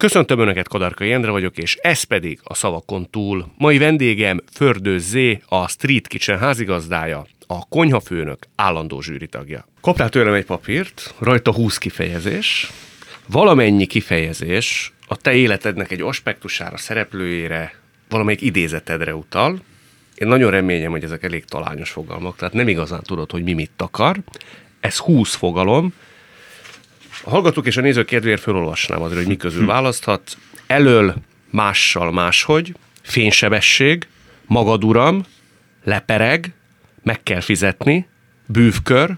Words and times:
Köszöntöm 0.00 0.38
Önöket, 0.38 0.68
Kadarka 0.68 1.04
Jendre 1.04 1.30
vagyok, 1.30 1.58
és 1.58 1.76
ez 1.76 2.02
pedig 2.02 2.40
a 2.42 2.54
szavakon 2.54 3.10
túl. 3.10 3.52
Mai 3.58 3.78
vendégem 3.78 4.40
Fördő 4.52 4.98
Z, 4.98 5.14
a 5.48 5.68
Street 5.68 6.06
Kitchen 6.06 6.38
házigazdája, 6.38 7.26
a 7.46 7.68
konyhafőnök 7.68 8.38
állandó 8.56 9.00
zsűritagja. 9.00 9.66
Kaptál 9.80 10.08
tőlem 10.08 10.34
egy 10.34 10.44
papírt, 10.44 11.14
rajta 11.18 11.52
20 11.52 11.78
kifejezés, 11.78 12.70
valamennyi 13.26 13.86
kifejezés 13.86 14.92
a 15.06 15.16
te 15.16 15.32
életednek 15.32 15.90
egy 15.90 16.00
aspektusára, 16.00 16.76
szereplőjére, 16.76 17.74
valamelyik 18.08 18.40
idézetedre 18.40 19.14
utal. 19.14 19.62
Én 20.14 20.28
nagyon 20.28 20.50
reményem, 20.50 20.90
hogy 20.90 21.04
ezek 21.04 21.22
elég 21.22 21.44
talányos 21.44 21.90
fogalmak, 21.90 22.36
tehát 22.36 22.54
nem 22.54 22.68
igazán 22.68 23.02
tudod, 23.02 23.30
hogy 23.30 23.42
mi 23.42 23.52
mit 23.52 23.70
akar. 23.76 24.16
Ez 24.80 24.98
20 24.98 25.34
fogalom, 25.34 25.94
a 27.24 27.30
hallgatók 27.30 27.66
és 27.66 27.76
a 27.76 27.80
nézők 27.80 28.06
kedvéért 28.06 28.40
felolvasnám 28.40 29.02
azért, 29.02 29.18
hogy 29.18 29.28
mi 29.28 29.36
közül 29.36 29.66
választhat. 29.66 30.36
Elől 30.66 31.14
mással 31.50 32.12
máshogy, 32.12 32.74
fénysebesség, 33.02 34.06
magaduram, 34.46 35.24
lepereg, 35.84 36.52
meg 37.02 37.22
kell 37.22 37.40
fizetni, 37.40 38.08
bűvkör, 38.46 39.16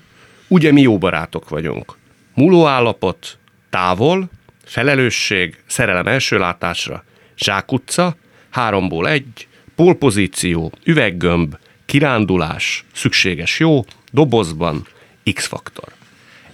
ugye 0.49 0.73
mi 0.73 0.81
jó 0.81 0.99
barátok 0.99 1.49
vagyunk. 1.49 1.97
Múló 2.35 2.67
állapot, 2.67 3.39
távol, 3.71 4.31
felelősség, 4.65 5.62
szerelem 5.67 6.07
első 6.07 6.39
látásra, 6.39 7.05
zsákutca, 7.37 8.17
háromból 8.51 9.09
egy, 9.09 9.48
polpozíció, 9.75 10.73
üveggömb, 10.84 11.57
kirándulás, 11.87 12.84
szükséges 12.93 13.59
jó, 13.59 13.84
dobozban, 14.12 14.87
X-faktor. 15.33 16.02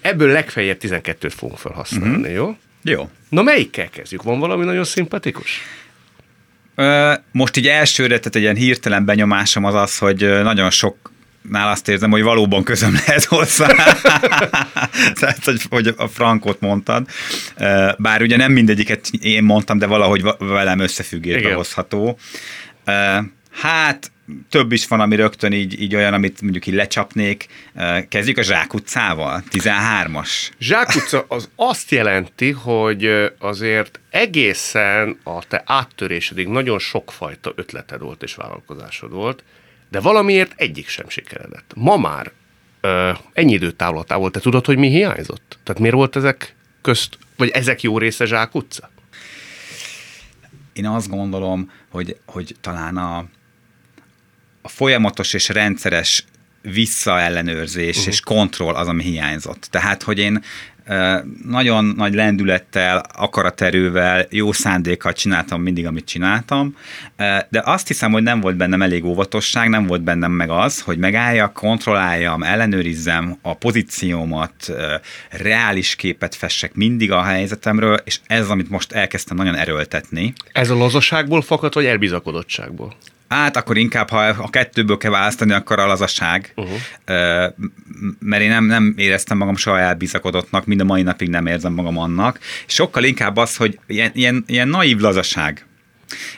Ebből 0.01 0.33
legfeljebb 0.33 0.79
12-t 0.81 1.33
fogunk 1.37 1.59
felhasználni, 1.59 2.17
uh-huh. 2.17 2.35
jó? 2.35 2.57
Jó. 2.83 3.11
Na 3.29 3.43
melyikkel 3.43 3.89
kezdjük? 3.89 4.23
Van 4.23 4.39
valami 4.39 4.65
nagyon 4.65 4.85
szimpatikus? 4.85 5.61
Most 7.33 7.57
így 7.57 7.67
elsőre, 7.67 8.19
tehát 8.19 8.37
egy 8.37 8.43
ilyen 8.43 8.57
hirtelen 8.57 9.05
benyomásom 9.05 9.65
az 9.65 9.75
az, 9.75 9.99
hogy 9.99 10.43
nagyon 10.43 10.71
sok 10.71 11.13
nál 11.51 11.69
azt 11.69 11.89
érzem, 11.89 12.11
hogy 12.11 12.23
valóban 12.23 12.65
közöm 12.65 12.93
lehet 12.93 13.25
hozzá. 13.25 13.67
Tehát, 15.21 15.45
hogy, 15.45 15.63
hogy 15.71 15.95
a 15.97 16.09
frankot 16.09 16.61
mondtad. 16.61 17.09
Bár 17.99 18.23
ugye 18.23 18.37
nem 18.37 18.53
mindegyiket 18.53 19.11
én 19.21 19.43
mondtam, 19.43 19.79
de 19.79 19.87
valahogy 19.87 20.25
velem 20.39 20.79
összefüggésbe 20.79 21.55
hozható. 21.55 22.19
Hát 23.51 24.11
több 24.49 24.73
is 24.73 24.87
van, 24.87 25.01
ami 25.01 25.17
rögtön 25.17 25.53
így, 25.53 25.81
így 25.81 25.95
olyan, 25.95 26.15
amit 26.15 26.41
mondjuk 26.41 26.67
így 26.67 26.75
lecsapnék. 26.75 27.47
Kezdjük 28.09 28.39
a 28.39 28.43
Zsákutcával, 28.43 29.43
13-as. 29.51 30.51
Zsákutca 30.59 31.25
az 31.29 31.49
azt 31.57 31.91
jelenti, 31.91 32.51
hogy 32.51 33.33
azért 33.39 34.01
egészen 34.11 35.19
a 35.23 35.45
te 35.49 35.63
áttörésedik 35.67 36.49
nagyon 36.49 36.79
sokfajta 36.79 37.53
ötleted 37.57 38.01
volt 38.01 38.23
és 38.23 38.35
vállalkozásod 38.35 39.13
volt, 39.13 39.45
de 39.91 40.01
valamiért 40.01 40.53
egyik 40.57 40.89
sem 40.89 41.09
sikeredett. 41.09 41.73
Ma 41.75 41.97
már 41.97 42.33
ö, 42.81 43.11
ennyi 43.33 43.53
idő 43.53 43.71
távlatával 43.71 44.31
te 44.31 44.41
tudod, 44.41 44.67
hogy 44.67 44.79
mi 44.79 44.89
hiányzott? 44.89 45.59
Tehát 45.63 45.81
miért 45.81 45.97
volt 45.97 46.17
ezek 46.17 46.55
közt, 46.83 47.19
vagy 47.37 47.49
ezek 47.49 47.83
jó 47.83 47.99
része 47.99 48.25
Zsákutca? 48.25 48.91
Én 50.73 50.87
azt 50.87 51.09
gondolom, 51.09 51.71
hogy, 51.91 52.17
hogy 52.27 52.55
talán 52.61 52.97
a, 52.97 53.25
a 54.69 54.71
folyamatos 54.71 55.33
és 55.33 55.49
rendszeres 55.49 56.25
visszaellenőrzés 56.63 57.97
uh-huh. 57.97 58.13
és 58.13 58.21
kontroll 58.21 58.75
az, 58.75 58.89
ami 58.89 59.03
hiányzott. 59.03 59.69
Tehát, 59.71 60.03
hogy 60.03 60.19
én 60.19 60.43
nagyon 61.45 61.85
nagy 61.85 62.15
lendülettel, 62.15 63.03
akaraterővel, 63.15 64.27
jó 64.31 64.53
szándékkal 64.53 65.13
csináltam 65.13 65.63
mindig, 65.63 65.87
amit 65.87 66.05
csináltam, 66.05 66.77
de 67.49 67.63
azt 67.65 67.87
hiszem, 67.87 68.13
hogy 68.13 68.23
nem 68.23 68.41
volt 68.41 68.57
bennem 68.57 68.83
elég 68.83 69.05
óvatosság, 69.05 69.69
nem 69.69 69.87
volt 69.87 70.03
bennem 70.03 70.33
meg 70.33 70.51
az, 70.51 70.81
hogy 70.81 70.99
megálljak, 70.99 71.53
kontrolláljam, 71.53 72.43
ellenőrizzem 72.43 73.39
a 73.43 73.55
pozíciómat, 73.55 74.73
reális 75.31 75.95
képet 75.95 76.35
fessek 76.35 76.75
mindig 76.75 77.13
a 77.13 77.23
helyzetemről, 77.23 78.01
és 78.05 78.19
ez, 78.27 78.49
amit 78.49 78.71
most 78.71 78.93
elkezdtem 78.93 79.37
nagyon 79.37 79.55
erőltetni. 79.55 80.33
Ez 80.53 80.71
a 80.71 80.77
lazaságból 80.77 81.43
fakad, 81.43 81.75
vagy 81.75 81.85
elbizakodottságból? 81.85 82.95
Hát 83.29 83.57
akkor 83.57 83.77
inkább, 83.77 84.11
ha 84.11 84.19
a 84.19 84.51
kettőből 84.51 84.97
kell 84.97 85.11
választani, 85.11 85.53
akkor 85.53 85.79
a 85.79 85.87
lazaság. 85.87 86.53
Uh-huh. 86.57 86.79
Mert 88.19 88.43
én 88.43 88.49
nem, 88.49 88.65
nem 88.65 88.95
éreztem 88.97 89.37
magam 89.37 89.57
soha 89.57 89.79
elbizakodottnak, 89.79 90.67
mind 90.67 90.81
a 90.81 90.85
mai 90.85 91.03
napig 91.03 91.29
nem 91.29 91.47
érzem 91.47 91.73
magam 91.73 91.99
annak. 91.99 92.39
Sokkal 92.67 93.05
inkább 93.05 93.37
az, 93.37 93.57
hogy 93.57 93.79
ilyen, 93.87 94.11
ilyen, 94.15 94.45
ilyen 94.47 94.69
naív 94.69 94.99
lazaság. 94.99 95.67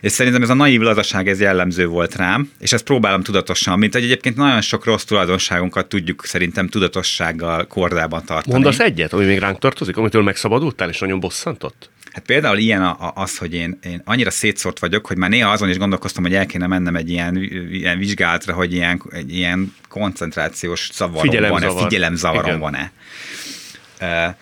És 0.01 0.13
szerintem 0.13 0.43
ez 0.43 0.51
a 0.51 0.55
naív 0.55 0.81
lazaság 0.81 1.29
ez 1.29 1.41
jellemző 1.41 1.87
volt 1.87 2.15
rám, 2.15 2.51
és 2.59 2.73
ezt 2.73 2.85
próbálom 2.85 3.23
tudatosan, 3.23 3.79
mint 3.79 3.93
hogy 3.93 4.03
egyébként 4.03 4.37
nagyon 4.37 4.61
sok 4.61 4.85
rossz 4.85 5.05
tulajdonságunkat 5.05 5.87
tudjuk 5.87 6.25
szerintem 6.25 6.69
tudatossággal 6.69 7.67
kordában 7.67 8.25
tartani. 8.25 8.53
Mondasz 8.55 8.79
egyet, 8.79 9.13
ami 9.13 9.25
még 9.25 9.39
ránk 9.39 9.59
tartozik, 9.59 9.97
amitől 9.97 10.23
megszabadultál, 10.23 10.89
és 10.89 10.99
nagyon 10.99 11.21
bosszantott? 11.21 11.91
Hát 12.13 12.25
például 12.25 12.59
ilyen 12.59 12.83
a, 12.83 12.91
a, 12.91 13.13
az, 13.15 13.39
hogy 13.39 13.55
én, 13.55 13.79
én 13.83 14.03
annyira 14.05 14.31
szétszórt 14.31 14.79
vagyok, 14.79 15.07
hogy 15.07 15.17
már 15.17 15.31
néha 15.31 15.51
azon 15.51 15.69
is 15.69 15.79
gondolkoztam, 15.79 16.23
hogy 16.23 16.35
el 16.35 16.47
kéne 16.47 16.67
mennem 16.67 16.97
egy 16.97 17.11
ilyen, 17.11 17.37
ilyen 17.71 17.99
vizsgálatra, 17.99 18.55
hogy 18.55 18.73
ilyen, 18.73 19.03
egy 19.11 19.35
ilyen 19.35 19.75
koncentrációs 19.89 20.91
zavarom 20.93 21.49
van-e, 21.49 21.83
figyelemzavarom 21.83 22.59
van-e. 22.59 22.93
Uh, 24.01 24.35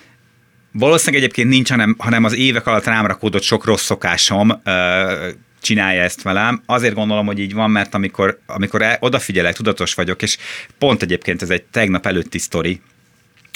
valószínűleg 0.72 1.22
egyébként 1.22 1.48
nincs, 1.48 1.70
hanem, 1.70 1.94
hanem 1.98 2.24
az 2.24 2.34
évek 2.34 2.66
alatt 2.66 2.84
rám 2.84 3.06
rakódott 3.06 3.42
sok 3.42 3.64
rossz 3.64 3.84
szokásom 3.84 4.50
uh, 4.50 5.28
csinálja 5.60 6.02
ezt 6.02 6.22
velem. 6.22 6.62
Azért 6.66 6.94
gondolom, 6.94 7.26
hogy 7.26 7.38
így 7.38 7.54
van, 7.54 7.70
mert 7.70 7.94
amikor, 7.94 8.40
amikor 8.46 8.96
odafigyelek, 9.00 9.54
tudatos 9.54 9.94
vagyok, 9.94 10.22
és 10.22 10.36
pont 10.78 11.02
egyébként 11.02 11.42
ez 11.42 11.50
egy 11.50 11.62
tegnap 11.62 12.06
előtti 12.06 12.38
sztori, 12.38 12.80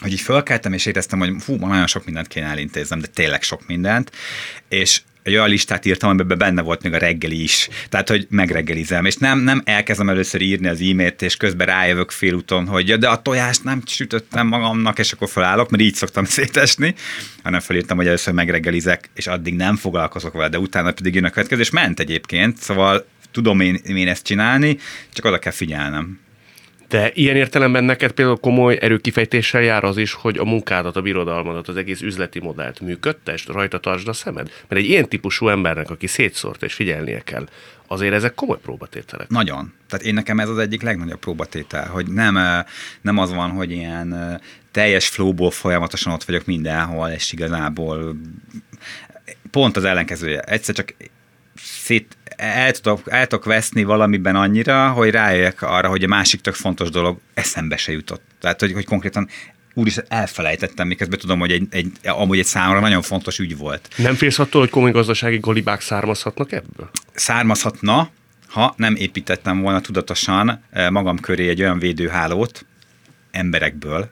hogy 0.02 0.12
így 0.12 0.20
fölkeltem, 0.20 0.72
és 0.72 0.86
éreztem, 0.86 1.18
hogy 1.18 1.34
fú, 1.38 1.56
ma 1.56 1.66
nagyon 1.66 1.86
sok 1.86 2.04
mindent 2.04 2.28
kéne 2.28 2.46
elintéznem, 2.46 3.00
de 3.00 3.06
tényleg 3.06 3.42
sok 3.42 3.66
mindent, 3.66 4.10
és 4.68 5.00
egy 5.22 5.32
olyan 5.32 5.48
listát 5.48 5.84
írtam, 5.84 6.10
amiben 6.10 6.38
benne 6.38 6.62
volt 6.62 6.82
még 6.82 6.92
a 6.92 6.98
reggeli 6.98 7.42
is. 7.42 7.68
Tehát, 7.88 8.08
hogy 8.08 8.26
megreggelizem. 8.30 9.04
És 9.04 9.16
nem, 9.16 9.38
nem 9.38 9.62
elkezdem 9.64 10.08
először 10.08 10.40
írni 10.40 10.68
az 10.68 10.80
e-mailt, 10.80 11.22
és 11.22 11.36
közben 11.36 11.66
rájövök 11.66 12.10
félúton, 12.10 12.66
hogy 12.66 12.88
ja, 12.88 12.96
de 12.96 13.08
a 13.08 13.22
tojást 13.22 13.64
nem 13.64 13.82
sütöttem 13.86 14.46
magamnak, 14.46 14.98
és 14.98 15.12
akkor 15.12 15.28
felállok, 15.28 15.70
mert 15.70 15.82
így 15.82 15.94
szoktam 15.94 16.24
szétesni, 16.38 16.94
hanem 17.42 17.60
felírtam, 17.60 17.96
hogy 17.96 18.06
először 18.06 18.34
megreggelizek, 18.34 19.10
és 19.14 19.26
addig 19.26 19.54
nem 19.54 19.76
foglalkozok 19.76 20.32
vele, 20.32 20.48
de 20.48 20.58
utána 20.58 20.92
pedig 20.92 21.14
jön 21.14 21.24
a 21.24 21.30
következő, 21.30 21.60
és 21.60 21.70
ment 21.70 22.00
egyébként, 22.00 22.56
szóval 22.56 23.06
tudom 23.30 23.60
én, 23.60 23.74
én 23.74 24.08
ezt 24.08 24.24
csinálni, 24.24 24.78
csak 25.12 25.24
oda 25.24 25.38
kell 25.38 25.52
figyelnem. 25.52 26.20
De 26.92 27.10
ilyen 27.14 27.36
értelemben 27.36 27.84
neked 27.84 28.12
például 28.12 28.36
komoly 28.36 28.78
erőkifejtéssel 28.80 29.62
jár 29.62 29.84
az 29.84 29.96
is, 29.96 30.12
hogy 30.12 30.38
a 30.38 30.44
munkádat, 30.44 30.96
a 30.96 31.02
birodalmadat, 31.02 31.68
az 31.68 31.76
egész 31.76 32.00
üzleti 32.00 32.40
modellt 32.40 32.80
működtest, 32.80 33.48
rajta 33.48 33.78
tartsd 33.78 34.08
a 34.08 34.12
szemed? 34.12 34.50
Mert 34.68 34.82
egy 34.82 34.88
ilyen 34.88 35.08
típusú 35.08 35.48
embernek, 35.48 35.90
aki 35.90 36.06
szétszórt 36.06 36.62
és 36.62 36.74
figyelnie 36.74 37.20
kell, 37.20 37.48
azért 37.86 38.14
ezek 38.14 38.34
komoly 38.34 38.58
próbatételek. 38.62 39.28
Nagyon. 39.28 39.72
Tehát 39.88 40.06
én 40.06 40.14
nekem 40.14 40.40
ez 40.40 40.48
az 40.48 40.58
egyik 40.58 40.82
legnagyobb 40.82 41.18
próbatétel, 41.18 41.88
hogy 41.88 42.06
nem, 42.06 42.64
nem 43.00 43.18
az 43.18 43.32
van, 43.32 43.50
hogy 43.50 43.70
ilyen 43.70 44.40
teljes 44.70 45.08
flowból 45.08 45.50
folyamatosan 45.50 46.12
ott 46.12 46.24
vagyok 46.24 46.46
mindenhol, 46.46 47.08
és 47.08 47.32
igazából 47.32 48.16
pont 49.50 49.76
az 49.76 49.84
ellenkezője. 49.84 50.40
Egyszer 50.40 50.74
csak 50.74 50.94
szét, 51.92 52.16
el, 52.36 52.72
tudok, 52.72 53.00
el 53.04 53.26
tudok 53.26 53.44
veszni 53.44 53.84
valamiben 53.84 54.36
annyira, 54.36 54.90
hogy 54.90 55.10
rájöjjek 55.10 55.62
arra, 55.62 55.88
hogy 55.88 56.04
a 56.04 56.06
másik 56.06 56.40
tök 56.40 56.54
fontos 56.54 56.90
dolog 56.90 57.18
eszembe 57.34 57.76
se 57.76 57.92
jutott. 57.92 58.22
Tehát, 58.40 58.60
hogy, 58.60 58.72
hogy 58.72 58.84
konkrétan 58.84 59.28
is 59.74 59.96
elfelejtettem, 60.08 60.86
miközben 60.86 61.18
tudom, 61.18 61.38
hogy 61.38 61.50
egy, 61.50 61.66
egy, 61.70 61.92
amúgy 62.02 62.38
egy 62.38 62.44
számomra 62.44 62.80
nagyon 62.80 63.02
fontos 63.02 63.38
ügy 63.38 63.56
volt. 63.56 63.88
Nem 63.96 64.14
félsz 64.14 64.38
attól, 64.38 64.60
hogy 64.60 64.70
komoly 64.70 64.90
gazdasági 64.90 65.38
golibák 65.38 65.80
származhatnak 65.80 66.52
ebből? 66.52 66.90
Származhatna, 67.14 68.10
ha 68.48 68.74
nem 68.76 68.94
építettem 68.96 69.60
volna 69.60 69.80
tudatosan 69.80 70.62
eh, 70.70 70.90
magam 70.90 71.18
köré 71.18 71.48
egy 71.48 71.60
olyan 71.60 71.78
védőhálót, 71.78 72.66
emberekből, 73.32 74.10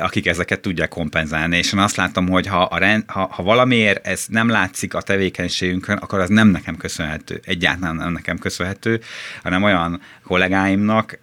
akik 0.00 0.26
ezeket 0.26 0.60
tudják 0.60 0.88
kompenzálni, 0.88 1.56
és 1.56 1.72
én 1.72 1.80
azt 1.80 1.96
látom, 1.96 2.28
hogy 2.28 2.46
ha, 2.46 2.62
a 2.62 2.78
rend, 2.78 3.04
ha, 3.06 3.28
ha 3.32 3.42
valamiért 3.42 4.06
ez 4.06 4.24
nem 4.28 4.48
látszik 4.48 4.94
a 4.94 5.02
tevékenységünkön, 5.02 5.96
akkor 5.96 6.18
az 6.18 6.28
nem 6.28 6.48
nekem 6.48 6.76
köszönhető, 6.76 7.40
egyáltalán 7.44 7.96
nem 7.96 8.12
nekem 8.12 8.38
köszönhető, 8.38 9.00
hanem 9.42 9.62
olyan 9.62 10.00
kollégáimnak, 10.22 11.18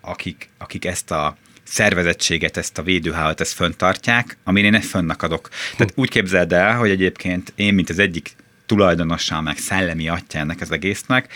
akik, 0.00 0.48
akik 0.58 0.84
ezt 0.84 1.10
a 1.10 1.36
szervezettséget, 1.62 2.56
ezt 2.56 2.78
a 2.78 2.82
védőhálat, 2.82 3.40
ezt 3.40 3.54
föntartják, 3.54 4.36
amin 4.44 4.64
én 4.64 4.80
fönnakadok. 4.80 5.48
Tehát 5.76 5.92
úgy 5.96 6.08
képzeld 6.08 6.52
el, 6.52 6.76
hogy 6.76 6.90
egyébként 6.90 7.52
én, 7.56 7.74
mint 7.74 7.90
az 7.90 7.98
egyik 7.98 8.36
tulajdonossal, 8.66 9.40
meg 9.40 9.56
szellemi 9.58 10.08
atya 10.08 10.38
ennek 10.38 10.60
az 10.60 10.70
egésznek, 10.70 11.32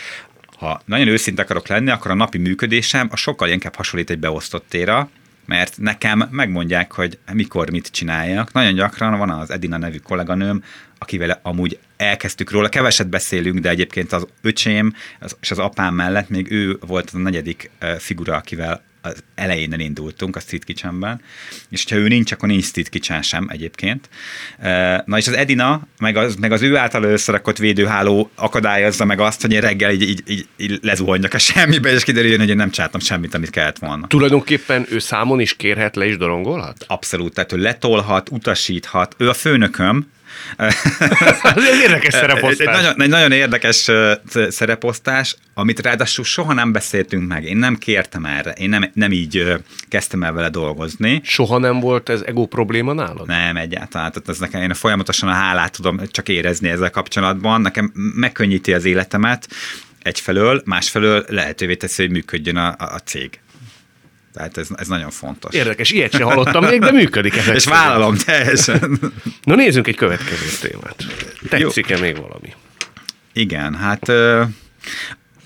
ha 0.57 0.81
nagyon 0.85 1.07
őszinte 1.07 1.41
akarok 1.41 1.67
lenni, 1.67 1.89
akkor 1.89 2.11
a 2.11 2.15
napi 2.15 2.37
működésem 2.37 3.07
a 3.11 3.15
sokkal 3.15 3.49
inkább 3.49 3.75
hasonlít 3.75 4.09
egy 4.09 4.19
beosztottéra, 4.19 5.09
mert 5.45 5.77
nekem 5.77 6.27
megmondják, 6.31 6.91
hogy 6.91 7.17
mikor 7.33 7.69
mit 7.69 7.87
csináljak. 7.87 8.51
Nagyon 8.51 8.73
gyakran 8.73 9.17
van 9.17 9.29
az 9.29 9.51
Edina 9.51 9.77
nevű 9.77 9.97
kolléganőm, 9.97 10.63
akivel 10.97 11.39
amúgy 11.43 11.79
elkezdtük 11.97 12.51
róla, 12.51 12.69
keveset 12.69 13.07
beszélünk, 13.09 13.59
de 13.59 13.69
egyébként 13.69 14.11
az 14.11 14.27
öcsém 14.41 14.93
és 15.41 15.51
az 15.51 15.59
apám 15.59 15.93
mellett 15.93 16.29
még 16.29 16.51
ő 16.51 16.77
volt 16.87 17.11
a 17.13 17.17
negyedik 17.17 17.71
figura, 17.97 18.35
akivel 18.35 18.83
az 19.05 19.23
elején 19.35 19.79
indultunk 19.79 20.35
a 20.35 20.39
Street 20.39 20.63
Kitchenben, 20.63 21.21
és 21.69 21.85
ha 21.89 21.95
ő 21.95 22.07
nincs, 22.07 22.31
akkor 22.31 22.49
nincs 22.49 22.63
Street 22.63 22.89
Kitchen 22.89 23.21
sem 23.21 23.47
egyébként. 23.51 24.09
Na 25.05 25.17
és 25.17 25.27
az 25.27 25.33
Edina, 25.33 25.87
meg 25.99 26.17
az, 26.17 26.35
meg 26.35 26.51
az 26.51 26.61
ő 26.61 26.77
által 26.77 27.03
összerakott 27.03 27.57
védőháló 27.57 28.29
akadályozza 28.35 29.05
meg 29.05 29.19
azt, 29.19 29.41
hogy 29.41 29.51
én 29.51 29.61
reggel 29.61 29.91
így, 29.91 30.01
így, 30.01 30.23
így, 30.27 30.47
így 30.57 30.79
lezuhanjak 30.81 31.33
a 31.33 31.37
semmibe, 31.37 31.91
és 31.91 32.03
kiderüljön, 32.03 32.39
hogy 32.39 32.49
én 32.49 32.55
nem 32.55 32.69
csináltam 32.69 32.99
semmit, 32.99 33.33
amit 33.33 33.49
kellett 33.49 33.77
volna. 33.77 34.07
Tulajdonképpen 34.07 34.85
ő 34.89 34.99
számon 34.99 35.39
is 35.39 35.55
kérhet 35.55 35.95
le 35.95 36.05
és 36.05 36.17
dorongolhat? 36.17 36.85
Abszolút, 36.87 37.33
tehát 37.33 37.51
ő 37.51 37.57
letolhat, 37.57 38.29
utasíthat. 38.29 39.15
Ő 39.17 39.29
a 39.29 39.33
főnököm, 39.33 40.13
Ez 41.55 41.63
egy 41.71 41.79
érdekes 41.81 42.13
szereposztás. 42.13 42.67
Egy 42.67 42.73
nagyon, 42.73 43.01
egy 43.01 43.09
nagyon 43.09 43.31
érdekes 43.31 43.91
szereposztás, 44.49 45.35
amit 45.53 45.79
ráadásul 45.79 46.23
soha 46.23 46.53
nem 46.53 46.71
beszéltünk 46.71 47.27
meg. 47.27 47.43
Én 47.43 47.57
nem 47.57 47.75
kértem 47.77 48.25
erre. 48.25 48.51
Én 48.51 48.69
nem, 48.69 48.91
nem 48.93 49.11
így 49.11 49.53
kezdtem 49.89 50.23
el 50.23 50.33
vele 50.33 50.49
dolgozni. 50.49 51.21
Soha 51.23 51.57
nem 51.57 51.79
volt 51.79 52.09
ez 52.09 52.21
ego 52.25 52.45
probléma 52.45 52.93
nálad? 52.93 53.27
Nem, 53.27 53.57
egyáltalán. 53.57 54.11
Tehát 54.11 54.29
ez 54.29 54.37
nekem, 54.37 54.61
én 54.61 54.73
folyamatosan 54.73 55.29
a 55.29 55.33
hálát 55.33 55.71
tudom 55.71 56.01
csak 56.11 56.29
érezni 56.29 56.69
ezzel 56.69 56.89
kapcsolatban. 56.89 57.61
Nekem 57.61 57.91
megkönnyíti 57.93 58.73
az 58.73 58.85
életemet 58.85 59.47
egyfelől, 60.01 60.61
másfelől 60.65 61.25
lehetővé 61.27 61.75
teszi, 61.75 62.01
hogy 62.01 62.11
működjön 62.11 62.57
a, 62.57 62.67
a, 62.67 62.75
a 62.77 62.99
cég. 62.99 63.39
Tehát 64.35 64.57
ez, 64.57 64.67
ez 64.75 64.87
nagyon 64.87 65.09
fontos. 65.09 65.53
Érdekes, 65.53 65.91
ilyet 65.91 66.11
sem 66.11 66.21
hallottam 66.27 66.65
még, 66.65 66.79
de 66.79 66.91
működik 66.91 67.35
ez. 67.37 67.47
És 67.47 67.65
vállalom 67.65 68.15
teljesen. 68.15 68.99
Na 69.43 69.55
nézzünk 69.55 69.87
egy 69.87 69.95
következő 69.95 70.67
témát. 70.67 70.95
Tetszik-e 71.49 71.99
még 71.99 72.17
valami? 72.17 72.53
Igen, 73.33 73.75
hát 73.75 74.09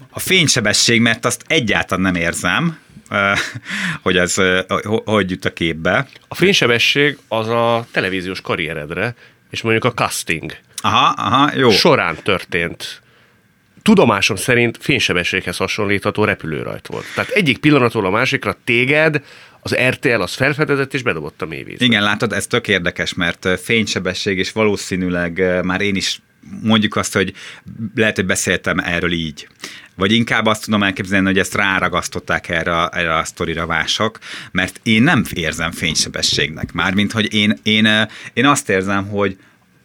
a 0.10 0.20
fénysebesség, 0.20 1.02
mert 1.02 1.26
azt 1.26 1.44
egyáltalán 1.48 2.04
nem 2.04 2.22
érzem, 2.22 2.78
hogy 4.04 4.18
az 4.18 4.42
hogy 5.06 5.30
jut 5.30 5.46
a 5.46 5.54
képbe. 5.54 6.08
A 6.28 6.36
fénysebesség 6.36 7.18
az 7.28 7.48
a 7.48 7.88
televíziós 7.92 8.42
karrieredre, 8.42 9.16
és 9.50 9.62
mondjuk 9.62 9.86
a 9.86 9.94
casting 9.94 10.58
aha, 10.82 11.14
aha, 11.18 11.52
jó. 11.56 11.70
során 11.70 12.16
történt 12.24 13.02
tudomásom 13.82 14.36
szerint 14.36 14.78
fénysebességhez 14.82 15.58
hasonlítható 15.58 16.24
repülőrajt 16.24 16.88
volt. 16.88 17.06
Tehát 17.16 17.30
egyik 17.30 17.58
pillanatról 17.58 18.06
a 18.06 18.10
másikra 18.10 18.58
téged 18.64 19.22
az 19.62 19.76
RTL 19.76 20.22
az 20.22 20.34
felfedezett 20.34 20.94
és 20.94 21.02
bedobott 21.02 21.42
a 21.42 21.46
mélyvízbe. 21.46 21.86
Igen, 21.86 22.04
látod, 22.04 22.34
ez 22.34 22.48
tök 22.48 22.68
érdekes, 22.68 23.14
mert 23.14 23.48
fénysebesség, 23.62 24.38
és 24.38 24.52
valószínűleg 24.52 25.64
már 25.64 25.82
én 25.82 25.96
is 25.96 26.22
mondjuk 26.62 26.96
azt, 26.96 27.14
hogy 27.14 27.34
lehet, 27.96 28.16
hogy 28.16 28.26
beszéltem 28.26 28.80
erről 28.80 29.12
így. 29.12 29.48
Vagy 29.96 30.12
inkább 30.12 30.46
azt 30.46 30.64
tudom 30.64 30.84
elképzelni, 30.84 31.26
hogy 31.26 31.40
ezt 31.40 31.56
ráragasztották 31.56 32.50
erre, 32.50 32.88
erre 32.88 33.18
a 33.18 33.24
sztorira 33.24 33.66
vások, 33.66 34.20
mert 34.52 34.80
én 34.84 35.04
nem 35.04 35.24
érzem 35.34 35.72
fénysebességnek. 35.72 36.72
Mármint, 36.72 37.12
hogy 37.12 37.34
én, 37.34 37.60
én, 37.64 38.08
én 38.34 38.46
azt 38.46 38.70
érzem, 38.70 39.08
hogy 39.08 39.38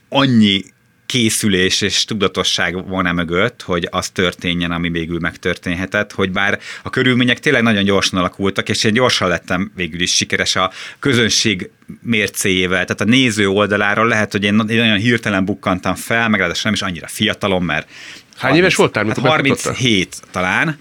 annyi 0.08 0.64
készülés 1.06 1.80
és 1.80 2.04
tudatosság 2.04 2.88
van-e 2.88 3.12
mögött, 3.12 3.62
hogy 3.62 3.88
az 3.90 4.08
történjen, 4.08 4.70
ami 4.70 4.90
végül 4.90 5.18
megtörténhetett, 5.18 6.12
hogy 6.12 6.30
bár 6.30 6.58
a 6.82 6.90
körülmények 6.90 7.38
tényleg 7.38 7.62
nagyon 7.62 7.84
gyorsan 7.84 8.18
alakultak, 8.18 8.68
és 8.68 8.84
én 8.84 8.92
gyorsan 8.92 9.28
lettem 9.28 9.72
végül 9.76 10.00
is 10.00 10.14
sikeres 10.14 10.56
a 10.56 10.72
közönség 10.98 11.70
mércéjével, 12.02 12.84
tehát 12.84 13.00
a 13.00 13.04
néző 13.04 13.48
oldaláról 13.48 14.08
lehet, 14.08 14.32
hogy 14.32 14.44
én 14.44 14.54
nagyon 14.54 14.96
hirtelen 14.96 15.44
bukkantam 15.44 15.94
fel, 15.94 16.28
meg 16.28 16.40
nem 16.62 16.72
is 16.72 16.82
annyira 16.82 17.06
fiatalom, 17.06 17.64
mert 17.64 17.88
Hány 18.36 18.50
30, 18.50 18.58
éves 18.58 18.74
voltál, 18.76 19.04
mikor 19.04 19.22
hát 19.22 19.32
37 19.32 20.22
talán, 20.30 20.78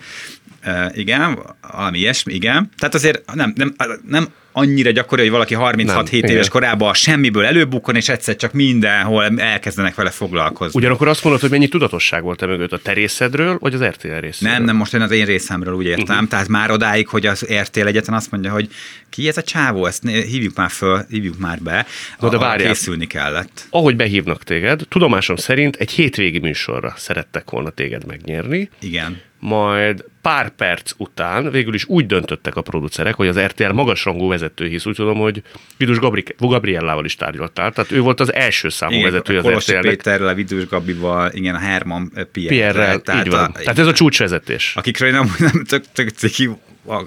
igen, 0.94 1.40
valami 1.72 1.98
ilyesmi, 1.98 2.34
igen. 2.34 2.70
Tehát 2.78 2.96
azért 2.96 3.34
nem, 3.34 3.54
nem, 3.56 3.76
nem 4.08 4.28
annyira 4.54 4.92
gyakori, 4.92 5.22
hogy 5.22 5.32
valaki 5.32 5.56
36-7 5.60 6.12
éves 6.12 6.50
korában 6.50 6.94
semmiből 6.94 7.46
előbukon, 7.46 7.96
és 7.96 8.10
egyszer 8.10 8.36
csak 8.36 8.54
mindenhol 8.54 9.40
elkezdenek 9.40 9.96
vele 9.96 10.10
foglalkozni. 10.10 10.80
Ugyanakkor 10.80 11.08
azt 11.08 11.24
mondod, 11.24 11.42
hogy 11.42 11.50
mennyi 11.50 11.68
tudatosság 11.68 12.24
volt 12.24 12.42
e 12.42 12.46
mögött 12.46 12.72
a 12.72 12.78
terészedről, 12.78 13.58
vagy 13.60 13.74
az 13.74 13.84
RTL 13.84 14.08
részéről? 14.08 14.54
Nem, 14.54 14.64
nem, 14.64 14.76
most 14.76 14.94
én 14.94 15.02
az 15.02 15.12
én 15.12 15.26
részemről 15.26 15.74
úgy 15.74 15.86
értem. 15.86 16.16
Uh-huh. 16.16 16.30
Tehát 16.30 16.48
már 16.48 16.72
odáig, 16.72 17.08
hogy 17.08 17.26
az 17.26 17.46
RTL 17.62 17.88
egyetlen 17.88 18.16
azt 18.16 18.32
mondja, 18.32 18.52
hogy 18.52 18.70
ki 19.10 19.28
ez 19.28 19.38
a 19.38 19.42
csávó, 19.42 19.86
ezt 19.86 20.08
hívjuk 20.08 20.56
már 20.56 20.70
föl, 20.70 21.06
hívjuk 21.10 21.38
már 21.38 21.60
be. 21.60 21.86
No, 22.20 22.30
de 22.30 22.38
várjál. 22.38 22.68
Készülni 22.68 23.08
kellett. 23.08 23.68
Ahogy 23.70 23.96
behívnak 23.96 24.44
téged, 24.44 24.82
tudomásom 24.90 25.36
szerint 25.36 25.76
egy 25.76 25.92
hétvégi 25.92 26.40
műsorra 26.40 26.94
szerettek 26.98 27.50
volna 27.50 27.70
téged 27.70 28.06
megnyerni. 28.06 28.70
Igen 28.80 29.22
majd 29.44 30.06
pár 30.22 30.50
perc 30.50 30.92
után 30.98 31.52
végül 31.52 31.74
is 31.74 31.86
úgy 31.86 32.06
döntöttek 32.06 32.56
a 32.56 32.62
producerek, 32.62 33.16
hogy 33.16 33.28
az 33.28 33.40
RTL 33.40 33.72
magasrangú 33.72 34.28
vezető, 34.28 34.68
hisz 34.68 34.86
úgy 34.86 34.96
tudom, 34.96 35.18
hogy 35.18 35.42
Vidus 35.78 35.98
Gabri- 35.98 36.36
Gabriellával 36.38 37.06
is 37.06 37.16
tárgyaltál, 37.16 37.72
tehát 37.72 37.92
ő 37.92 38.00
volt 38.00 38.20
az 38.20 38.34
első 38.34 38.70
számú 38.70 38.94
igen, 38.94 39.12
vezető 39.12 39.38
az 39.38 39.46
RTL-nek. 39.46 39.82
Péterrel, 39.82 40.28
a 40.28 40.34
Vidus 40.34 40.68
Gabival, 40.68 41.32
igen, 41.34 41.56
a 41.56 41.58
Herman 41.58 42.12
Pierre-rel. 42.32 42.74
Pierre 42.74 42.98
tehát, 42.98 43.28
van. 43.28 43.44
A, 43.44 43.52
tehát 43.52 43.80
ez 43.80 43.88
a 43.88 43.94
csúcsvezetés. 43.94 44.74
Akikről 44.76 45.12
nem, 45.12 45.36
nem 45.52 45.64
tök, 45.64 45.84
tök 45.94 46.10
ciki, 46.10 46.50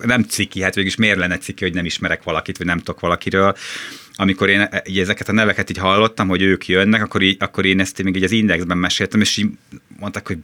nem 0.02 0.22
ciki, 0.22 0.62
hát 0.62 0.74
végül 0.74 0.90
is 0.90 0.96
miért 0.96 1.18
lenne 1.18 1.38
ciki, 1.38 1.64
hogy 1.64 1.74
nem 1.74 1.84
ismerek 1.84 2.22
valakit, 2.22 2.58
vagy 2.58 2.66
nem 2.66 2.78
tudok 2.78 3.00
valakiről 3.00 3.56
amikor 4.18 4.48
én 4.48 4.68
így 4.84 4.98
ezeket 4.98 5.28
a 5.28 5.32
neveket 5.32 5.70
így 5.70 5.78
hallottam, 5.78 6.28
hogy 6.28 6.42
ők 6.42 6.66
jönnek, 6.66 7.02
akkor, 7.02 7.22
így, 7.22 7.36
akkor 7.40 7.64
én 7.64 7.80
ezt 7.80 8.02
még 8.02 8.16
így 8.16 8.22
az 8.22 8.30
Indexben 8.30 8.78
meséltem, 8.78 9.20
és 9.20 9.36
így 9.36 9.46
mondták, 9.98 10.26
hogy 10.26 10.38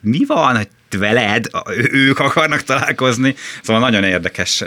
mi 0.00 0.24
van, 0.26 0.56
hogy 0.56 0.68
veled, 0.90 1.46
ők 1.92 2.18
akarnak 2.18 2.62
találkozni. 2.62 3.34
Szóval 3.62 3.82
nagyon 3.82 4.04
érdekes, 4.04 4.64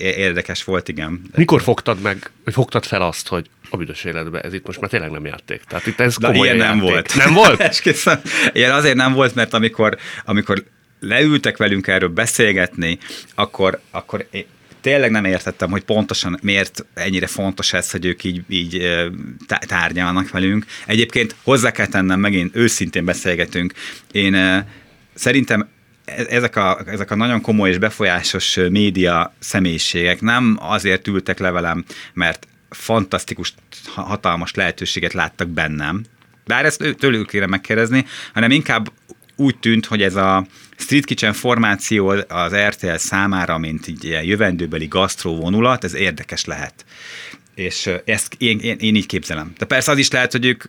érdekes 0.00 0.64
volt, 0.64 0.88
igen. 0.88 1.22
Mikor 1.36 1.62
fogtad 1.62 2.00
meg, 2.00 2.30
vagy 2.44 2.54
fogtad 2.54 2.84
fel 2.84 3.02
azt, 3.02 3.28
hogy 3.28 3.46
a 3.70 3.76
büdös 3.76 4.04
életben 4.04 4.42
ez 4.42 4.54
itt 4.54 4.66
most 4.66 4.80
már 4.80 4.90
tényleg 4.90 5.10
nem 5.10 5.26
játék. 5.26 5.62
Tehát 5.68 5.86
itt 5.86 6.00
ez 6.00 6.16
komoly 6.16 6.46
ilyen 6.46 6.56
nem 6.56 6.78
volt. 6.78 7.14
Nem 7.16 7.32
volt? 7.32 7.60
Esküszöm. 7.70 8.20
Ilyen 8.52 8.72
azért 8.72 8.96
nem 8.96 9.12
volt, 9.12 9.34
mert 9.34 9.54
amikor, 9.54 9.96
amikor 10.24 10.64
leültek 11.00 11.56
velünk 11.56 11.86
erről 11.86 12.08
beszélgetni, 12.08 12.98
akkor, 13.34 13.80
akkor 13.90 14.26
tényleg 14.82 15.10
nem 15.10 15.24
értettem, 15.24 15.70
hogy 15.70 15.82
pontosan 15.84 16.38
miért 16.42 16.84
ennyire 16.94 17.26
fontos 17.26 17.72
ez, 17.72 17.90
hogy 17.90 18.04
ők 18.04 18.24
így, 18.24 18.42
így 18.48 18.82
tárgyalnak 19.66 20.30
velünk. 20.30 20.64
Egyébként 20.86 21.36
hozzá 21.42 21.70
kell 21.70 21.86
tennem, 21.86 22.20
megint 22.20 22.56
őszintén 22.56 23.04
beszélgetünk. 23.04 23.72
Én 24.12 24.64
szerintem 25.14 25.68
e-, 26.04 26.26
ezek 26.28 26.56
a, 26.56 26.80
ezek 26.86 27.10
a 27.10 27.16
nagyon 27.16 27.40
komoly 27.40 27.70
és 27.70 27.78
befolyásos 27.78 28.58
média 28.70 29.34
személyiségek 29.38 30.20
nem 30.20 30.56
azért 30.60 31.08
ültek 31.08 31.38
le 31.38 31.76
mert 32.14 32.46
fantasztikus, 32.70 33.54
hatalmas 33.94 34.54
lehetőséget 34.54 35.12
láttak 35.12 35.48
bennem, 35.48 36.04
bár 36.46 36.64
ezt 36.64 36.96
tőlük 36.98 37.28
kéne 37.28 37.46
megkérdezni, 37.46 38.06
hanem 38.32 38.50
inkább 38.50 38.92
úgy 39.36 39.58
tűnt, 39.58 39.86
hogy 39.86 40.02
ez 40.02 40.16
a 40.16 40.46
Street 40.76 41.04
Kitchen 41.04 41.32
formáció 41.32 42.08
az 42.28 42.54
RTL 42.54 42.94
számára, 42.96 43.58
mint 43.58 43.86
egy 43.86 44.04
ilyen 44.04 44.24
jövendőbeli 44.24 44.86
gasztró 44.86 45.36
vonulat, 45.36 45.84
ez 45.84 45.94
érdekes 45.94 46.44
lehet. 46.44 46.84
És 47.54 47.90
ezt 48.04 48.34
én, 48.38 48.58
én, 48.58 48.76
én 48.80 48.94
így 48.94 49.06
képzelem. 49.06 49.52
De 49.58 49.64
persze 49.64 49.90
az 49.90 49.98
is 49.98 50.10
lehet, 50.10 50.32
hogy 50.32 50.44
ők 50.44 50.64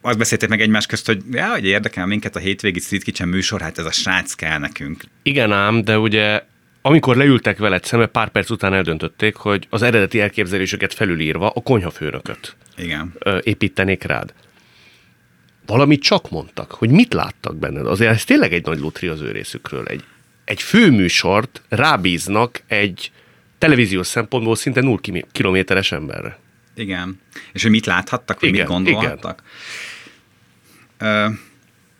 azt 0.00 0.18
beszélték 0.18 0.48
meg 0.48 0.60
egymás 0.60 0.86
közt, 0.86 1.06
hogy 1.06 1.22
ja, 1.30 1.50
hogy 1.50 1.64
érdekel 1.64 2.06
minket 2.06 2.36
a 2.36 2.38
hétvégi 2.38 2.80
Street 2.80 3.02
Kitchen 3.02 3.28
műsor, 3.28 3.60
hát 3.60 3.78
ez 3.78 3.84
a 3.84 3.92
srác 3.92 4.34
kell 4.34 4.58
nekünk. 4.58 5.02
Igen 5.22 5.52
ám, 5.52 5.84
de 5.84 5.98
ugye 5.98 6.42
amikor 6.82 7.16
leültek 7.16 7.58
veled 7.58 7.84
szembe, 7.84 8.06
pár 8.06 8.28
perc 8.28 8.50
után 8.50 8.74
eldöntötték, 8.74 9.36
hogy 9.36 9.66
az 9.70 9.82
eredeti 9.82 10.20
elképzelésüket 10.20 10.94
felülírva 10.94 11.50
a 11.50 11.60
konyhafőnököt 11.60 12.56
Igen. 12.76 13.12
építenék 13.42 14.02
rád 14.02 14.32
valamit 15.68 16.02
csak 16.02 16.30
mondtak, 16.30 16.70
hogy 16.72 16.90
mit 16.90 17.12
láttak 17.12 17.56
benned. 17.56 17.86
Azért 17.86 18.10
ez 18.10 18.24
tényleg 18.24 18.52
egy 18.52 18.64
nagy 18.64 18.78
lutri 18.78 19.06
az 19.06 19.20
ő 19.20 19.30
részükről. 19.30 19.84
Egy, 19.86 20.04
egy 20.44 20.62
főműsort 20.62 21.62
rábíznak 21.68 22.62
egy 22.66 23.12
televíziós 23.58 24.06
szempontból 24.06 24.56
szinte 24.56 24.80
0 24.80 24.98
kilométeres 25.32 25.92
emberre. 25.92 26.38
Igen. 26.74 27.20
És 27.52 27.62
hogy 27.62 27.70
mit 27.70 27.86
láthattak, 27.86 28.40
vagy 28.40 28.48
igen, 28.48 28.60
mit 28.60 28.70
gondolhattak? 28.70 29.42
Igen. 31.00 31.40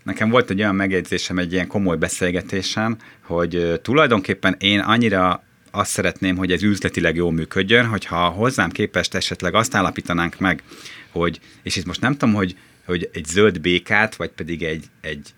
nekem 0.03 0.31
volt 0.31 0.51
egy 0.51 0.61
olyan 0.61 0.75
megjegyzésem 0.75 1.39
egy 1.39 1.53
ilyen 1.53 1.67
komoly 1.67 1.97
beszélgetésen, 1.97 2.97
hogy 3.23 3.81
tulajdonképpen 3.83 4.57
én 4.59 4.81
annyira 4.81 5.43
azt 5.71 5.91
szeretném, 5.91 6.37
hogy 6.37 6.53
ez 6.53 6.63
üzletileg 6.63 7.17
jól 7.17 7.33
működjön, 7.33 7.87
hogyha 7.87 8.29
hozzám 8.29 8.71
képest 8.71 9.15
esetleg 9.15 9.55
azt 9.55 9.75
állapítanánk 9.75 10.39
meg, 10.39 10.63
hogy, 11.11 11.41
és 11.63 11.77
itt 11.77 11.87
most 11.87 12.01
nem 12.01 12.13
tudom, 12.13 12.35
hogy 12.35 12.57
hogy 12.89 13.11
egy 13.13 13.25
zöld 13.25 13.61
békát, 13.61 14.17
vagy 14.17 14.31
pedig 14.31 14.63
egy, 14.63 14.85
egy 15.01 15.35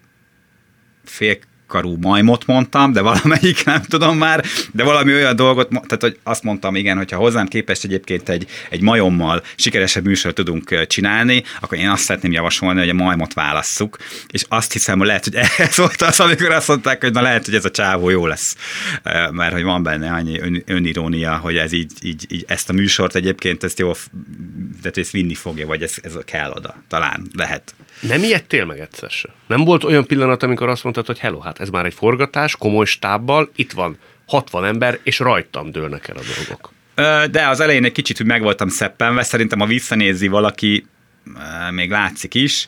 fél 1.05 1.39
karú 1.71 1.97
majmot 2.01 2.47
mondtam, 2.47 2.93
de 2.93 3.01
valamelyik 3.01 3.65
nem 3.73 3.83
tudom 3.83 4.19
már, 4.19 4.45
de 4.73 4.85
valami 4.85 5.13
olyan 5.13 5.37
dolgot, 5.37 5.69
tehát 5.69 6.01
hogy 6.01 6.19
azt 6.23 6.43
mondtam, 6.43 6.75
igen, 6.75 6.97
hogyha 6.97 7.17
hozzám 7.17 7.47
képest 7.47 7.85
egyébként 7.85 8.29
egy, 8.29 8.47
egy 8.71 8.81
majommal 8.81 9.43
sikeresebb 9.57 10.05
műsort 10.05 10.35
tudunk 10.35 10.87
csinálni, 10.87 11.43
akkor 11.61 11.79
én 11.79 11.89
azt 11.89 12.03
szeretném 12.03 12.33
javasolni, 12.33 12.79
hogy 12.79 12.89
a 12.89 12.95
majmot 12.95 13.35
válasszuk, 13.35 13.97
és 14.29 14.45
azt 14.49 14.73
hiszem, 14.73 14.99
hogy 14.99 15.07
lehet, 15.07 15.25
hogy 15.25 15.35
ez 15.69 15.77
volt 15.77 16.03
az, 16.03 16.21
amikor 16.21 16.51
azt 16.51 16.69
mondták, 16.69 17.01
hogy 17.01 17.13
na 17.13 17.21
lehet, 17.21 17.45
hogy 17.45 17.55
ez 17.55 17.65
a 17.65 17.71
csávó 17.71 18.09
jó 18.11 18.27
lesz, 18.27 18.57
mert 19.31 19.53
hogy 19.53 19.63
van 19.63 19.83
benne 19.83 20.13
annyi 20.13 20.41
ön, 20.41 20.63
önirónia, 20.67 21.37
hogy 21.37 21.57
ez 21.57 21.73
így, 21.73 21.93
így, 22.03 22.27
így, 22.29 22.45
ezt 22.49 22.69
a 22.69 22.73
műsort 22.73 23.15
egyébként 23.15 23.65
ezt 23.65 23.79
jó, 23.79 23.93
tehát 24.83 24.99
ezt 24.99 25.11
vinni 25.11 25.35
fogja, 25.35 25.67
vagy 25.67 25.83
ez, 25.83 25.95
ez 26.03 26.13
kell 26.25 26.51
oda, 26.51 26.83
talán 26.89 27.27
lehet. 27.37 27.75
Nem 28.01 28.23
ijedtél 28.23 28.65
meg 28.65 28.81
egyszer 28.81 29.11
se? 29.11 29.29
Nem 29.47 29.65
volt 29.65 29.85
olyan 29.85 30.07
pillanat, 30.07 30.43
amikor 30.43 30.69
azt 30.69 30.83
mondtad, 30.83 31.07
hogy 31.07 31.19
hello, 31.19 31.41
hát 31.41 31.61
ez 31.61 31.69
már 31.69 31.85
egy 31.85 31.95
forgatás, 31.95 32.57
komoly 32.57 32.85
stábbal, 32.85 33.51
itt 33.57 33.73
van 33.73 33.99
60 34.27 34.65
ember, 34.65 34.99
és 35.03 35.19
rajtam 35.19 35.71
dőlnek 35.71 36.09
el 36.09 36.17
a 36.17 36.21
dolgok. 36.37 36.73
De 37.31 37.49
az 37.49 37.61
elején 37.61 37.85
egy 37.85 37.93
kicsit, 37.93 38.17
hogy 38.17 38.27
meg 38.27 38.43
voltam 38.43 38.69
szeppenve, 38.69 39.23
szerintem 39.23 39.59
ha 39.59 39.67
visszanézi 39.67 40.29
valaki, 40.29 40.87
még 41.71 41.91
látszik 41.91 42.35
is, 42.35 42.67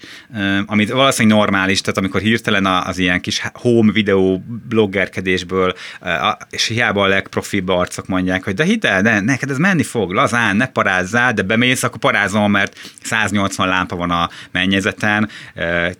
amit 0.66 0.90
valószínűleg 0.90 1.38
normális, 1.38 1.80
tehát 1.80 1.98
amikor 1.98 2.20
hirtelen 2.20 2.66
az 2.66 2.98
ilyen 2.98 3.20
kis 3.20 3.42
home 3.52 3.92
videó 3.92 4.44
bloggerkedésből, 4.68 5.74
és 6.50 6.66
hiába 6.66 7.02
a 7.02 7.06
legprofibb 7.06 7.68
arcok 7.68 8.06
mondják, 8.06 8.44
hogy 8.44 8.54
de 8.54 8.64
hidd 8.64 8.86
el, 8.86 9.02
de 9.02 9.20
neked 9.20 9.50
ez 9.50 9.58
menni 9.58 9.82
fog, 9.82 10.10
lazán, 10.12 10.56
ne 10.56 10.66
parázzál, 10.66 11.32
de 11.32 11.42
bemész, 11.42 11.82
akkor 11.82 11.98
parázom, 11.98 12.50
mert 12.50 12.78
180 13.02 13.68
lámpa 13.68 13.96
van 13.96 14.10
a 14.10 14.30
mennyezeten, 14.50 15.28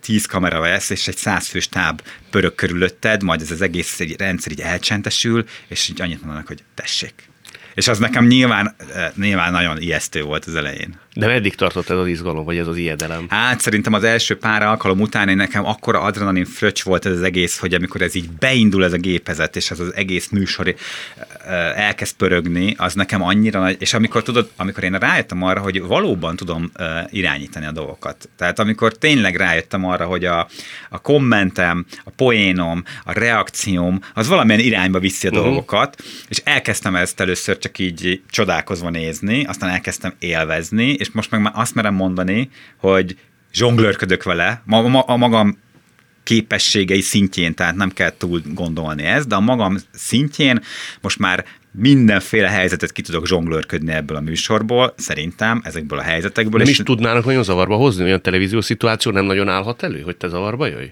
10 0.01 0.25
kamera 0.25 0.59
vesz, 0.59 0.89
és 0.89 1.07
egy 1.07 1.17
100 1.17 1.47
fős 1.47 1.69
táb 1.69 2.01
pörög 2.29 2.55
körülötted, 2.55 3.23
majd 3.23 3.41
ez 3.41 3.51
az 3.51 3.61
egész 3.61 3.99
egy 3.99 4.15
rendszer 4.17 4.51
így 4.51 4.61
elcsentesül, 4.61 5.45
és 5.67 5.89
így 5.89 6.01
annyit 6.01 6.21
mondanak, 6.21 6.47
hogy 6.47 6.63
tessék. 6.75 7.31
És 7.73 7.87
az 7.87 7.99
nekem 7.99 8.25
nyilván, 8.25 8.75
nyilván 9.15 9.51
nagyon 9.51 9.81
ijesztő 9.81 10.21
volt 10.21 10.45
az 10.45 10.55
elején. 10.55 10.99
De 11.13 11.27
meddig 11.27 11.55
tartott 11.55 11.89
ez 11.89 11.97
az 11.97 12.07
izgalom, 12.07 12.45
vagy 12.45 12.57
ez 12.57 12.67
az 12.67 12.77
ijedelem? 12.77 13.25
Hát 13.29 13.59
szerintem 13.59 13.93
az 13.93 14.03
első 14.03 14.37
pár 14.37 14.61
alkalom 14.61 15.01
után 15.01 15.29
én 15.29 15.35
nekem 15.35 15.65
akkora 15.65 16.01
adrenalin 16.01 16.45
fröccs 16.45 16.83
volt 16.83 17.05
ez 17.05 17.11
az 17.11 17.21
egész, 17.21 17.57
hogy 17.57 17.73
amikor 17.73 18.01
ez 18.01 18.15
így 18.15 18.29
beindul 18.29 18.83
ez 18.83 18.93
a 18.93 18.97
gépezet, 18.97 19.55
és 19.55 19.71
az 19.71 19.79
az 19.79 19.93
egész 19.93 20.29
műsor 20.29 20.75
elkezd 21.75 22.15
pörögni, 22.15 22.75
az 22.77 22.93
nekem 22.93 23.21
annyira 23.21 23.59
nagy, 23.59 23.75
és 23.79 23.93
amikor 23.93 24.23
tudod, 24.23 24.51
amikor 24.55 24.83
én 24.83 24.91
rájöttem 24.93 25.43
arra, 25.43 25.59
hogy 25.59 25.81
valóban 25.81 26.35
tudom 26.35 26.71
irányítani 27.09 27.65
a 27.65 27.71
dolgokat. 27.71 28.29
Tehát 28.37 28.59
amikor 28.59 28.93
tényleg 28.93 29.35
rájöttem 29.35 29.85
arra, 29.85 30.05
hogy 30.05 30.25
a, 30.25 30.47
a 30.89 31.01
kommentem, 31.01 31.85
a 32.03 32.09
poénom, 32.09 32.83
a 33.03 33.11
reakcióm, 33.11 33.99
az 34.13 34.27
valamilyen 34.27 34.61
irányba 34.61 34.99
viszi 34.99 35.27
a 35.27 35.29
uh-huh. 35.29 35.45
dolgokat, 35.45 36.03
és 36.27 36.41
elkezdtem 36.43 36.95
ezt 36.95 37.19
először 37.19 37.57
csak 37.57 37.79
így 37.79 38.21
csodálkozva 38.29 38.89
nézni, 38.89 39.45
aztán 39.45 39.69
elkezdtem 39.69 40.13
élvezni, 40.19 40.89
és 40.89 41.11
most 41.11 41.31
meg 41.31 41.41
már 41.41 41.53
azt 41.55 41.75
merem 41.75 41.93
mondani, 41.93 42.49
hogy 42.77 43.17
zsonglőrködök 43.53 44.23
vele, 44.23 44.61
ma, 44.65 44.81
ma, 44.81 45.01
a 45.01 45.17
magam 45.17 45.57
képességei 46.23 47.01
szintjén, 47.01 47.53
tehát 47.53 47.75
nem 47.75 47.89
kell 47.89 48.13
túl 48.17 48.41
gondolni 48.45 49.03
ezt, 49.03 49.27
de 49.27 49.35
a 49.35 49.39
magam 49.39 49.77
szintjén 49.91 50.61
most 51.01 51.19
már 51.19 51.45
mindenféle 51.71 52.49
helyzetet 52.49 52.91
ki 52.91 53.01
tudok 53.01 53.27
zsonglőrködni 53.27 53.91
ebből 53.91 54.17
a 54.17 54.21
műsorból, 54.21 54.93
szerintem, 54.97 55.61
ezekből 55.63 55.99
a 55.99 56.01
helyzetekből. 56.01 56.59
Nem 56.59 56.67
és 56.67 56.79
is 56.79 56.85
tudnának 56.85 57.25
nagyon 57.25 57.43
zavarba 57.43 57.75
hozni, 57.75 58.03
olyan 58.03 58.21
televíziós 58.21 58.65
szituáció 58.65 59.11
nem 59.11 59.25
nagyon 59.25 59.49
állhat 59.49 59.83
elő, 59.83 60.01
hogy 60.01 60.15
te 60.15 60.27
zavarba 60.27 60.67
jöjj? 60.67 60.87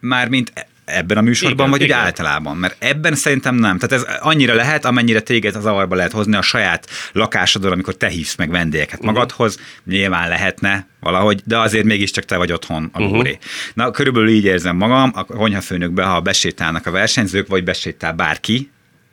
Mármint 0.00 0.52
ebben 0.92 1.16
a 1.16 1.20
műsorban, 1.20 1.66
igen, 1.66 1.70
vagy 1.70 1.80
igen. 1.82 1.98
úgy 1.98 2.04
általában? 2.04 2.56
Mert 2.56 2.76
ebben 2.78 3.14
szerintem 3.14 3.54
nem. 3.54 3.78
Tehát 3.78 4.04
ez 4.04 4.16
annyira 4.20 4.54
lehet, 4.54 4.84
amennyire 4.84 5.20
téged 5.20 5.56
az 5.56 5.66
avarba 5.66 5.94
lehet 5.94 6.12
hozni 6.12 6.36
a 6.36 6.42
saját 6.42 6.90
lakásodon, 7.12 7.72
amikor 7.72 7.96
te 7.96 8.08
hívsz 8.08 8.36
meg 8.36 8.50
vendégeket 8.50 8.98
uh-huh. 8.98 9.12
magadhoz. 9.12 9.58
Nyilván 9.84 10.28
lehetne 10.28 10.86
valahogy, 11.00 11.42
de 11.44 11.58
azért 11.58 11.84
mégiscsak 11.84 12.24
te 12.24 12.36
vagy 12.36 12.52
otthon 12.52 12.90
a 12.92 13.02
uh-huh. 13.02 13.28
Na, 13.74 13.90
körülbelül 13.90 14.28
így 14.28 14.44
érzem 14.44 14.76
magam, 14.76 15.10
a 15.14 15.24
konyhafőnökbe, 15.24 16.04
ha 16.04 16.20
besétálnak 16.20 16.86
a 16.86 16.90
versenyzők, 16.90 17.46
vagy 17.48 17.64
besétál 17.64 18.12
bárki, 18.12 18.70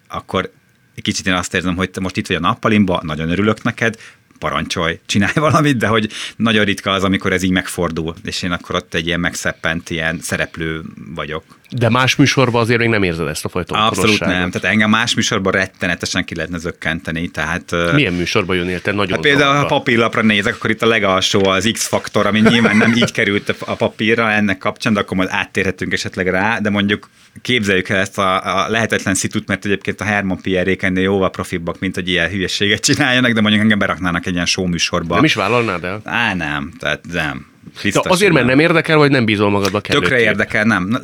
akkor 0.08 0.52
egy 0.96 1.04
kicsit 1.04 1.28
én 1.28 1.34
azt 1.34 1.54
érzem, 1.54 1.76
hogy 1.76 1.90
te 1.90 2.00
most 2.00 2.18
itt 2.18 2.28
vagy 2.28 2.36
a 2.36 2.40
nappalimba, 2.40 3.02
nagyon 3.04 3.30
örülök 3.30 3.64
neked, 3.64 3.96
parancsolj, 4.40 5.00
csinálj 5.06 5.34
valamit, 5.50 5.78
de 5.78 5.88
hogy 5.88 6.10
nagyon 6.36 6.66
ritka 6.66 6.92
az, 6.92 7.04
amikor 7.04 7.34
ez 7.34 7.44
így 7.44 7.52
megfordul, 7.52 8.16
és 8.24 8.42
én 8.42 8.52
akkor 8.52 8.76
ott 8.76 8.94
egy 8.94 9.08
ilyen 9.08 9.20
megszeppent 9.20 9.90
ilyen 9.90 10.20
szereplő 10.22 10.84
vagyok. 11.16 11.44
De 11.70 11.90
más 11.90 12.16
műsorban 12.16 12.62
azért 12.62 12.80
még 12.80 12.90
nem 12.90 13.04
érzed 13.04 13.28
ezt 13.28 13.46
a 13.46 13.50
fajta 13.50 13.86
Abszolút 13.86 14.20
nem. 14.20 14.52
Tehát 14.52 14.64
engem 14.64 14.90
más 14.90 15.16
műsorban 15.16 15.52
rettenetesen 15.52 16.26
ki 16.26 16.36
lehetne 16.36 16.58
zökkenteni. 16.58 17.28
Tehát, 17.28 17.76
Milyen 17.94 18.14
műsorban 18.14 18.56
jönnél 18.56 18.82
te 18.82 18.92
nagyon 18.92 19.12
hát 19.12 19.22
Például, 19.22 19.56
ha 19.56 19.66
papírlapra 19.66 20.22
nézek, 20.22 20.56
akkor 20.56 20.70
itt 20.70 20.82
a 20.82 20.88
legalsó 20.88 21.46
az 21.46 21.70
X-faktor, 21.74 22.26
ami 22.26 22.40
nyilván 22.40 22.78
nem 22.78 22.94
így 22.94 23.12
került 23.12 23.56
a 23.60 23.76
papírra 23.76 24.32
ennek 24.32 24.58
kapcsán, 24.58 24.94
de 24.94 25.00
akkor 25.00 25.18
majd 25.18 25.30
áttérhetünk 25.32 25.94
esetleg 25.94 26.28
rá, 26.28 26.60
de 26.60 26.70
mondjuk 26.70 27.10
képzeljük 27.42 27.90
el 27.90 28.00
ezt 28.00 28.18
a, 28.18 28.64
a 28.64 28.70
lehetetlen 28.70 29.16
szitut, 29.16 29.48
mert 29.48 29.66
egyébként 29.66 30.02
a 30.02 30.04
Herman 30.04 30.42
Pierre 30.42 30.76
ennél 30.80 31.04
jóval 31.04 31.30
profibbak, 31.30 31.80
mint 31.80 31.96
hogy 31.96 32.10
ilyen 32.10 32.30
hülyeséget 32.30 32.86
csináljanak, 32.86 33.32
de 33.32 33.42
mondjuk 33.42 33.62
engem 33.62 33.80
beraknának 33.80 34.26
egy 34.26 34.34
ilyen 34.34 34.46
show 34.46 34.66
műsorba. 34.66 35.16
Nem 35.16 35.24
is 35.24 35.34
vállalnád 35.34 35.84
el? 35.84 36.02
Á, 36.04 36.34
nem, 36.34 36.74
tehát 36.80 37.02
nem. 37.12 37.48
Ja, 37.84 38.02
azért, 38.02 38.34
mert 38.34 38.46
nem 38.46 38.60
érdekel, 38.60 38.98
vagy 38.98 39.12
nem 39.12 39.26
bízol 39.26 39.50
magadba 39.50 39.82
kellő. 39.82 40.00
Tökre 40.00 40.20
érdekel, 40.20 40.64
nem. 40.64 41.00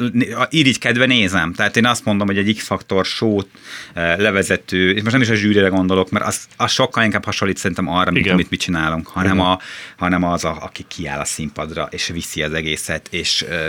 Így 0.49 0.79
kedve 0.79 1.05
nézem. 1.05 1.53
Tehát 1.53 1.77
én 1.77 1.85
azt 1.85 2.05
mondom, 2.05 2.27
hogy 2.27 2.37
egy 2.37 2.55
X-faktor 2.55 3.05
show 3.05 3.39
eh, 3.93 4.17
levezető, 4.17 4.93
és 4.93 5.01
most 5.01 5.11
nem 5.11 5.21
is 5.21 5.29
a 5.29 5.35
zsűrire 5.35 5.67
gondolok, 5.67 6.09
mert 6.09 6.25
az, 6.25 6.39
az 6.57 6.71
sokkal 6.71 7.03
inkább 7.03 7.25
hasonlít 7.25 7.57
szerintem 7.57 7.89
arra, 7.89 8.11
mint 8.11 8.29
amit 8.29 8.49
mi 8.49 8.57
csinálunk, 8.57 9.07
hanem, 9.07 9.39
a, 9.39 9.59
hanem 9.97 10.23
az, 10.23 10.45
a, 10.45 10.57
aki 10.61 10.85
kiáll 10.87 11.19
a 11.19 11.25
színpadra, 11.25 11.87
és 11.91 12.07
viszi 12.07 12.43
az 12.43 12.53
egészet, 12.53 13.07
és 13.11 13.41
eh, 13.41 13.67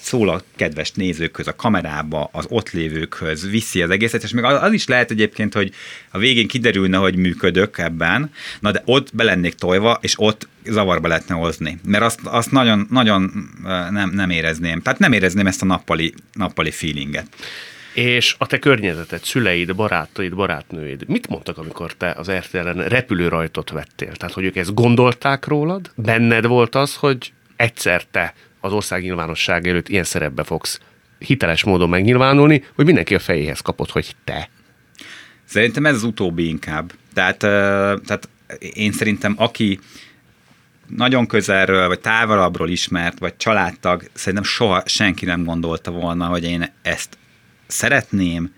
szól 0.00 0.28
a 0.28 0.42
kedves 0.56 0.92
nézőkhöz, 0.92 1.46
a 1.46 1.56
kamerába, 1.56 2.28
az 2.32 2.46
ott 2.48 2.70
lévőkhöz, 2.70 3.50
viszi 3.50 3.82
az 3.82 3.90
egészet, 3.90 4.22
és 4.22 4.30
még 4.30 4.44
az, 4.44 4.62
az 4.62 4.72
is 4.72 4.86
lehet 4.86 5.10
egyébként, 5.10 5.54
hogy 5.54 5.72
a 6.10 6.18
végén 6.18 6.48
kiderülne, 6.48 6.96
hogy 6.96 7.16
működök 7.16 7.78
ebben, 7.78 8.32
na 8.60 8.70
de 8.70 8.82
ott 8.84 9.08
belennék 9.14 9.54
tojva, 9.54 9.98
és 10.00 10.14
ott 10.16 10.48
zavarba 10.64 11.08
lehetne 11.08 11.34
hozni. 11.34 11.78
Mert 11.84 12.04
azt, 12.04 12.20
azt 12.24 12.50
nagyon, 12.50 12.86
nagyon 12.90 13.48
nem, 13.90 14.10
nem 14.10 14.30
érezném. 14.30 14.80
Tehát 14.80 14.98
nem 14.98 15.12
érezném 15.12 15.46
ezt 15.46 15.62
a 15.62 15.66
nappali, 15.66 16.14
nappali 16.32 16.70
feelinget. 16.70 17.26
És 17.94 18.34
a 18.38 18.46
te 18.46 18.58
környezeted, 18.58 19.24
szüleid, 19.24 19.74
barátaid, 19.74 20.34
barátnőid, 20.34 21.08
mit 21.08 21.28
mondtak, 21.28 21.58
amikor 21.58 21.92
te 21.92 22.10
az 22.10 22.30
RTL-en 22.30 22.88
repülőrajtot 22.88 23.70
vettél? 23.70 24.12
Tehát, 24.12 24.34
hogy 24.34 24.44
ők 24.44 24.56
ezt 24.56 24.74
gondolták 24.74 25.46
rólad? 25.46 25.90
Benned 25.94 26.46
volt 26.46 26.74
az, 26.74 26.94
hogy 26.94 27.32
egyszer 27.56 28.04
te 28.04 28.34
az 28.60 28.72
ország 28.72 29.02
nyilvánosság 29.02 29.66
előtt 29.66 29.88
ilyen 29.88 30.04
szerepbe 30.04 30.44
fogsz 30.44 30.80
hiteles 31.18 31.64
módon 31.64 31.88
megnyilvánulni, 31.88 32.64
hogy 32.74 32.84
mindenki 32.84 33.14
a 33.14 33.18
fejéhez 33.18 33.60
kapott, 33.60 33.90
hogy 33.90 34.16
te. 34.24 34.48
Szerintem 35.44 35.86
ez 35.86 35.94
az 35.94 36.02
utóbbi 36.02 36.48
inkább. 36.48 36.92
Tehát, 37.12 37.38
tehát 37.38 38.28
én 38.58 38.92
szerintem 38.92 39.34
aki 39.36 39.78
nagyon 40.96 41.26
közelről, 41.26 41.88
vagy 41.88 42.00
távolabbról 42.00 42.68
ismert, 42.68 43.18
vagy 43.18 43.36
családtag, 43.36 44.10
szerintem 44.12 44.44
soha 44.44 44.82
senki 44.86 45.24
nem 45.24 45.44
gondolta 45.44 45.90
volna, 45.90 46.26
hogy 46.26 46.44
én 46.44 46.72
ezt 46.82 47.18
szeretném, 47.66 48.52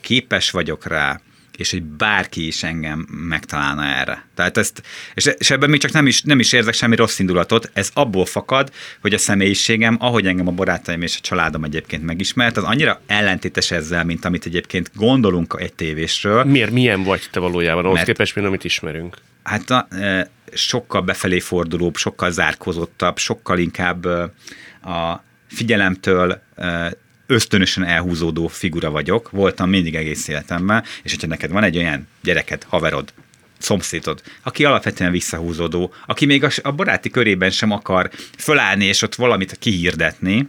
képes 0.00 0.50
vagyok 0.50 0.86
rá, 0.86 1.20
és 1.56 1.70
hogy 1.70 1.82
bárki 1.82 2.46
is 2.46 2.62
engem 2.62 3.06
megtalálna 3.10 3.84
erre. 3.84 4.24
Tehát 4.34 4.56
ezt, 4.56 4.82
és, 5.14 5.30
és 5.38 5.50
ebben 5.50 5.70
még 5.70 5.80
csak 5.80 5.92
nem 5.92 6.06
is, 6.06 6.22
nem 6.22 6.38
is 6.38 6.52
érzek 6.52 6.74
semmi 6.74 6.96
rossz 6.96 7.18
indulatot, 7.18 7.70
ez 7.72 7.90
abból 7.94 8.26
fakad, 8.26 8.72
hogy 9.00 9.14
a 9.14 9.18
személyiségem, 9.18 9.96
ahogy 10.00 10.26
engem 10.26 10.48
a 10.48 10.50
barátaim 10.52 11.02
és 11.02 11.16
a 11.16 11.20
családom 11.20 11.64
egyébként 11.64 12.02
megismert, 12.02 12.56
az 12.56 12.64
annyira 12.64 13.00
ellentétes 13.06 13.70
ezzel, 13.70 14.04
mint 14.04 14.24
amit 14.24 14.46
egyébként 14.46 14.90
gondolunk 14.94 15.56
egy 15.58 15.72
tévésről. 15.72 16.44
Miért, 16.44 16.70
milyen 16.70 17.02
vagy 17.02 17.22
te 17.30 17.40
valójában, 17.40 17.84
ahhoz 17.84 17.96
Mert, 17.96 18.06
képest, 18.06 18.34
mint 18.34 18.46
amit 18.46 18.64
ismerünk? 18.64 19.16
Hát 19.42 19.70
a, 19.70 19.88
sokkal 20.52 21.00
befelé 21.00 21.40
fordulóbb, 21.40 21.96
sokkal 21.96 22.30
zárkozottabb, 22.30 23.18
sokkal 23.18 23.58
inkább 23.58 24.04
a 24.84 25.24
figyelemtől 25.48 26.42
ösztönösen 27.26 27.84
elhúzódó 27.84 28.46
figura 28.46 28.90
vagyok, 28.90 29.30
voltam 29.30 29.68
mindig 29.68 29.94
egész 29.94 30.28
életemben, 30.28 30.84
és 31.02 31.10
hogyha 31.10 31.26
neked 31.26 31.50
van 31.50 31.64
egy 31.64 31.76
olyan 31.76 32.08
gyereked, 32.22 32.62
haverod, 32.68 33.12
szomszédod, 33.58 34.22
aki 34.42 34.64
alapvetően 34.64 35.10
visszahúzódó, 35.10 35.92
aki 36.06 36.26
még 36.26 36.46
a, 36.62 36.70
baráti 36.70 37.10
körében 37.10 37.50
sem 37.50 37.70
akar 37.70 38.10
fölállni 38.38 38.84
és 38.84 39.02
ott 39.02 39.14
valamit 39.14 39.58
kihirdetni, 39.58 40.46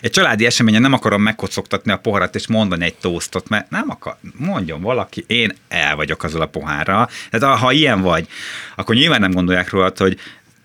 egy 0.00 0.10
családi 0.10 0.46
eseményen 0.46 0.80
nem 0.80 0.92
akarom 0.92 1.22
megkocogtatni 1.22 1.92
a 1.92 1.98
poharat 1.98 2.34
és 2.34 2.46
mondani 2.46 2.84
egy 2.84 2.94
toasztot, 2.94 3.48
mert 3.48 3.70
nem 3.70 3.90
akar, 3.90 4.16
mondjon 4.36 4.80
valaki, 4.80 5.24
én 5.26 5.52
el 5.68 5.96
vagyok 5.96 6.24
azzal 6.24 6.40
a 6.40 6.46
pohárral. 6.46 7.08
Tehát 7.30 7.58
ha 7.58 7.72
ilyen 7.72 8.00
vagy, 8.00 8.28
akkor 8.76 8.94
nyilván 8.94 9.20
nem 9.20 9.30
gondolják 9.30 9.70
róla, 9.70 9.92
hogy 9.96 10.18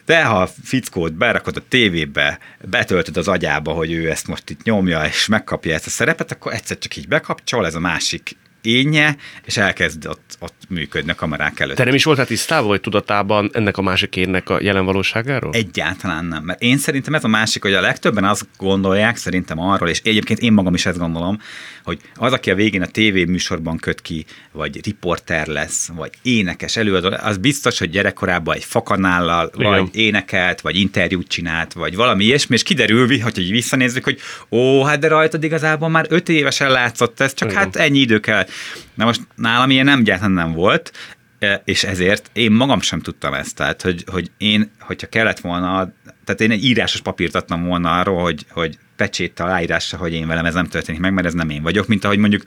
de 0.06 0.24
ha 0.24 0.42
a 0.42 0.50
fickót 0.64 1.14
berakod 1.14 1.58
a 1.58 1.68
tévébe, 1.68 2.40
betöltöd 2.62 3.18
az 3.18 3.28
agyába, 3.28 3.72
hogy 3.72 3.92
ő 3.92 4.10
ezt 4.10 4.28
most 4.28 4.50
itt 4.50 4.64
nyomja, 4.64 5.06
és 5.06 5.28
megkapja 5.28 5.74
ezt 5.74 5.86
a 5.86 5.90
szerepet, 5.90 6.32
akkor 6.32 6.54
egyszer 6.54 6.78
csak 6.78 6.96
így 6.96 7.08
bekapcsol, 7.08 7.66
ez 7.66 7.76
a 7.76 7.80
másik 7.80 8.36
énje, 8.66 9.16
és 9.46 9.58
elkezd 9.58 10.08
ott, 10.08 10.38
ott 10.40 10.62
működni 10.70 11.12
a 11.12 11.16
kamerák 11.16 11.60
előtt. 11.60 11.76
Te 11.76 11.84
nem 11.84 11.94
is 11.94 12.04
voltál 12.04 12.26
tisztában, 12.26 12.68
vagy 12.68 12.82
tudatában 12.82 13.50
ennek 13.54 13.78
a 13.78 13.82
másik 13.82 14.16
énnek 14.16 14.50
a 14.50 14.62
jelen 14.62 14.86
valóságáról? 14.86 15.54
Egyáltalán 15.54 16.26
nem, 16.26 16.44
mert 16.44 16.62
én 16.62 16.78
szerintem 16.78 17.14
ez 17.14 17.24
a 17.24 17.28
másik, 17.28 17.62
hogy 17.62 17.74
a 17.74 17.82
legtöbben 17.82 18.24
azt 18.24 18.48
gondolják 18.58 19.18
szerintem 19.18 19.60
arról, 19.60 19.90
és 19.90 20.02
egyébként 20.04 20.40
én 20.40 20.54
magam 20.54 20.74
is 20.74 20.86
ezt 20.86 20.98
gondolom, 20.98 21.40
hogy 21.84 22.00
az, 22.16 22.34
aki 22.34 22.52
a 22.52 22.56
végén 22.56 22.82
a 22.82 22.88
tévéműsorban 22.88 23.78
köt 23.78 24.02
ki, 24.02 24.26
vagy 24.52 24.86
riporter 24.86 25.48
lesz, 25.48 25.90
vagy 25.96 26.10
énekes 26.22 26.78
előadó, 26.78 27.16
az 27.22 27.38
biztos, 27.38 27.80
hogy 27.80 27.90
gyerekkorában 27.90 28.56
egy 28.56 28.64
fakanállal, 28.64 29.52
Igen. 29.58 29.70
vagy 29.72 29.96
énekelt, 29.96 30.62
vagy 30.62 30.76
interjút 30.80 31.28
csinált, 31.28 31.74
vagy 31.74 31.96
valami 31.96 32.24
ilyesmi, 32.24 32.56
és 32.56 32.64
kiderül, 32.64 33.22
hogy 33.22 33.52
visszanézzük, 33.52 34.04
hogy 34.04 34.20
ó, 34.50 34.84
hát 34.84 35.00
de 35.00 35.08
rajtad 35.08 35.44
igazából 35.44 35.90
már 35.90 36.06
öt 36.10 36.30
évesen 36.30 36.72
látszott 36.72 37.20
ez, 37.20 37.34
csak 37.34 37.50
Igen. 37.50 37.64
hát 37.64 37.76
ennyi 37.76 38.00
idő 38.00 38.20
kell. 38.20 38.46
Na 38.94 39.06
most 39.06 39.22
nálam 39.36 39.70
ilyen 39.70 39.86
nem 39.86 40.04
gyártan 40.04 40.32
nem 40.32 40.54
volt, 40.54 40.92
e, 41.40 41.62
és 41.66 41.84
ezért 41.84 42.30
én 42.34 42.52
magam 42.52 42.82
sem 42.82 43.00
tudtam 43.00 43.34
ezt. 43.34 43.56
Tehát, 43.56 43.82
hogy, 43.82 44.04
hogy 44.12 44.32
én, 44.38 44.72
hogyha 44.80 45.08
kellett 45.08 45.40
volna, 45.40 45.92
tehát 46.26 46.42
én 46.42 46.52
egy 46.52 46.66
írásos 46.66 47.02
papírt 47.02 47.36
adtam 47.36 47.66
volna 47.66 48.00
arról, 48.00 48.22
hogy, 48.22 48.46
hogy 48.50 48.78
pecséttel 48.96 49.46
aláírása, 49.46 49.98
hogy 49.98 50.14
én 50.14 50.28
velem 50.28 50.46
ez 50.46 50.54
nem 50.54 50.68
történik 50.68 51.02
meg, 51.02 51.14
mert 51.14 51.28
ez 51.28 51.34
nem 51.34 51.50
én 51.50 51.62
vagyok, 51.62 51.88
mint 51.88 52.06
ahogy 52.06 52.18
mondjuk 52.18 52.44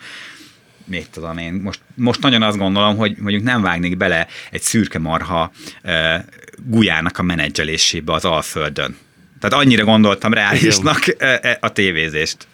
mit 0.86 1.10
tudom 1.10 1.38
én, 1.38 1.52
most, 1.52 1.80
most 1.94 2.20
nagyon 2.20 2.42
azt 2.42 2.56
gondolom, 2.56 2.96
hogy 2.96 3.16
mondjuk 3.18 3.42
nem 3.42 3.62
vágnék 3.62 3.96
bele 3.96 4.26
egy 4.50 4.60
szürke 4.60 4.98
marha 4.98 5.52
e, 5.82 6.24
gulyának 6.64 7.18
a 7.18 7.22
menedzselésébe 7.22 8.12
az 8.12 8.24
Alföldön. 8.24 8.96
Tehát 9.40 9.64
annyira 9.64 9.84
gondoltam 9.84 10.32
reálisnak 10.32 11.08
e, 11.18 11.38
e, 11.42 11.58
a 11.60 11.72
tévézést. 11.72 12.46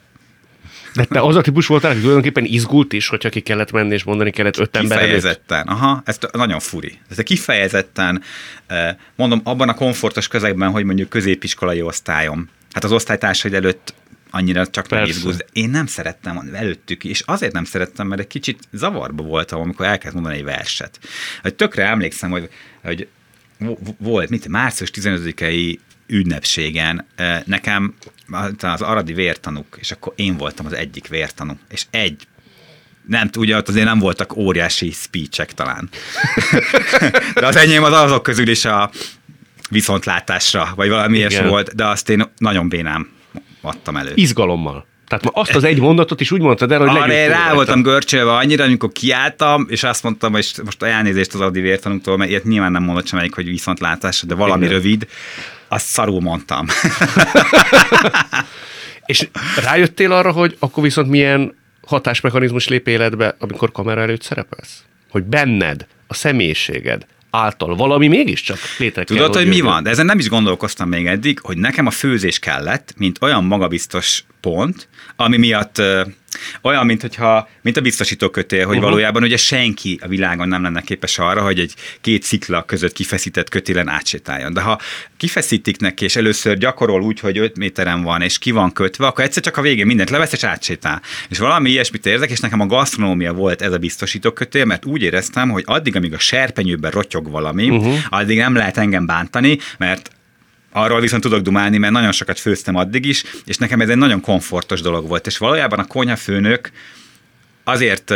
De 0.95 1.05
te 1.05 1.21
az 1.21 1.37
a 1.37 1.41
típus 1.41 1.67
voltál, 1.67 1.91
aki 1.91 2.01
tulajdonképpen 2.01 2.45
izgult 2.45 2.93
is, 2.93 3.09
hogyha 3.09 3.29
ki 3.29 3.41
kellett 3.41 3.71
menni 3.71 3.95
és 3.95 4.05
mondani 4.05 4.31
kellett 4.31 4.59
öt 4.59 4.77
ember 4.77 4.99
Kifejezetten, 4.99 5.67
aha, 5.67 6.03
ez 6.05 6.19
nagyon 6.33 6.61
furi. 6.61 6.99
Ez 7.11 7.17
kifejezetten, 7.17 8.23
mondom, 9.17 9.41
abban 9.45 9.69
a 9.69 9.75
komfortos 9.75 10.29
közegben, 10.29 10.71
hogy 10.71 10.85
mondjuk 10.85 11.09
középiskolai 11.09 11.83
osztályom, 11.83 12.49
hát 12.73 12.85
az 12.85 12.93
osztálytársai 12.93 13.55
előtt 13.55 13.95
annyira 14.31 14.67
csak 14.67 14.89
nem 14.89 15.05
izgulsz, 15.05 15.39
én 15.53 15.71
nem 15.71 15.87
szerettem 15.87 16.51
előttük, 16.53 17.05
és 17.05 17.21
azért 17.21 17.53
nem 17.53 17.65
szerettem, 17.65 18.07
mert 18.07 18.21
egy 18.21 18.27
kicsit 18.27 18.59
zavarba 18.73 19.23
voltam, 19.23 19.61
amikor 19.61 19.87
elkezd 19.87 20.15
mondani 20.15 20.37
egy 20.37 20.45
verset. 20.45 20.99
Hogy 21.43 21.55
tökre 21.55 21.87
emlékszem, 21.87 22.31
hogy, 22.31 22.49
hogy 22.83 23.09
volt, 23.99 24.29
mit, 24.29 24.49
március 24.49 24.91
15-i 24.95 25.79
ünnepségen 26.07 27.07
nekem 27.45 27.95
az 28.61 28.83
aradi 28.83 29.13
vértanuk, 29.13 29.77
és 29.81 29.91
akkor 29.91 30.13
én 30.17 30.37
voltam 30.37 30.67
az 30.67 30.73
egyik 30.73 31.09
vértanú, 31.09 31.59
és 31.69 31.85
egy 31.91 32.27
nem, 33.07 33.31
ugye 33.39 33.57
ott 33.57 33.69
azért 33.69 33.85
nem 33.85 33.99
voltak 33.99 34.37
óriási 34.37 34.91
speechek 34.91 35.53
talán. 35.53 35.89
de 37.35 37.47
az 37.47 37.57
enyém 37.57 37.83
az 37.83 37.93
azok 37.93 38.23
közül 38.23 38.49
is 38.49 38.65
a 38.65 38.91
viszontlátásra, 39.71 40.73
vagy 40.77 40.89
valami 40.89 41.17
ilyesmi 41.17 41.49
volt, 41.49 41.75
de 41.75 41.87
azt 41.87 42.09
én 42.09 42.25
nagyon 42.39 42.69
bénám 42.69 43.09
adtam 43.61 43.97
elő. 43.97 44.13
Izgalommal. 44.15 44.87
Tehát 45.09 45.27
azt 45.33 45.55
az 45.55 45.65
egy 45.65 45.81
mondatot 45.81 46.21
is 46.21 46.31
úgy 46.31 46.41
mondtad 46.41 46.73
el, 46.73 46.79
hogy 46.79 46.89
Arra 46.89 47.13
én 47.13 47.29
rá 47.29 47.55
voltam 47.55 47.83
görcsölve 47.83 48.33
annyira, 48.33 48.65
amikor 48.65 48.93
kiálltam, 48.93 49.67
és 49.69 49.83
azt 49.83 50.03
mondtam, 50.03 50.33
hogy 50.33 50.53
most 50.65 50.83
elnézést 50.83 51.35
az 51.35 51.41
Adi 51.41 51.61
vértanúktól, 51.61 52.17
mert 52.17 52.31
ilyet 52.31 52.45
nyilván 52.45 52.73
nem 52.73 52.83
mondott 52.83 53.07
semmelyik, 53.07 53.35
hogy 53.35 53.47
viszontlátásra, 53.47 54.29
de 54.29 54.35
valami 54.35 54.65
Igen. 54.65 54.75
rövid, 54.75 55.07
azt 55.73 55.87
szarul 55.87 56.21
mondtam. 56.21 56.67
és 59.07 59.29
rájöttél 59.65 60.13
arra, 60.13 60.33
hogy 60.33 60.57
akkor 60.59 60.83
viszont 60.83 61.09
milyen 61.09 61.55
hatásmechanizmus 61.87 62.69
lép 62.69 62.89
életbe, 62.89 63.37
amikor 63.39 63.73
kamera 63.73 64.01
előtt 64.01 64.23
szerepelsz? 64.23 64.83
Hogy 65.11 65.23
benned, 65.23 65.87
a 66.07 66.15
személyiséged, 66.15 67.07
által 67.31 67.77
valami 67.77 68.09
mégiscsak 68.09 68.59
létre 68.79 69.05
Tudod, 69.05 69.23
kell, 69.23 69.33
hogy, 69.33 69.43
hogy 69.43 69.55
mi 69.55 69.61
van? 69.61 69.83
De 69.83 69.91
ezen 69.91 70.07
nem 70.07 70.19
is 70.19 70.29
gondolkoztam 70.29 70.89
még 70.89 71.07
eddig, 71.07 71.39
hogy 71.43 71.57
nekem 71.57 71.87
a 71.87 71.91
főzés 71.91 72.39
kellett, 72.39 72.95
mint 72.97 73.19
olyan 73.21 73.45
magabiztos 73.45 74.25
pont, 74.43 74.89
ami 75.17 75.37
miatt 75.37 75.83
olyan, 76.63 76.87
mint, 76.87 77.01
hogyha, 77.01 77.49
mint 77.63 77.77
a 77.77 77.81
biztosító 77.81 78.29
kötél, 78.31 78.67
hogy 78.67 78.77
uh-huh. 78.77 78.91
valójában 78.91 79.23
ugye 79.23 79.37
senki 79.37 79.99
a 80.03 80.09
világon 80.09 80.49
nem 80.49 80.63
lenne 80.63 80.81
képes 80.81 81.19
arra, 81.19 81.43
hogy 81.43 81.59
egy 81.59 81.75
két 82.01 82.23
szikla 82.23 82.63
között 82.63 82.93
kifeszített 82.93 83.49
kötélen 83.49 83.89
átsétáljon. 83.89 84.53
De 84.53 84.61
ha 84.61 84.81
kifeszítik 85.17 85.79
neki, 85.79 86.05
és 86.05 86.17
először 86.17 86.59
gyakorol 86.59 87.03
úgy, 87.03 87.21
hogy 87.21 87.39
5 87.39 87.57
méteren 87.57 88.03
van, 88.03 88.23
és 88.23 88.39
ki 88.39 88.51
van 88.51 88.73
kötve, 88.73 89.07
akkor 89.07 89.25
egyszer 89.25 89.43
csak 89.43 89.57
a 89.57 89.63
végén 89.63 89.87
mindent 89.87 90.11
levesz, 90.11 90.33
és 90.33 90.45
átsétál. 90.45 91.03
És 91.29 91.39
valami 91.39 91.71
ilyesmit 91.71 92.07
érzek, 92.07 92.31
és 92.31 92.41
nekem 92.41 92.61
a 92.61 92.67
gasztronómia 92.67 93.33
volt 93.33 93.63
ez 93.63 93.73
a 93.73 93.79
biztosító 93.79 94.33
kötél, 94.33 94.65
mert 94.65 94.85
úgy 94.85 95.03
éreztem, 95.03 95.51
hogy 95.51 95.63
addig, 95.67 95.97
amíg 95.97 96.15
a 96.15 96.19
serpenyőben 96.19 96.91
rotyog 96.91 97.31
valami, 97.31 97.71
uh-huh. 97.71 97.95
addig 98.09 98.39
nem 98.39 98.55
lehet 98.55 98.77
engem 98.77 99.07
bántani, 99.07 99.59
mert 99.79 100.11
Arról 100.73 101.01
viszont 101.01 101.23
tudok 101.23 101.41
dumálni, 101.41 101.79
mert 101.79 101.93
nagyon 101.93 102.13
sokat 102.13 102.39
főztem 102.39 102.75
addig 102.75 103.07
is, 103.07 103.25
és 103.45 103.57
nekem 103.57 103.81
ez 103.81 103.89
egy 103.89 103.97
nagyon 103.97 104.21
komfortos 104.21 104.81
dolog 104.81 105.09
volt. 105.09 105.27
És 105.27 105.39
valójában 105.39 105.79
a 105.79 105.87
konyhafőnök 105.87 106.71
azért 107.65 108.15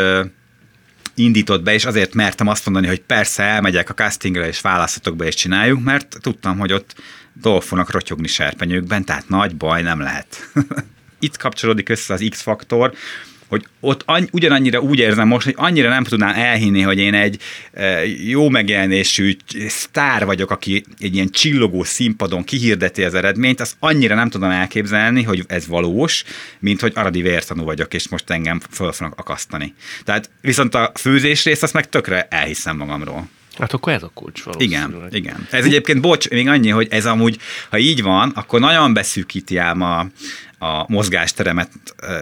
indított 1.14 1.62
be, 1.62 1.72
és 1.72 1.84
azért 1.84 2.14
mertem 2.14 2.46
azt 2.46 2.64
mondani, 2.64 2.86
hogy 2.86 3.00
persze 3.00 3.42
elmegyek 3.42 3.90
a 3.90 3.94
castingra, 3.94 4.46
és 4.46 4.60
választatok 4.60 5.16
be, 5.16 5.26
és 5.26 5.34
csináljuk, 5.34 5.82
mert 5.82 6.16
tudtam, 6.20 6.58
hogy 6.58 6.72
ott 6.72 6.94
dolgok 7.32 7.62
fognak 7.62 7.90
rotyogni 7.90 8.26
serpenyőkben, 8.26 9.04
tehát 9.04 9.28
nagy 9.28 9.56
baj 9.56 9.82
nem 9.82 10.00
lehet. 10.00 10.50
Itt 11.18 11.36
kapcsolódik 11.36 11.88
össze 11.88 12.14
az 12.14 12.26
X-faktor, 12.30 12.94
hogy 13.48 13.66
ott 13.80 14.02
any, 14.04 14.28
ugyanannyira 14.32 14.80
úgy 14.80 14.98
érzem 14.98 15.28
most, 15.28 15.44
hogy 15.44 15.54
annyira 15.56 15.88
nem 15.88 16.04
tudnám 16.04 16.34
elhinni, 16.34 16.80
hogy 16.80 16.98
én 16.98 17.14
egy 17.14 17.40
e, 17.72 18.06
jó 18.06 18.48
megjelenésű 18.48 19.36
sztár 19.68 20.24
vagyok, 20.24 20.50
aki 20.50 20.84
egy 20.98 21.14
ilyen 21.14 21.30
csillogó 21.30 21.84
színpadon 21.84 22.44
kihirdeti 22.44 23.04
az 23.04 23.14
eredményt, 23.14 23.60
azt 23.60 23.76
annyira 23.78 24.14
nem 24.14 24.30
tudom 24.30 24.50
elképzelni, 24.50 25.22
hogy 25.22 25.44
ez 25.46 25.66
valós, 25.66 26.24
mint 26.58 26.80
hogy 26.80 26.92
aradi 26.94 27.22
vértanú 27.22 27.64
vagyok, 27.64 27.94
és 27.94 28.08
most 28.08 28.30
engem 28.30 28.60
föl 28.70 28.92
fognak 28.92 29.18
akasztani. 29.18 29.74
Tehát 30.04 30.30
viszont 30.40 30.74
a 30.74 30.92
főzés 30.94 31.44
részt 31.44 31.62
azt 31.62 31.72
meg 31.72 31.88
tökre 31.88 32.26
elhiszem 32.30 32.76
magamról. 32.76 33.28
Hát 33.58 33.72
akkor 33.72 33.92
ez 33.92 34.02
a 34.02 34.10
kulcs 34.14 34.42
Igen, 34.58 35.08
igen. 35.10 35.46
Ez 35.50 35.64
egyébként, 35.64 36.00
bocs, 36.00 36.28
még 36.28 36.48
annyi, 36.48 36.68
hogy 36.68 36.86
ez 36.90 37.06
amúgy, 37.06 37.38
ha 37.70 37.78
így 37.78 38.02
van, 38.02 38.32
akkor 38.34 38.60
nagyon 38.60 38.92
beszűkíti 38.92 39.56
ám 39.56 39.82
a, 39.82 40.06
a 40.58 40.84
mozgásteremet, 40.88 41.70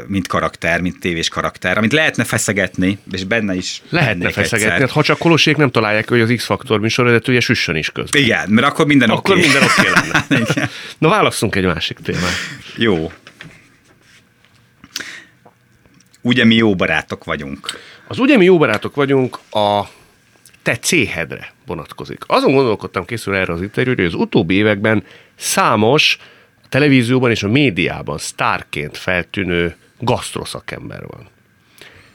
mint 0.07 0.27
karakter, 0.27 0.81
mint 0.81 1.01
tévés 1.01 1.29
karakter, 1.29 1.79
amit 1.79 1.93
lehetne 1.93 2.25
feszegetni, 2.25 2.99
és 3.13 3.25
benne 3.25 3.55
is 3.55 3.83
Lehetne 3.89 4.31
feszegetni, 4.31 4.73
egyszer. 4.73 4.89
ha 4.89 5.03
csak 5.03 5.19
kolosék 5.19 5.57
nem 5.57 5.71
találják, 5.71 6.09
hogy 6.09 6.21
az 6.21 6.33
X-faktor 6.37 6.81
műsorvezetője 6.81 7.41
süssön 7.41 7.77
is 7.77 7.91
közben. 7.91 8.23
Igen, 8.23 8.51
mert 8.51 8.67
akkor 8.67 8.87
minden 8.87 9.11
oké. 9.11 9.19
Akkor 9.19 9.37
okay. 9.37 9.51
minden 9.51 9.63
oké 9.63 9.89
okay 9.89 10.03
lenne. 10.39 10.69
Na 10.99 11.09
válasszunk 11.09 11.55
egy 11.55 11.65
másik 11.65 11.99
témát. 11.99 12.33
Jó. 12.77 13.13
Ugye 16.21 16.45
mi 16.45 16.55
jó 16.55 16.75
barátok 16.75 17.25
vagyunk. 17.25 17.79
Az 18.09 18.19
ugye 18.19 18.37
mi 18.37 18.45
jó 18.45 18.59
barátok 18.59 18.95
vagyunk 18.95 19.39
a 19.51 19.83
te 20.63 20.77
céhedre 20.77 21.53
vonatkozik. 21.67 22.23
Azon 22.27 22.53
gondolkodtam 22.53 23.05
készül 23.05 23.35
erre 23.35 23.53
az 23.53 23.63
interjúra, 23.63 24.03
hogy 24.03 24.13
az 24.13 24.21
utóbbi 24.21 24.55
években 24.55 25.05
számos 25.37 26.19
televízióban 26.75 27.31
és 27.31 27.43
a 27.43 27.49
médiában 27.49 28.19
sztárként 28.19 28.97
feltűnő 28.97 29.77
gasztroszakember 29.99 31.07
van. 31.07 31.29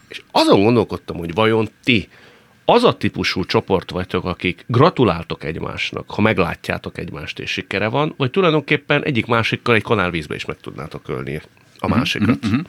És 0.08 0.22
azon 0.32 0.63
gondolkodtam, 0.63 1.17
hogy 1.17 1.34
vajon 1.34 1.69
ti 1.84 2.10
az 2.65 2.84
a 2.84 2.98
típusú 2.98 3.45
csoport 3.45 3.91
vagytok, 3.91 4.26
akik 4.26 4.63
gratuláltok 4.67 5.43
egymásnak, 5.43 6.10
ha 6.12 6.22
meglátjátok 6.22 6.98
egymást 6.98 7.39
és 7.39 7.52
sikere 7.52 7.88
van, 7.88 8.13
vagy 8.17 8.32
tulajdonképpen 8.32 9.04
egyik 9.04 9.26
másikkal 9.26 9.76
egy 9.76 9.82
kanálvízbe 9.82 10.36
is 10.36 10.45
meg 10.45 10.58
tudnátok 10.62 11.10
ölni 11.10 11.41
a 11.78 11.88
mhm, 11.88 11.98
másikat. 11.98 12.45
Uh-huh. 12.45 12.62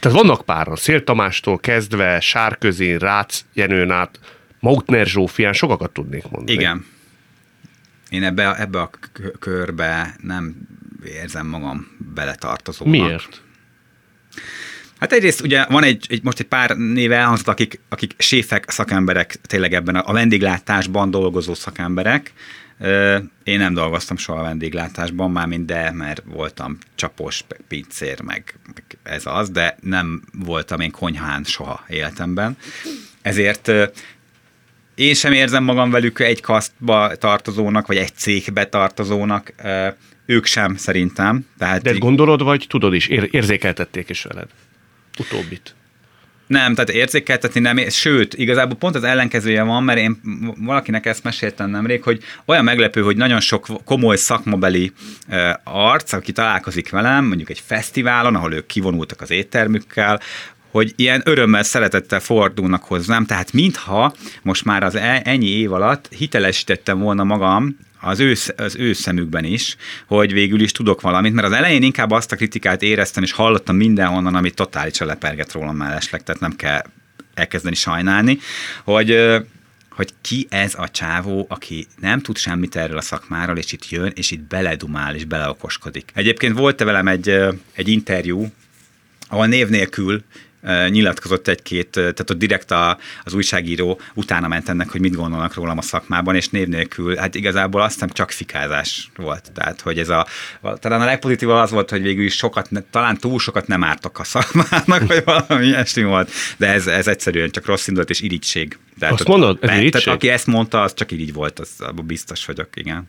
Tehát 0.00 0.18
vannak 0.18 0.44
páran, 0.44 0.76
Szél 0.76 1.04
Tamástól 1.04 1.58
kezdve, 1.58 2.20
Sárközén, 2.20 2.98
Rácz 2.98 3.44
Jenőn 3.52 3.90
át, 3.90 4.18
Mautner 4.60 5.06
Zsófián 5.06 5.52
sokakat 5.52 5.90
tudnék 5.90 6.28
mondani. 6.28 6.58
Igen. 6.58 6.86
Én 8.10 8.22
ebbe, 8.22 8.60
ebbe 8.60 8.80
a 8.80 8.90
körbe 9.38 10.16
nem 10.22 10.56
érzem 11.06 11.46
magam 11.46 11.96
beletartozónak. 12.14 12.92
Miért? 12.92 13.42
Hát 14.98 15.12
egyrészt 15.12 15.40
ugye 15.40 15.64
van 15.64 15.84
egy, 15.84 16.06
egy 16.08 16.22
most 16.22 16.38
egy 16.38 16.46
pár 16.46 16.76
néve 16.76 17.16
elhangzott, 17.16 17.48
akik, 17.48 17.80
akik 17.88 18.14
séfek, 18.18 18.70
szakemberek, 18.70 19.34
tényleg 19.46 19.72
ebben 19.74 19.94
a, 19.94 20.08
a 20.08 20.12
vendéglátásban 20.12 21.10
dolgozó 21.10 21.54
szakemberek. 21.54 22.32
Én 23.44 23.58
nem 23.58 23.74
dolgoztam 23.74 24.16
soha 24.16 24.40
a 24.40 24.42
vendéglátásban, 24.42 25.30
már 25.30 25.48
de, 25.48 25.90
mert 25.90 26.22
voltam 26.24 26.78
csapos, 26.94 27.44
pincér, 27.68 28.20
meg, 28.20 28.58
meg 28.66 28.82
ez 29.02 29.22
az, 29.26 29.50
de 29.50 29.76
nem 29.80 30.22
voltam 30.32 30.80
én 30.80 30.90
konyhán 30.90 31.44
soha 31.44 31.84
életemben. 31.88 32.56
Ezért 33.22 33.72
én 34.94 35.14
sem 35.14 35.32
érzem 35.32 35.64
magam 35.64 35.90
velük 35.90 36.20
egy 36.20 36.40
kasztba 36.40 37.16
tartozónak, 37.16 37.86
vagy 37.86 37.96
egy 37.96 38.14
cégbe 38.14 38.66
tartozónak, 38.66 39.52
ők 40.26 40.44
sem 40.44 40.76
szerintem. 40.76 41.46
Tehát 41.58 41.82
De 41.82 41.92
gondolod, 41.92 42.42
vagy 42.42 42.66
tudod 42.68 42.94
is, 42.94 43.06
ér- 43.06 43.34
érzékeltették 43.34 44.08
is 44.08 44.22
veled? 44.22 44.48
Utóbbit. 45.18 45.74
Nem, 46.46 46.74
tehát 46.74 46.90
érzékeltetni 46.90 47.60
nem, 47.60 47.88
sőt, 47.88 48.34
igazából 48.34 48.76
pont 48.76 48.94
az 48.94 49.04
ellenkezője 49.04 49.62
van, 49.62 49.84
mert 49.84 49.98
én 49.98 50.20
valakinek 50.58 51.06
ezt 51.06 51.22
meséltem 51.22 51.70
nemrég, 51.70 52.02
hogy 52.02 52.22
olyan 52.44 52.64
meglepő, 52.64 53.02
hogy 53.02 53.16
nagyon 53.16 53.40
sok 53.40 53.66
komoly 53.84 54.16
szakmabeli 54.16 54.92
arc, 55.64 56.12
aki 56.12 56.32
találkozik 56.32 56.90
velem, 56.90 57.24
mondjuk 57.24 57.50
egy 57.50 57.62
fesztiválon, 57.66 58.34
ahol 58.34 58.52
ők 58.52 58.66
kivonultak 58.66 59.20
az 59.20 59.30
éttermükkel, 59.30 60.20
hogy 60.70 60.92
ilyen 60.96 61.22
örömmel, 61.24 61.62
szeretettel 61.62 62.20
fordulnak 62.20 62.84
hozzám, 62.84 63.26
tehát 63.26 63.52
mintha 63.52 64.14
most 64.42 64.64
már 64.64 64.82
az 64.82 64.94
e, 64.94 65.20
ennyi 65.24 65.48
év 65.48 65.72
alatt 65.72 66.08
hitelesítettem 66.16 66.98
volna 66.98 67.24
magam 67.24 67.76
az 68.00 68.20
ő, 68.20 68.34
az 68.56 68.76
ő 68.76 68.92
szemükben 68.92 69.44
is, 69.44 69.76
hogy 70.06 70.32
végül 70.32 70.60
is 70.60 70.72
tudok 70.72 71.00
valamit, 71.00 71.32
mert 71.32 71.46
az 71.46 71.52
elején 71.52 71.82
inkább 71.82 72.10
azt 72.10 72.32
a 72.32 72.36
kritikát 72.36 72.82
éreztem, 72.82 73.22
és 73.22 73.32
hallottam 73.32 73.76
mindenhonnan, 73.76 74.34
amit 74.34 74.54
totálisan 74.54 75.06
leperget 75.06 75.52
rólam 75.52 75.76
mellesleg, 75.76 76.22
tehát 76.22 76.40
nem 76.40 76.56
kell 76.56 76.82
elkezdeni 77.34 77.74
sajnálni, 77.74 78.38
hogy 78.84 79.36
hogy 79.96 80.12
ki 80.20 80.46
ez 80.50 80.74
a 80.74 80.88
csávó, 80.88 81.46
aki 81.48 81.86
nem 82.00 82.20
tud 82.20 82.36
semmit 82.36 82.76
erről 82.76 82.96
a 82.96 83.00
szakmáról, 83.00 83.56
és 83.56 83.72
itt 83.72 83.88
jön, 83.88 84.12
és 84.14 84.30
itt 84.30 84.40
beledumál, 84.40 85.14
és 85.14 85.24
beleokoskodik. 85.24 86.10
Egyébként 86.14 86.58
volt-e 86.58 86.84
velem 86.84 87.08
egy, 87.08 87.28
egy 87.72 87.88
interjú, 87.88 88.46
ahol 89.28 89.46
név 89.46 89.68
nélkül 89.68 90.24
nyilatkozott 90.88 91.48
egy-két, 91.48 91.90
tehát 91.90 92.30
ott 92.30 92.38
direkt 92.38 92.70
a, 92.70 92.98
az 93.24 93.34
újságíró 93.34 94.00
utána 94.14 94.48
ment 94.48 94.68
ennek, 94.68 94.90
hogy 94.90 95.00
mit 95.00 95.14
gondolnak 95.14 95.54
rólam 95.54 95.78
a 95.78 95.82
szakmában, 95.82 96.34
és 96.34 96.48
név 96.48 96.68
nélkül, 96.68 97.16
hát 97.16 97.34
igazából 97.34 97.80
azt 97.80 97.92
hiszem 97.92 98.08
csak 98.08 98.30
fikázás 98.30 99.10
volt. 99.16 99.52
Tehát, 99.54 99.80
hogy 99.80 99.98
ez 99.98 100.08
a, 100.08 100.26
talán 100.80 101.00
a 101.00 101.04
legpozitívabb 101.04 101.56
az 101.56 101.70
volt, 101.70 101.90
hogy 101.90 102.02
végül 102.02 102.24
is 102.24 102.34
sokat, 102.34 102.70
talán 102.90 103.16
túl 103.16 103.38
sokat 103.38 103.66
nem 103.66 103.84
ártok 103.84 104.18
a 104.18 104.24
szakmának, 104.24 105.06
vagy 105.06 105.24
valami 105.24 105.66
ilyesmi 105.66 106.02
volt, 106.02 106.30
de 106.56 106.66
ez, 106.66 106.86
ez 106.86 107.06
egyszerűen 107.06 107.50
csak 107.50 107.66
rossz 107.66 107.86
indulat 107.86 108.10
és 108.10 108.20
irigység. 108.20 108.78
Tehát, 108.98 109.14
azt 109.14 109.28
mondod, 109.28 109.58
ez 109.60 109.68
Tehát 109.68 110.06
aki 110.06 110.28
ezt 110.28 110.46
mondta, 110.46 110.82
az 110.82 110.94
csak 110.94 111.12
így 111.12 111.32
volt, 111.32 111.58
az 111.58 111.68
biztos 112.04 112.44
vagyok, 112.44 112.68
igen. 112.74 113.08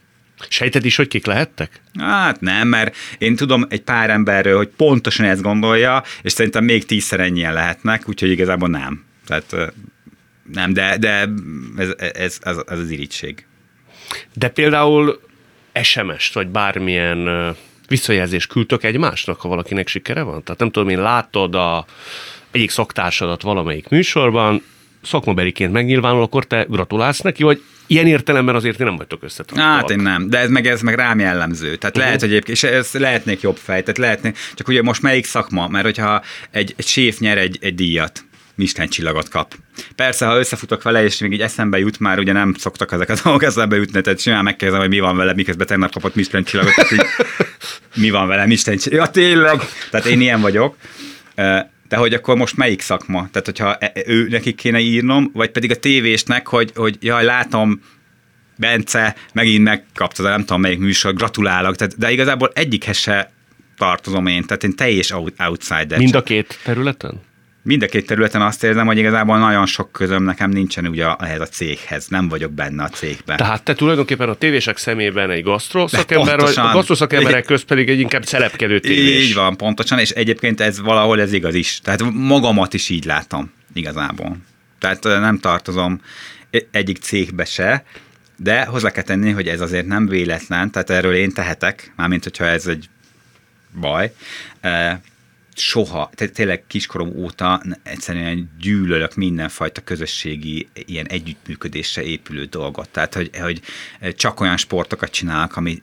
Sejted 0.49 0.85
is, 0.85 0.95
hogy 0.95 1.07
kik 1.07 1.25
lehettek? 1.25 1.81
Hát 1.99 2.41
nem, 2.41 2.67
mert 2.67 2.95
én 3.17 3.35
tudom 3.35 3.65
egy 3.69 3.81
pár 3.81 4.09
emberről, 4.09 4.57
hogy 4.57 4.69
pontosan 4.75 5.25
ezt 5.25 5.41
gondolja, 5.41 6.03
és 6.21 6.31
szerintem 6.31 6.63
még 6.63 6.85
tízszer 6.85 7.19
ennyien 7.19 7.53
lehetnek, 7.53 8.09
úgyhogy 8.09 8.29
igazából 8.29 8.69
nem. 8.69 9.05
Tehát 9.25 9.73
nem, 10.53 10.73
de, 10.73 10.97
de 10.97 11.29
ez, 11.77 11.89
ez, 11.97 12.39
ez, 12.41 12.57
ez 12.67 12.79
az 12.79 12.89
irítség. 12.89 13.45
De 14.33 14.49
például 14.49 15.21
SMS-t, 15.81 16.33
vagy 16.33 16.47
bármilyen 16.47 17.55
visszajelzést 17.87 18.47
küldtök 18.47 18.83
egymásnak, 18.83 19.41
ha 19.41 19.49
valakinek 19.49 19.87
sikere 19.87 20.21
van? 20.21 20.43
Tehát 20.43 20.59
nem 20.59 20.71
tudom, 20.71 20.89
én 20.89 21.01
látod 21.01 21.55
a 21.55 21.85
egyik 22.51 22.69
szoktársadat 22.69 23.41
valamelyik 23.41 23.89
műsorban, 23.89 24.63
szakmabeliként 25.01 25.71
megnyilvánul, 25.71 26.21
akkor 26.21 26.45
te 26.45 26.65
gratulálsz 26.69 27.19
neki, 27.19 27.43
vagy 27.43 27.61
ilyen 27.87 28.07
értelemben 28.07 28.55
azért 28.55 28.77
nem 28.77 28.95
vagytok 28.95 29.23
összetartóak. 29.23 29.79
Hát 29.79 29.89
én 29.89 29.99
nem, 29.99 30.29
de 30.29 30.37
ez 30.39 30.49
meg, 30.49 30.67
ez 30.67 30.81
meg 30.81 30.95
rám 30.95 31.19
jellemző. 31.19 31.75
Tehát 31.75 31.83
uh-huh. 31.85 32.03
lehet, 32.03 32.19
hogy 32.19 32.29
egyébként, 32.29 32.57
és 32.57 32.63
ez 32.63 32.91
lehetnék 32.91 33.41
jobb 33.41 33.57
fej, 33.57 33.81
tehát 33.81 33.97
lehetnék, 33.97 34.37
csak 34.55 34.67
ugye 34.67 34.81
most 34.81 35.01
melyik 35.01 35.25
szakma, 35.25 35.67
mert 35.67 35.85
hogyha 35.85 36.21
egy, 36.51 36.73
egy 36.77 36.87
séf 36.87 37.19
nyer 37.19 37.37
egy, 37.37 37.57
egy 37.61 37.75
díjat, 37.75 38.25
Michelin 38.55 38.89
csillagot 38.89 39.29
kap. 39.29 39.53
Persze, 39.95 40.25
ha 40.25 40.37
összefutok 40.37 40.83
vele, 40.83 41.03
és 41.03 41.17
még 41.17 41.31
így 41.31 41.41
eszembe 41.41 41.79
jut, 41.79 41.99
már 41.99 42.19
ugye 42.19 42.31
nem 42.31 42.53
szoktak 42.53 42.91
ezek 42.91 43.09
a 43.09 43.15
dolgok 43.23 43.43
eszembe 43.43 43.75
jutni, 43.75 44.01
tehát 44.01 44.19
simán 44.19 44.43
megkérdezem, 44.43 44.81
hogy 44.81 44.93
mi 44.93 44.99
van 44.99 45.17
vele, 45.17 45.33
miközben 45.33 45.67
tegnap 45.67 45.91
kapott 45.91 46.15
Michelin 46.15 46.45
csillagot, 46.45 46.91
így, 46.91 47.05
mi 47.95 48.09
van 48.09 48.27
vele, 48.27 48.45
Michelin 48.45 48.79
csillagot. 48.79 49.15
Ja, 49.15 49.23
tényleg. 49.23 49.59
Tehát 49.91 50.05
én 50.05 50.21
ilyen 50.21 50.41
vagyok. 50.41 50.75
De 51.89 51.95
hogy 51.95 52.13
akkor 52.13 52.35
most 52.35 52.57
melyik 52.57 52.81
szakma? 52.81 53.27
Tehát, 53.31 53.45
hogyha 53.45 53.75
e, 53.75 53.91
e, 53.95 54.03
ő 54.05 54.27
nekik 54.27 54.55
kéne 54.55 54.79
írnom, 54.79 55.29
vagy 55.33 55.49
pedig 55.51 55.71
a 55.71 55.75
tévésnek, 55.75 56.47
hogy, 56.47 56.71
hogy 56.75 56.97
jaj, 57.01 57.23
látom, 57.23 57.81
Bence, 58.59 59.15
megint 59.33 59.63
megkapta, 59.63 60.23
nem 60.23 60.39
tudom 60.39 60.61
melyik 60.61 60.79
műsor, 60.79 61.13
gratulálok. 61.13 61.75
Tehát, 61.75 61.97
de 61.97 62.11
igazából 62.11 62.51
egyikhez 62.53 62.97
se 62.97 63.31
tartozom 63.77 64.27
én, 64.27 64.43
tehát 64.43 64.63
én 64.63 64.75
teljes 64.75 65.13
outsider. 65.37 65.97
Mind 65.97 66.15
a 66.15 66.23
két 66.23 66.59
területen? 66.63 67.21
Mind 67.67 67.83
a 67.83 67.85
két 67.85 68.05
területen 68.05 68.41
azt 68.41 68.63
érzem, 68.63 68.85
hogy 68.85 68.97
igazából 68.97 69.37
nagyon 69.37 69.65
sok 69.65 69.91
közöm 69.91 70.23
nekem 70.23 70.49
nincsen 70.49 70.87
ugye 70.87 71.05
ehhez 71.19 71.39
a 71.39 71.45
céghez, 71.45 72.07
nem 72.07 72.27
vagyok 72.27 72.51
benne 72.51 72.83
a 72.83 72.89
cégben. 72.89 73.37
Tehát 73.37 73.63
te 73.63 73.73
tulajdonképpen 73.73 74.29
a 74.29 74.33
tévések 74.33 74.77
szemében 74.77 75.29
egy 75.29 75.43
gasztroszakember, 75.43 76.39
vagy 76.39 76.53
a 76.57 76.71
gasztroszakemberek 76.71 77.45
köz 77.45 77.61
pedig 77.63 77.89
egy 77.89 77.99
inkább 77.99 78.25
szelepkedő 78.25 78.79
tévés. 78.79 79.27
Így 79.27 79.33
van, 79.33 79.57
pontosan, 79.57 79.99
és 79.99 80.09
egyébként 80.09 80.61
ez 80.61 80.81
valahol 80.81 81.21
ez 81.21 81.33
igaz 81.33 81.55
is. 81.55 81.79
Tehát 81.83 82.03
magamat 82.13 82.73
is 82.73 82.89
így 82.89 83.05
látom 83.05 83.51
igazából. 83.73 84.37
Tehát 84.79 85.03
nem 85.03 85.39
tartozom 85.39 86.01
egyik 86.71 86.97
cégbe 86.97 87.45
se, 87.45 87.83
de 88.37 88.65
hozzá 88.65 88.91
kell 88.91 89.03
tenni, 89.03 89.31
hogy 89.31 89.47
ez 89.47 89.61
azért 89.61 89.85
nem 89.85 90.07
véletlen, 90.07 90.71
tehát 90.71 90.89
erről 90.89 91.13
én 91.13 91.31
tehetek, 91.31 91.93
mármint 91.95 92.23
hogyha 92.23 92.45
ez 92.45 92.67
egy 92.67 92.89
baj 93.79 94.13
soha, 95.59 96.09
tehát 96.15 96.33
tényleg 96.33 96.63
kiskorom 96.67 97.11
óta 97.15 97.61
egyszerűen 97.83 98.49
gyűlölök 98.59 99.15
mindenfajta 99.15 99.81
közösségi, 99.81 100.67
ilyen 100.73 101.07
együttműködésre 101.07 102.03
épülő 102.03 102.45
dolgot. 102.45 102.89
Tehát, 102.89 103.13
hogy, 103.13 103.29
hogy 103.41 103.61
csak 104.15 104.39
olyan 104.39 104.57
sportokat 104.57 105.11
csinálok, 105.11 105.55
ami 105.55 105.79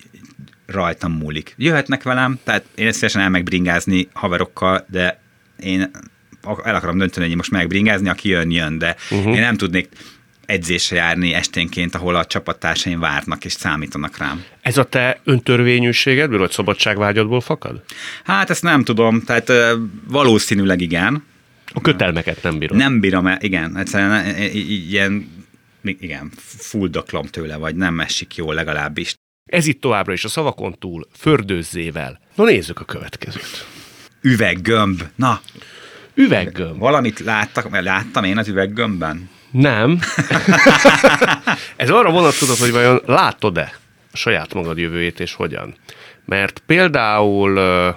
rajtam 0.66 1.12
múlik. 1.12 1.54
Jöhetnek 1.56 2.02
velem, 2.02 2.38
tehát 2.44 2.64
én 2.74 2.92
szívesen 2.92 3.22
el 3.22 3.28
megbringázni 3.28 4.08
haverokkal, 4.12 4.86
de 4.90 5.20
én 5.60 5.90
el 6.64 6.74
akarom 6.74 6.98
dönteni, 6.98 7.26
hogy 7.26 7.36
most 7.36 7.50
megbringázni, 7.50 8.08
aki 8.08 8.28
jön, 8.28 8.50
jön, 8.50 8.78
de 8.78 8.96
uh-huh. 9.10 9.34
én 9.34 9.40
nem 9.40 9.56
tudnék 9.56 9.88
edzésre 10.46 10.96
járni 10.96 11.32
esténként, 11.32 11.94
ahol 11.94 12.14
a 12.14 12.24
csapattársaim 12.24 13.00
várnak 13.00 13.44
és 13.44 13.52
számítanak 13.52 14.18
rám. 14.18 14.44
Ez 14.60 14.76
a 14.76 14.84
te 14.84 15.20
öntörvényűségedből, 15.24 16.38
vagy 16.38 16.50
szabadságvágyadból 16.50 17.40
fakad? 17.40 17.82
Hát 18.24 18.50
ezt 18.50 18.62
nem 18.62 18.84
tudom, 18.84 19.20
tehát 19.20 19.52
valószínűleg 20.08 20.80
igen. 20.80 21.24
A 21.72 21.80
kötelmeket 21.80 22.42
nem 22.42 22.58
bírom. 22.58 22.76
Nem 22.76 23.00
bírom, 23.00 23.30
igen, 23.38 23.76
egyszerűen 23.76 24.36
ilyen, 24.52 25.28
igen, 25.82 26.32
fuldoklom 26.44 27.26
tőle, 27.26 27.56
vagy 27.56 27.74
nem 27.74 28.00
esik 28.00 28.36
jól 28.36 28.54
legalábbis. 28.54 29.14
Ez 29.50 29.66
itt 29.66 29.80
továbbra 29.80 30.12
is 30.12 30.24
a 30.24 30.28
szavakon 30.28 30.78
túl, 30.78 31.06
fördőzzével. 31.16 32.20
Na 32.34 32.44
nézzük 32.44 32.80
a 32.80 32.84
következőt. 32.84 33.66
Üveggömb. 34.20 35.02
Na, 35.14 35.40
Üveggömb. 36.14 36.78
Valamit 36.78 37.18
láttak, 37.18 37.70
mert 37.70 37.84
láttam 37.84 38.24
én 38.24 38.38
az 38.38 38.48
üveggömbben. 38.48 39.30
Nem. 39.54 39.98
Ez 41.76 41.90
arra 41.90 42.10
vonatkozott, 42.10 42.58
hogy 42.58 42.70
vajon 42.70 43.00
látod-e 43.06 43.72
a 44.12 44.16
saját 44.16 44.54
magad 44.54 44.78
jövőjét, 44.78 45.20
és 45.20 45.34
hogyan? 45.34 45.74
Mert 46.24 46.62
például 46.66 47.58
a 47.58 47.96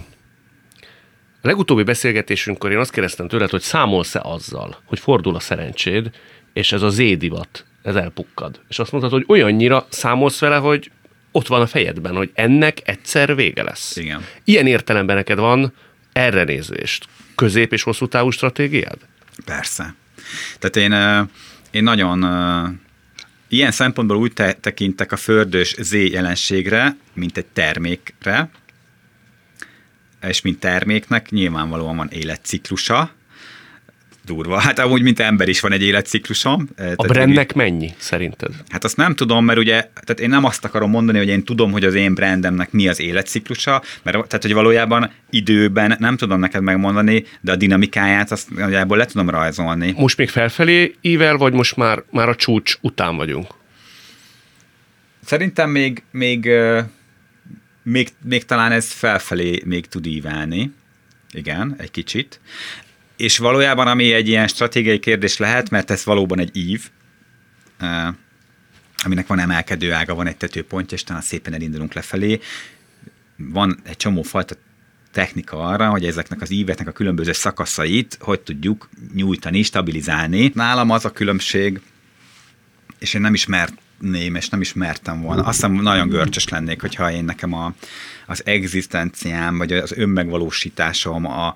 legutóbbi 1.41 1.83
beszélgetésünkkor 1.83 2.71
én 2.71 2.77
azt 2.77 2.91
kérdeztem 2.91 3.27
tőled, 3.27 3.49
hogy 3.49 3.61
számolsz-e 3.61 4.19
azzal, 4.23 4.77
hogy 4.85 4.99
fordul 4.99 5.35
a 5.35 5.39
szerencséd, 5.39 6.09
és 6.53 6.71
ez 6.71 6.81
a 6.81 6.89
zédivat, 6.89 7.65
ez 7.83 7.95
elpukkad. 7.95 8.59
És 8.69 8.79
azt 8.79 8.91
mondtad, 8.91 9.13
hogy 9.13 9.25
olyannyira 9.27 9.85
számolsz 9.89 10.39
vele, 10.39 10.55
hogy 10.55 10.91
ott 11.31 11.47
van 11.47 11.61
a 11.61 11.67
fejedben, 11.67 12.15
hogy 12.15 12.31
ennek 12.33 12.77
egyszer 12.83 13.35
vége 13.35 13.63
lesz. 13.63 13.95
Igen. 13.95 14.25
Ilyen 14.43 14.67
értelemben 14.67 15.15
neked 15.15 15.37
van 15.37 15.73
erre 16.13 16.43
nézést. 16.43 17.05
Közép- 17.35 17.73
és 17.73 17.83
hosszú 17.83 18.07
távú 18.07 18.29
stratégiád? 18.29 18.97
Persze. 19.45 19.95
Tehát 20.59 20.75
én, 20.75 20.93
én 21.71 21.83
nagyon 21.83 22.25
ilyen 23.47 23.71
szempontból 23.71 24.17
úgy 24.17 24.33
te- 24.33 24.53
tekintek 24.53 25.11
a 25.11 25.17
földös 25.17 25.75
Z 25.79 25.93
jelenségre, 25.93 26.97
mint 27.13 27.37
egy 27.37 27.45
termékre, 27.45 28.49
és 30.21 30.41
mint 30.41 30.59
terméknek 30.59 31.29
nyilvánvalóan 31.29 31.95
van 31.95 32.09
életciklusa, 32.09 33.11
durva. 34.27 34.59
Hát 34.59 34.79
amúgy, 34.79 35.01
mint 35.01 35.19
ember 35.19 35.47
is 35.47 35.59
van 35.59 35.71
egy 35.71 35.81
életciklusom. 35.81 36.67
Eh, 36.75 36.91
a 36.95 37.03
brandnek 37.03 37.53
mennyi 37.53 37.93
szerinted? 37.97 38.53
Hát 38.69 38.83
azt 38.83 38.97
nem 38.97 39.15
tudom, 39.15 39.45
mert 39.45 39.59
ugye, 39.59 39.79
tehát 39.79 40.19
én 40.19 40.29
nem 40.29 40.43
azt 40.43 40.65
akarom 40.65 40.89
mondani, 40.89 41.17
hogy 41.17 41.27
én 41.27 41.43
tudom, 41.43 41.71
hogy 41.71 41.83
az 41.83 41.93
én 41.93 42.13
brandemnek 42.13 42.71
mi 42.71 42.87
az 42.87 42.99
életciklusa, 42.99 43.81
mert 44.03 44.17
tehát, 44.17 44.41
hogy 44.41 44.53
valójában 44.53 45.11
időben 45.29 45.95
nem 45.99 46.17
tudom 46.17 46.39
neked 46.39 46.61
megmondani, 46.61 47.23
de 47.41 47.51
a 47.51 47.55
dinamikáját 47.55 48.31
azt 48.31 48.55
nagyjából 48.55 48.97
le 48.97 49.05
tudom 49.05 49.29
rajzolni. 49.29 49.93
Most 49.97 50.17
még 50.17 50.29
felfelé 50.29 50.95
ível, 51.01 51.37
vagy 51.37 51.53
most 51.53 51.75
már, 51.75 52.03
már 52.11 52.29
a 52.29 52.35
csúcs 52.35 52.77
után 52.81 53.15
vagyunk? 53.15 53.47
Szerintem 55.23 55.69
még, 55.69 56.03
még, 56.11 56.49
még, 57.83 58.09
még 58.23 58.45
talán 58.45 58.71
ez 58.71 58.91
felfelé 58.91 59.61
még 59.65 59.85
tud 59.85 60.05
ívelni. 60.05 60.71
Igen, 61.31 61.75
egy 61.77 61.91
kicsit. 61.91 62.39
És 63.17 63.38
valójában, 63.38 63.88
ami 63.88 64.13
egy 64.13 64.27
ilyen 64.27 64.47
stratégiai 64.47 64.99
kérdés 64.99 65.38
lehet, 65.38 65.69
mert 65.69 65.91
ez 65.91 66.06
valóban 66.06 66.39
egy 66.39 66.58
ív, 66.58 66.89
aminek 69.03 69.27
van 69.27 69.39
emelkedő 69.39 69.93
ága, 69.93 70.15
van 70.15 70.27
egy 70.27 70.38
tetőpontja, 70.38 70.97
és 70.97 71.03
talán 71.03 71.21
szépen 71.21 71.53
elindulunk 71.53 71.93
lefelé. 71.93 72.39
Van 73.36 73.80
egy 73.84 73.97
csomó 73.97 74.21
fajta 74.21 74.56
technika 75.12 75.58
arra, 75.58 75.89
hogy 75.89 76.06
ezeknek 76.06 76.41
az 76.41 76.51
íveknek 76.51 76.88
a 76.88 76.91
különböző 76.91 77.32
szakaszait 77.32 78.17
hogy 78.21 78.39
tudjuk 78.39 78.89
nyújtani, 79.13 79.62
stabilizálni. 79.62 80.51
Nálam 80.53 80.89
az 80.89 81.06
a 81.06 81.12
különbség, 81.12 81.82
és 82.99 83.13
én 83.13 83.21
nem 83.21 83.34
ismerném, 83.34 84.36
és 84.36 84.49
nem 84.49 84.62
ismertem 84.62 85.21
volna. 85.21 85.43
Azt 85.43 85.56
hiszem 85.56 85.71
nagyon 85.71 86.10
görcsös 86.10 86.47
lennék, 86.47 86.82
hogyha 86.82 87.12
én 87.12 87.23
nekem 87.23 87.53
a, 87.53 87.73
az 88.27 88.41
egzisztenciám, 88.45 89.58
vagy 89.58 89.73
az 89.73 89.91
önmegvalósításom, 89.91 91.25
a, 91.25 91.53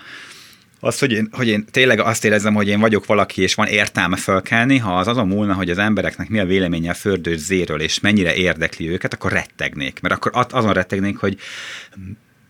az, 0.83 0.99
hogy 0.99 1.11
én, 1.11 1.27
hogy 1.31 1.47
én 1.47 1.65
tényleg 1.71 1.99
azt 1.99 2.25
érzem, 2.25 2.53
hogy 2.53 2.67
én 2.67 2.79
vagyok 2.79 3.05
valaki, 3.05 3.41
és 3.41 3.53
van 3.53 3.67
értelme 3.67 4.17
fölkelni, 4.17 4.77
ha 4.77 4.97
az 4.97 5.07
azon 5.07 5.27
múlna, 5.27 5.53
hogy 5.53 5.69
az 5.69 5.77
embereknek 5.77 6.29
mi 6.29 6.39
a 6.39 6.45
véleménye 6.45 6.89
a 6.89 6.93
fördős 6.93 7.39
zéről, 7.39 7.81
és 7.81 7.99
mennyire 7.99 8.35
érdekli 8.35 8.89
őket, 8.89 9.13
akkor 9.13 9.31
rettegnék. 9.31 9.99
Mert 9.99 10.13
akkor 10.13 10.47
azon 10.51 10.73
rettegnék, 10.73 11.17
hogy 11.17 11.39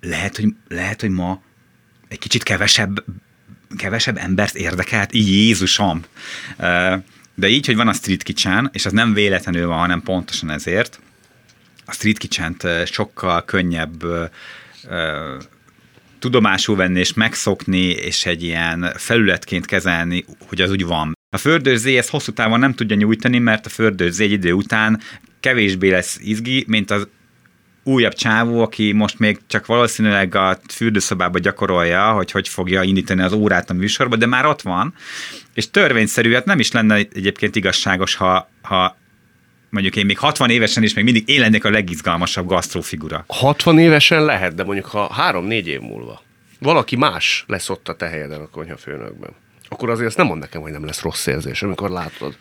lehet, 0.02 0.36
hogy, 0.36 0.54
lehet, 0.68 1.02
hogy 1.02 1.10
ma 1.10 1.42
egy 2.08 2.20
kicsit 2.20 2.44
kevesebb, 2.44 3.04
kevesebb 3.78 4.18
embert 4.18 4.56
érdekelt, 4.56 5.14
Jézusom. 5.14 6.04
De 7.36 7.48
így, 7.48 7.66
hogy 7.66 7.76
van 7.76 7.88
a 7.88 7.94
Street 7.94 8.24
Kitchen, 8.24 8.70
és 8.74 8.86
az 8.86 8.92
nem 8.92 9.14
véletlenül 9.14 9.68
van, 9.68 9.80
hanem 9.80 10.02
pontosan 10.02 10.50
ezért, 10.50 11.00
a 11.86 11.94
Street 11.94 12.18
kitchen 12.18 12.58
sokkal 12.86 13.46
könnyebb 13.46 14.04
tudomásul 16.22 16.76
venni 16.76 17.00
és 17.00 17.14
megszokni, 17.14 17.86
és 17.86 18.26
egy 18.26 18.44
ilyen 18.44 18.94
felületként 18.96 19.66
kezelni, 19.66 20.26
hogy 20.48 20.62
az 20.62 20.72
úgy 20.72 20.86
van. 20.86 21.14
A 21.30 21.38
fördőzé 21.38 21.98
ezt 21.98 22.10
hosszú 22.10 22.32
távon 22.32 22.60
nem 22.60 22.74
tudja 22.74 22.96
nyújtani, 22.96 23.40
mert 23.40 23.66
a 23.66 23.70
fördőzé 23.70 24.24
egy 24.24 24.32
idő 24.32 24.52
után 24.52 25.02
kevésbé 25.40 25.90
lesz 25.90 26.20
izgi, 26.22 26.66
mint 26.68 26.92
az 26.92 27.08
újabb 27.84 28.14
csávó, 28.14 28.62
aki 28.62 28.92
most 28.92 29.20
még 29.20 29.40
csak 29.48 29.66
valószínűleg 29.66 30.36
a 30.36 30.60
fürdőszobába 30.74 31.40
gyakorolja, 31.40 32.12
hogy 32.12 32.32
hogy 32.32 32.48
fogja 32.48 32.84
indítani 32.84 33.22
az 33.22 33.34
órát 33.34 33.70
a 33.70 33.74
műsorba, 33.74 34.16
de 34.16 34.26
már 34.26 34.46
ott 34.46 34.62
van, 34.62 34.94
és 35.54 35.70
törvényszerű, 35.70 36.34
hát 36.34 36.46
nem 36.46 36.60
is 36.60 36.72
lenne 36.72 36.96
egyébként 36.96 37.56
igazságos, 37.56 38.16
ha, 38.16 38.50
ha 38.62 38.98
mondjuk 39.72 39.96
én 39.96 40.06
még 40.06 40.18
60 40.18 40.50
évesen 40.50 40.84
is 40.84 40.94
még 40.94 41.04
mindig 41.04 41.30
én 41.30 41.40
lennék 41.40 41.66
a 41.66 41.70
legizgalmasabb 41.70 42.48
gasztrofigura. 42.48 43.24
60 43.28 43.80
évesen 43.80 44.26
lehet, 44.26 44.56
de 44.56 44.64
mondjuk 44.64 44.86
ha 44.86 45.16
3-4 45.32 45.64
év 45.64 45.80
múlva 45.80 46.22
valaki 46.62 46.96
más 46.96 47.44
lesz 47.48 47.70
ott 47.70 47.88
a 47.88 47.96
te 47.96 48.08
helyeden 48.08 48.42
a 48.42 48.50
konyhafőnökben, 48.50 49.36
akkor 49.70 49.90
azért 49.90 50.08
ezt 50.08 50.18
nem 50.18 50.26
mond 50.26 50.40
nekem, 50.40 50.62
hogy 50.62 50.72
nem 50.72 50.86
lesz 50.86 51.02
rossz 51.02 51.26
érzés, 51.26 51.62
amikor 51.62 51.90
látod. 51.90 52.36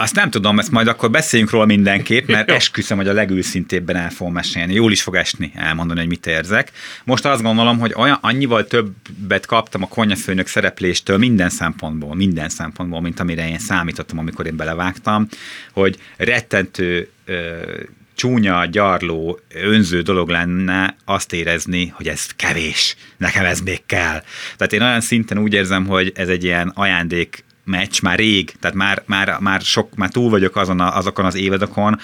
Azt 0.00 0.14
nem 0.14 0.30
tudom, 0.30 0.58
ezt 0.58 0.70
majd 0.70 0.88
akkor 0.88 1.10
beszéljünk 1.10 1.50
róla 1.50 1.64
mindenképp, 1.64 2.28
mert 2.28 2.50
esküszöm, 2.50 2.96
hogy 2.96 3.08
a 3.08 3.12
legőszintébben 3.12 3.96
el 3.96 4.10
fogom 4.10 4.32
mesélni. 4.32 4.74
Jól 4.74 4.92
is 4.92 5.02
fog 5.02 5.14
esni 5.14 5.52
elmondani, 5.54 5.98
hogy 5.98 6.08
mit 6.08 6.26
érzek. 6.26 6.72
Most 7.04 7.24
azt 7.24 7.42
gondolom, 7.42 7.78
hogy 7.78 7.92
olyan, 7.96 8.18
annyival 8.20 8.66
többet 8.66 9.46
kaptam 9.46 9.82
a 9.82 9.88
konyafőnök 9.88 10.46
szerepléstől 10.46 11.18
minden 11.18 11.48
szempontból, 11.48 12.14
minden 12.14 12.48
szempontból, 12.48 13.00
mint 13.00 13.20
amire 13.20 13.48
én 13.48 13.58
számítottam, 13.58 14.18
amikor 14.18 14.46
én 14.46 14.56
belevágtam, 14.56 15.28
hogy 15.72 15.96
rettentő 16.16 17.08
csúnya, 18.14 18.66
gyarló, 18.66 19.40
önző 19.54 20.02
dolog 20.02 20.28
lenne 20.28 20.96
azt 21.04 21.32
érezni, 21.32 21.86
hogy 21.86 22.08
ez 22.08 22.26
kevés, 22.36 22.96
nekem 23.16 23.44
ez 23.44 23.60
még 23.60 23.80
kell. 23.86 24.22
Tehát 24.56 24.72
én 24.72 24.82
olyan 24.82 25.00
szinten 25.00 25.38
úgy 25.38 25.52
érzem, 25.52 25.86
hogy 25.86 26.12
ez 26.14 26.28
egy 26.28 26.44
ilyen 26.44 26.72
ajándék 26.74 27.44
meccs 27.68 28.00
már 28.00 28.18
rég, 28.18 28.52
tehát 28.60 28.76
már, 28.76 29.02
már, 29.06 29.36
már, 29.40 29.60
sok, 29.60 29.94
már 29.94 30.10
túl 30.10 30.30
vagyok 30.30 30.56
azon 30.56 30.80
a, 30.80 30.96
azokon 30.96 31.24
az 31.24 31.34
évadokon, 31.34 32.00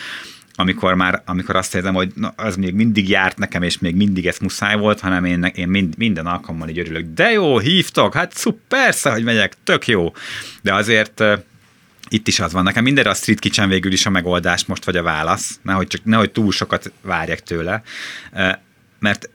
amikor 0.55 0.95
már, 0.95 1.23
amikor 1.27 1.57
azt 1.57 1.75
érzem, 1.75 1.95
hogy 1.95 2.13
na, 2.15 2.33
az 2.37 2.57
még 2.57 2.75
mindig 2.75 3.09
járt 3.09 3.39
nekem, 3.39 3.63
és 3.63 3.79
még 3.79 3.95
mindig 3.95 4.27
ez 4.27 4.39
muszáj 4.39 4.77
volt, 4.77 5.01
hanem 5.01 5.25
én, 5.25 5.45
én 5.45 5.69
mind, 5.69 5.99
minden 5.99 6.27
alkalommal 6.27 6.69
így 6.69 6.79
örülök. 6.79 7.07
De 7.15 7.31
jó, 7.31 7.59
hívtok, 7.59 8.15
hát 8.15 8.37
szuper, 8.37 8.83
persze, 8.83 9.11
hogy 9.11 9.25
megyek, 9.25 9.57
tök 9.65 9.87
jó. 9.87 10.13
De 10.63 10.75
azért 10.75 11.23
itt 12.09 12.29
is 12.29 12.41
az 12.41 12.53
van. 12.53 12.63
Nekem 12.63 12.85
mindenre 12.85 13.11
a 13.11 13.15
Street 13.15 13.39
Kitchen 13.39 13.69
végül 13.69 13.93
is 13.93 14.07
a 14.07 14.11
megoldás 14.11 14.65
most 14.65 14.85
vagy 14.85 14.97
a 14.97 15.03
válasz, 15.03 15.59
nehogy, 15.63 15.87
csak, 15.87 16.05
nehogy 16.05 16.31
túl 16.31 16.53
sokat 16.53 16.93
várjak 17.03 17.41
tőle. 17.41 17.83
Mert 18.99 19.31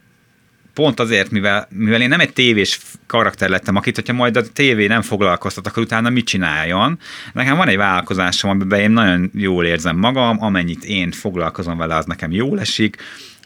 pont 0.74 1.00
azért, 1.00 1.30
mivel, 1.30 1.68
mivel 1.70 2.00
én 2.00 2.08
nem 2.08 2.20
egy 2.20 2.32
tévés 2.32 2.80
karakter 3.06 3.48
lettem, 3.48 3.76
akit, 3.76 3.94
hogyha 3.94 4.12
majd 4.12 4.36
a 4.36 4.42
tévé 4.42 4.86
nem 4.86 5.02
foglalkoztat, 5.02 5.66
akkor 5.66 5.82
utána 5.82 6.10
mit 6.10 6.26
csináljon. 6.26 6.98
Nekem 7.32 7.56
van 7.56 7.68
egy 7.68 7.76
vállalkozásom, 7.76 8.50
amiben 8.50 8.80
én 8.80 8.90
nagyon 8.90 9.30
jól 9.34 9.64
érzem 9.64 9.96
magam, 9.96 10.42
amennyit 10.42 10.84
én 10.84 11.10
foglalkozom 11.10 11.78
vele, 11.78 11.96
az 11.96 12.04
nekem 12.04 12.30
jól 12.30 12.60
esik, 12.60 12.96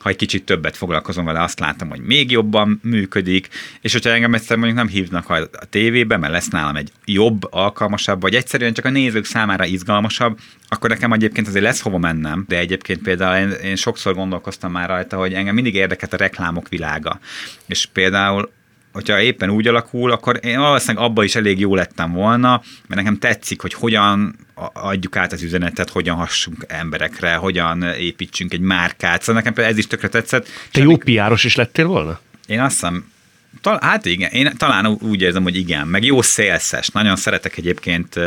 ha 0.04 0.10
egy 0.10 0.16
kicsit 0.16 0.44
többet 0.44 0.76
foglalkozom 0.76 1.24
vele, 1.24 1.42
azt 1.42 1.60
látom, 1.60 1.88
hogy 1.88 2.00
még 2.00 2.30
jobban 2.30 2.80
működik, 2.82 3.48
és 3.80 3.92
hogyha 3.92 4.10
engem 4.10 4.34
egyszer 4.34 4.56
mondjuk 4.56 4.78
nem 4.78 4.88
hívnak 4.88 5.30
a 5.30 5.48
tévébe, 5.70 6.16
mert 6.16 6.32
lesz 6.32 6.48
nálam 6.48 6.76
egy 6.76 6.92
jobb, 7.04 7.52
alkalmasabb, 7.52 8.20
vagy 8.20 8.34
egyszerűen 8.34 8.72
csak 8.72 8.84
a 8.84 8.90
nézők 8.90 9.24
számára 9.24 9.64
izgalmasabb, 9.64 10.38
akkor 10.68 10.90
nekem 10.90 11.12
egyébként 11.12 11.46
azért 11.46 11.64
lesz 11.64 11.80
hova 11.80 11.98
mennem, 11.98 12.44
de 12.48 12.58
egyébként 12.58 13.02
például 13.02 13.36
én, 13.36 13.50
én 13.50 13.76
sokszor 13.76 14.14
gondolkoztam 14.14 14.72
már 14.72 14.88
rajta, 14.88 15.16
hogy 15.16 15.32
engem 15.32 15.54
mindig 15.54 15.74
érdekelt 15.74 16.12
a 16.12 16.16
reklámok 16.16 16.68
világa. 16.68 17.20
És 17.66 17.86
például 17.92 18.50
hogyha 18.92 19.20
éppen 19.20 19.50
úgy 19.50 19.68
alakul, 19.68 20.10
akkor 20.10 20.38
én 20.42 20.58
valószínűleg 20.58 21.04
abba 21.04 21.24
is 21.24 21.34
elég 21.34 21.60
jó 21.60 21.74
lettem 21.74 22.12
volna, 22.12 22.62
mert 22.86 23.00
nekem 23.00 23.18
tetszik, 23.18 23.60
hogy 23.60 23.74
hogyan 23.74 24.36
adjuk 24.72 25.16
át 25.16 25.32
az 25.32 25.42
üzenetet, 25.42 25.90
hogyan 25.90 26.16
hassunk 26.16 26.64
emberekre, 26.68 27.34
hogyan 27.34 27.82
építsünk 27.82 28.52
egy 28.52 28.60
márkát. 28.60 29.20
Szóval 29.20 29.34
nekem 29.34 29.52
például 29.52 29.74
ez 29.74 29.78
is 29.78 29.86
tökre 29.86 30.08
tetszett. 30.08 30.48
Te 30.70 30.82
jó 30.82 30.96
piáros 30.96 31.44
is 31.44 31.54
lettél 31.54 31.86
volna? 31.86 32.20
Én 32.46 32.60
azt 32.60 32.72
hiszem, 32.72 33.12
tal- 33.60 33.82
hát 33.82 34.06
igen, 34.06 34.30
én 34.30 34.52
talán 34.56 34.86
úgy 34.86 35.20
érzem, 35.20 35.42
hogy 35.42 35.56
igen, 35.56 35.86
meg 35.86 36.04
jó 36.04 36.22
szélszes. 36.22 36.88
Nagyon 36.88 37.16
szeretek 37.16 37.56
egyébként 37.56 38.18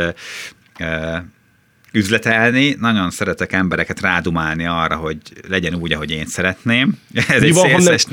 üzletelni, 1.92 2.76
nagyon 2.80 3.10
szeretek 3.10 3.52
embereket 3.52 4.00
rádumálni 4.00 4.66
arra, 4.66 4.96
hogy 4.96 5.18
legyen 5.48 5.74
úgy, 5.74 5.92
ahogy 5.92 6.10
én 6.10 6.26
szeretném. 6.26 6.98
Ez 7.28 7.40
mi 7.40 7.46
egy 7.46 7.54
van, 7.54 7.70
nem, 7.82 7.92
ez 7.92 8.04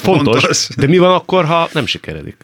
fontos, 0.00 0.68
de 0.76 0.86
mi 0.86 0.98
van 0.98 1.14
akkor, 1.14 1.44
ha 1.44 1.68
nem 1.72 1.86
sikeredik? 1.86 2.36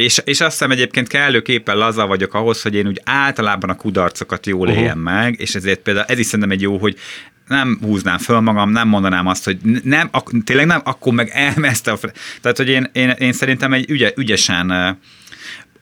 És, 0.00 0.20
és 0.24 0.40
azt 0.40 0.50
hiszem 0.50 0.70
egyébként 0.70 1.08
kellőképpen 1.08 1.76
laza 1.76 2.06
vagyok 2.06 2.34
ahhoz, 2.34 2.62
hogy 2.62 2.74
én 2.74 2.86
úgy 2.86 3.00
általában 3.04 3.70
a 3.70 3.76
kudarcokat 3.76 4.46
jól 4.46 4.60
uh-huh. 4.60 4.78
éljem 4.78 4.98
meg, 4.98 5.40
és 5.40 5.54
ezért 5.54 5.80
például 5.80 6.06
ez 6.06 6.18
is 6.18 6.26
szerintem 6.26 6.50
egy 6.50 6.60
jó, 6.60 6.78
hogy 6.78 6.98
nem 7.46 7.78
húznám 7.82 8.18
föl 8.18 8.40
magam, 8.40 8.70
nem 8.70 8.88
mondanám 8.88 9.26
azt, 9.26 9.44
hogy 9.44 9.58
nem, 9.82 10.08
ak- 10.12 10.44
tényleg 10.44 10.66
nem, 10.66 10.80
akkor 10.84 11.12
meg 11.12 11.30
elmezte 11.32 11.92
a... 11.92 11.98
Tehát, 12.40 12.56
hogy 12.56 12.68
én, 12.68 12.90
én, 12.92 13.10
én 13.10 13.32
szerintem 13.32 13.72
egy 13.72 13.90
ügye, 13.90 14.12
ügyesen 14.16 14.98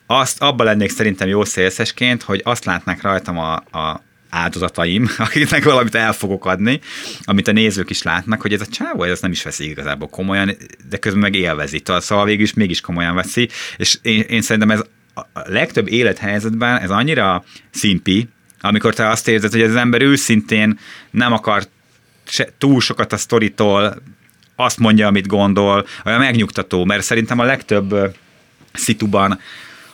azt, 0.07 0.43
abban 0.43 0.67
lennék 0.67 0.91
szerintem 0.91 1.29
jó 1.29 1.45
szélszesként, 1.45 2.23
hogy 2.23 2.41
azt 2.45 2.65
látnák 2.65 3.03
rajtam 3.03 3.39
a, 3.39 3.55
a, 3.55 4.03
áldozataim, 4.31 5.11
akiknek 5.19 5.65
valamit 5.65 5.95
el 5.95 6.13
fogok 6.13 6.47
adni, 6.47 6.81
amit 7.23 7.49
a 7.49 7.53
nézők 7.53 7.91
is 7.91 8.03
látnak, 8.03 8.41
hogy 8.41 8.53
ez 8.53 8.61
a 8.61 8.67
csávó 8.67 9.03
ez 9.03 9.21
nem 9.21 9.31
is 9.31 9.43
veszi 9.43 9.69
igazából 9.69 10.09
komolyan, 10.09 10.57
de 10.89 10.97
közben 10.97 11.21
meg 11.21 11.35
élvezi. 11.35 11.83
Szóval 11.85 12.25
végül 12.25 12.43
is 12.43 12.55
mégis 12.55 12.81
komolyan 12.81 13.15
veszi, 13.15 13.49
és 13.77 13.99
én, 14.03 14.21
én 14.21 14.43
szerintem 14.43 14.71
ez 14.71 14.85
a 15.15 15.41
legtöbb 15.45 15.89
élethelyzetben 15.89 16.79
ez 16.79 16.91
annyira 16.91 17.45
szimpi, 17.71 18.29
amikor 18.61 18.95
te 18.95 19.09
azt 19.09 19.29
érzed, 19.29 19.53
hogy 19.53 19.63
az 19.63 19.77
ember 19.77 20.03
őszintén 20.03 20.79
nem 21.11 21.33
akar 21.33 21.67
se, 22.27 22.49
túl 22.59 22.81
sokat 22.81 23.13
a 23.13 23.17
sztoritól, 23.17 24.03
azt 24.57 24.79
mondja, 24.79 25.07
amit 25.07 25.27
gondol, 25.27 25.87
olyan 26.05 26.19
megnyugtató, 26.19 26.85
mert 26.85 27.03
szerintem 27.03 27.39
a 27.39 27.45
legtöbb 27.45 28.17
szituban 28.73 29.41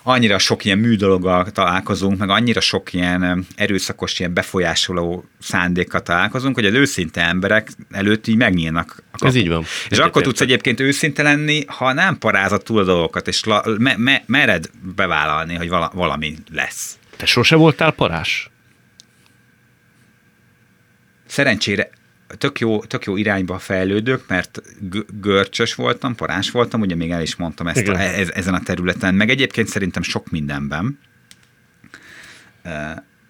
annyira 0.07 0.38
sok 0.38 0.64
ilyen 0.64 0.79
műdologgal 0.79 1.51
találkozunk, 1.51 2.19
meg 2.19 2.29
annyira 2.29 2.61
sok 2.61 2.93
ilyen 2.93 3.47
erőszakos, 3.57 4.19
ilyen 4.19 4.35
befolyásoló 4.35 5.25
szándékkal 5.40 6.03
találkozunk, 6.03 6.55
hogy 6.55 6.67
az 6.67 6.75
őszinte 6.75 7.21
emberek 7.21 7.71
előtt 7.90 8.27
így 8.27 8.37
megnyílnak. 8.37 9.03
A 9.12 9.27
Ez 9.27 9.35
így 9.35 9.49
van. 9.49 9.64
És 9.88 9.99
akkor 9.99 10.23
tudsz 10.23 10.40
egyébként 10.40 10.81
őszinte 10.81 11.23
lenni, 11.23 11.64
ha 11.67 11.93
nem 11.93 12.19
parázat 12.19 12.64
túl 12.64 12.79
a 12.79 12.85
dolgokat, 12.85 13.29
és 13.29 13.45
la, 13.45 13.62
me, 13.79 13.95
me, 13.97 14.23
mered 14.27 14.71
bevállalni, 14.95 15.55
hogy 15.55 15.69
vala, 15.69 15.90
valami 15.95 16.35
lesz. 16.53 16.99
Te 17.17 17.27
sose 17.27 17.57
voltál 17.57 17.90
parás? 17.90 18.51
Szerencsére 21.27 21.90
tök 22.38 22.61
jó, 22.61 22.85
tök 22.85 23.05
jó 23.05 23.16
irányba 23.16 23.59
fejlődök, 23.59 24.25
mert 24.29 24.62
görcsös 25.20 25.75
voltam, 25.75 26.14
parás 26.14 26.51
voltam, 26.51 26.81
ugye 26.81 26.94
még 26.94 27.11
el 27.11 27.23
is 27.23 27.37
mondtam 27.37 27.66
ezt 27.66 27.88
a, 27.88 28.01
ez, 28.01 28.29
ezen 28.29 28.55
a 28.55 28.62
területen, 28.62 29.14
meg 29.14 29.31
egyébként 29.31 29.68
szerintem 29.68 30.03
sok 30.03 30.31
mindenben. 30.31 30.99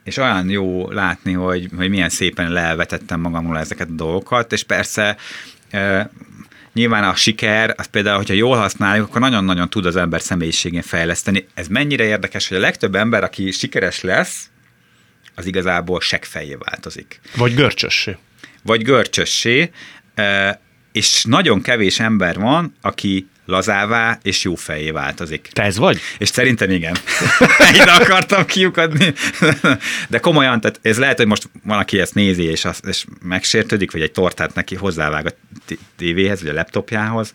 És 0.04 0.16
olyan 0.16 0.50
jó 0.50 0.90
látni, 0.90 1.32
hogy, 1.32 1.68
hogy 1.76 1.88
milyen 1.88 2.08
szépen 2.08 2.52
levetettem 2.52 3.20
magamról 3.20 3.58
ezeket 3.58 3.88
a 3.88 3.94
dolgokat, 3.94 4.52
és 4.52 4.62
persze 4.62 5.16
nyilván 6.72 7.04
a 7.04 7.14
siker, 7.14 7.74
az 7.76 7.86
például, 7.86 8.16
hogyha 8.16 8.34
jól 8.34 8.56
használjuk, 8.56 9.06
akkor 9.06 9.20
nagyon-nagyon 9.20 9.70
tud 9.70 9.86
az 9.86 9.96
ember 9.96 10.20
személyiségén 10.20 10.82
fejleszteni. 10.82 11.46
Ez 11.54 11.68
mennyire 11.68 12.04
érdekes, 12.04 12.48
hogy 12.48 12.56
a 12.56 12.60
legtöbb 12.60 12.94
ember, 12.94 13.22
aki 13.24 13.50
sikeres 13.50 14.00
lesz, 14.00 14.48
az 15.34 15.46
igazából 15.46 16.00
seggfejé 16.00 16.54
változik. 16.54 17.20
Vagy 17.36 17.54
görcsössé. 17.54 18.16
Vagy 18.64 18.82
görcsössé, 18.82 19.70
és 20.92 21.24
nagyon 21.24 21.62
kevés 21.62 22.00
ember 22.00 22.38
van, 22.38 22.74
aki 22.80 23.28
lazává 23.46 24.18
és 24.22 24.44
jó 24.44 24.54
fejé 24.54 24.90
változik. 24.90 25.48
Te 25.52 25.62
ez 25.62 25.78
vagy? 25.78 26.00
És 26.18 26.28
szerintem 26.28 26.70
igen. 26.70 26.96
Ide 27.80 27.92
akartam 27.92 28.46
kiukadni. 28.46 29.12
De 30.08 30.18
komolyan, 30.18 30.60
tehát 30.60 30.78
ez 30.82 30.98
lehet, 30.98 31.16
hogy 31.16 31.26
most 31.26 31.48
van, 31.64 31.78
aki 31.78 32.00
ezt 32.00 32.14
nézi, 32.14 32.42
és, 32.42 32.64
az, 32.64 32.80
és 32.86 33.04
megsértődik, 33.22 33.92
vagy 33.92 34.02
egy 34.02 34.12
tortát 34.12 34.54
neki 34.54 34.74
hozzávág 34.74 35.26
a 35.26 35.30
tévéhez, 35.96 36.40
vagy 36.42 36.50
a 36.50 36.54
laptopjához. 36.54 37.34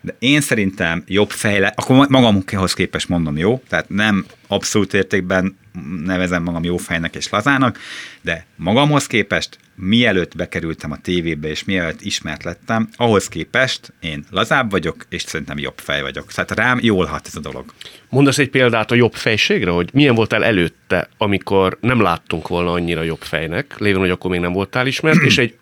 De 0.00 0.16
én 0.18 0.40
szerintem 0.40 1.02
jobb 1.06 1.30
fejle, 1.30 1.72
akkor 1.76 2.08
magamhoz 2.08 2.72
képest 2.74 3.08
mondom, 3.08 3.36
jó? 3.36 3.62
Tehát 3.68 3.88
nem 3.88 4.26
abszolút 4.46 4.94
értékben 4.94 5.58
nevezem 6.04 6.42
magam 6.42 6.64
jó 6.64 6.76
fejnek 6.76 7.14
és 7.14 7.28
lazának, 7.28 7.78
de 8.20 8.46
magamhoz 8.56 9.06
képest, 9.06 9.58
mielőtt 9.74 10.36
bekerültem 10.36 10.90
a 10.90 10.96
tévébe, 10.96 11.48
és 11.48 11.64
mielőtt 11.64 12.00
ismert 12.00 12.44
lettem, 12.44 12.88
ahhoz 12.96 13.28
képest 13.28 13.92
én 14.00 14.24
lazább 14.30 14.70
vagyok, 14.70 15.06
és 15.08 15.22
szerintem 15.22 15.58
jobb 15.58 15.78
fej 15.78 16.02
vagyok. 16.02 16.32
Tehát 16.32 16.50
rám 16.50 16.78
jól 16.82 17.04
hat 17.04 17.26
ez 17.26 17.36
a 17.36 17.40
dolog. 17.40 17.64
Mondasz 18.08 18.38
egy 18.38 18.50
példát 18.50 18.90
a 18.90 18.94
jobb 18.94 19.14
fejségre, 19.14 19.70
hogy 19.70 19.90
milyen 19.92 20.14
voltál 20.14 20.44
előtte, 20.44 21.08
amikor 21.18 21.78
nem 21.80 22.00
láttunk 22.00 22.48
volna 22.48 22.72
annyira 22.72 23.02
jobb 23.02 23.22
fejnek, 23.22 23.78
lévén, 23.78 24.00
hogy 24.00 24.10
akkor 24.10 24.30
még 24.30 24.40
nem 24.40 24.52
voltál 24.52 24.86
ismert, 24.86 25.22
és 25.22 25.38
egy 25.38 25.54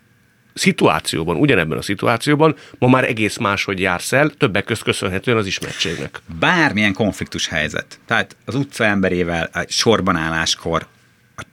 szituációban, 0.59 1.37
ugyanebben 1.37 1.79
a 1.79 1.83
szituációban 1.83 2.57
ma 2.79 2.89
már 2.89 3.05
egész 3.05 3.37
máshogy 3.37 3.81
jársz 3.81 4.13
el, 4.13 4.31
többek 4.31 4.65
közt 4.65 4.83
köszönhetően 4.83 5.37
az 5.37 5.47
ismertségnek. 5.47 6.21
Bármilyen 6.39 6.93
konfliktus 6.93 7.49
helyzet. 7.49 7.99
Tehát 8.07 8.37
az 8.45 8.55
utca 8.55 8.85
emberével, 8.85 9.51
a 9.53 9.65
sorban 9.69 10.17
álláskor, 10.17 10.87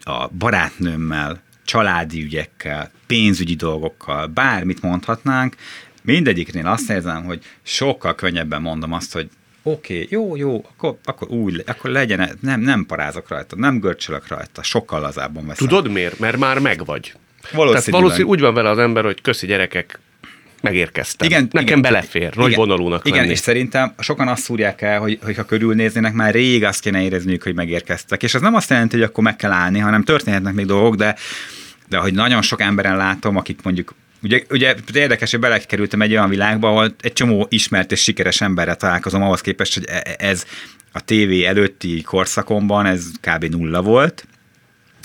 a 0.04 0.28
barátnőmmel, 0.28 1.42
családi 1.66 2.24
ügyekkel, 2.24 2.92
pénzügyi 3.08 3.56
dolgokkal, 3.56 4.28
bármit 4.28 4.82
mondhatnánk, 4.82 5.56
mindegyiknél 6.02 6.68
azt 6.68 6.90
érzem, 6.90 7.24
hogy 7.24 7.44
sokkal 7.64 8.16
könnyebben 8.16 8.62
mondom 8.62 8.94
azt, 8.94 9.14
hogy 9.14 9.30
oké, 9.64 9.94
okay, 9.94 10.08
jó, 10.10 10.36
jó, 10.36 10.66
akkor, 10.70 10.98
akkor 11.04 11.28
úgy, 11.28 11.64
akkor 11.66 11.90
legyen, 11.90 12.38
nem, 12.42 12.62
nem 12.62 12.86
parázok 12.86 13.30
rajta, 13.30 13.56
nem 13.56 13.80
görcsölök 13.80 14.28
rajta, 14.28 14.64
sokkal 14.64 15.00
lazábban 15.00 15.48
veszem. 15.48 15.68
Tudod 15.68 15.92
miért? 15.92 16.20
Mert 16.20 16.38
már 16.38 16.60
megvagy. 16.60 17.14
Valószínűleg. 17.52 17.84
Tehát 17.84 18.02
valószínűleg 18.02 18.28
úgy 18.28 18.40
van 18.40 18.54
vele 18.54 18.70
az 18.70 18.78
ember, 18.78 19.04
hogy 19.04 19.22
köszi 19.22 19.48
gyerekek, 19.48 20.00
megérkeztem. 20.62 21.28
Igen, 21.28 21.48
Nekem 21.52 21.68
igen, 21.68 21.82
belefér, 21.82 22.36
nagy 22.36 22.52
igen, 22.52 22.60
vonalúnak 22.60 23.06
Igen, 23.06 23.20
lenni. 23.20 23.32
és 23.32 23.40
szerintem 23.40 23.94
sokan 24.00 24.28
azt 24.28 24.44
szúrják 24.44 24.82
el, 24.82 25.00
hogy, 25.00 25.20
hogy 25.24 25.36
ha 25.36 25.44
körülnéznének, 25.44 26.14
már 26.14 26.34
rég 26.34 26.64
azt 26.64 26.82
kéne 26.82 27.02
érezniük, 27.02 27.44
hogy 27.44 27.56
megérkeztek. 27.56 28.24
És 28.24 28.34
ez 28.34 28.42
nem 28.42 28.56
azt 28.56 28.70
jelenti, 28.70 28.96
hogy 28.96 29.06
akkor 29.06 29.24
meg 29.24 29.36
kell 29.36 29.52
állni, 29.52 29.80
hanem 29.80 30.04
történhetnek 30.04 30.54
még 30.54 30.66
dolgok, 30.66 30.96
de, 30.96 31.16
de 31.90 31.98
hogy 31.98 32.14
nagyon 32.14 32.42
sok 32.42 32.62
emberen 32.62 32.98
látom, 32.98 33.36
akik 33.36 33.60
mondjuk 33.64 33.94
Ugye, 34.22 34.44
ugye 34.50 34.76
érdekes, 34.94 35.32
hogy 35.32 35.40
belekerültem 35.40 36.02
egy 36.02 36.12
olyan 36.12 36.30
világba, 36.30 36.68
ahol 36.68 36.96
egy 37.02 37.14
csomó 37.14 37.48
ismert 37.50 37.92
és 37.92 38.02
sikeres 38.02 38.42
emberre 38.42 38.76
találkozom 38.76 39.22
ahhoz 39.22 39.42
képest, 39.42 39.74
hogy 39.74 39.86
e, 39.88 40.02
e, 40.04 40.16
ez 40.18 40.46
a 40.92 41.00
tévé 41.02 41.46
előtti 41.46 42.02
korszakomban 42.02 42.86
ez 42.86 43.06
kb. 43.22 43.44
nulla 43.44 43.82
volt, 43.82 44.28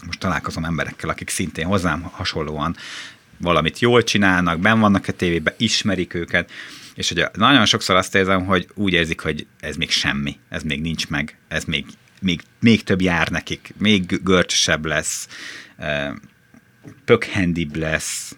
most 0.07 0.19
találkozom 0.19 0.65
emberekkel, 0.65 1.09
akik 1.09 1.29
szintén 1.29 1.67
hozzám 1.67 2.03
hasonlóan 2.03 2.77
valamit 3.41 3.79
jól 3.79 4.03
csinálnak, 4.03 4.59
ben 4.59 4.81
vannak 4.81 5.09
a 5.09 5.13
tévében, 5.13 5.55
ismerik 5.57 6.15
őket, 6.15 6.51
és 6.95 7.11
ugye 7.11 7.29
nagyon 7.33 7.67
sokszor 7.67 7.97
azt 7.97 8.15
érzem, 8.15 8.47
hogy 8.47 8.69
úgy 8.75 8.93
érzik, 8.93 9.21
hogy 9.21 9.47
ez 9.61 9.77
még 9.77 9.91
semmi, 9.91 10.39
ez 10.49 10.63
még 10.63 10.81
nincs 10.81 11.09
meg, 11.09 11.39
ez 11.49 11.65
még, 11.65 11.87
még, 12.21 12.41
még 12.61 12.83
több 12.83 13.01
jár 13.01 13.29
nekik, 13.29 13.75
még 13.79 14.23
görcsösebb 14.23 14.87
lesz, 14.87 15.29
pökhendibb 17.05 17.77
lesz, 17.77 18.35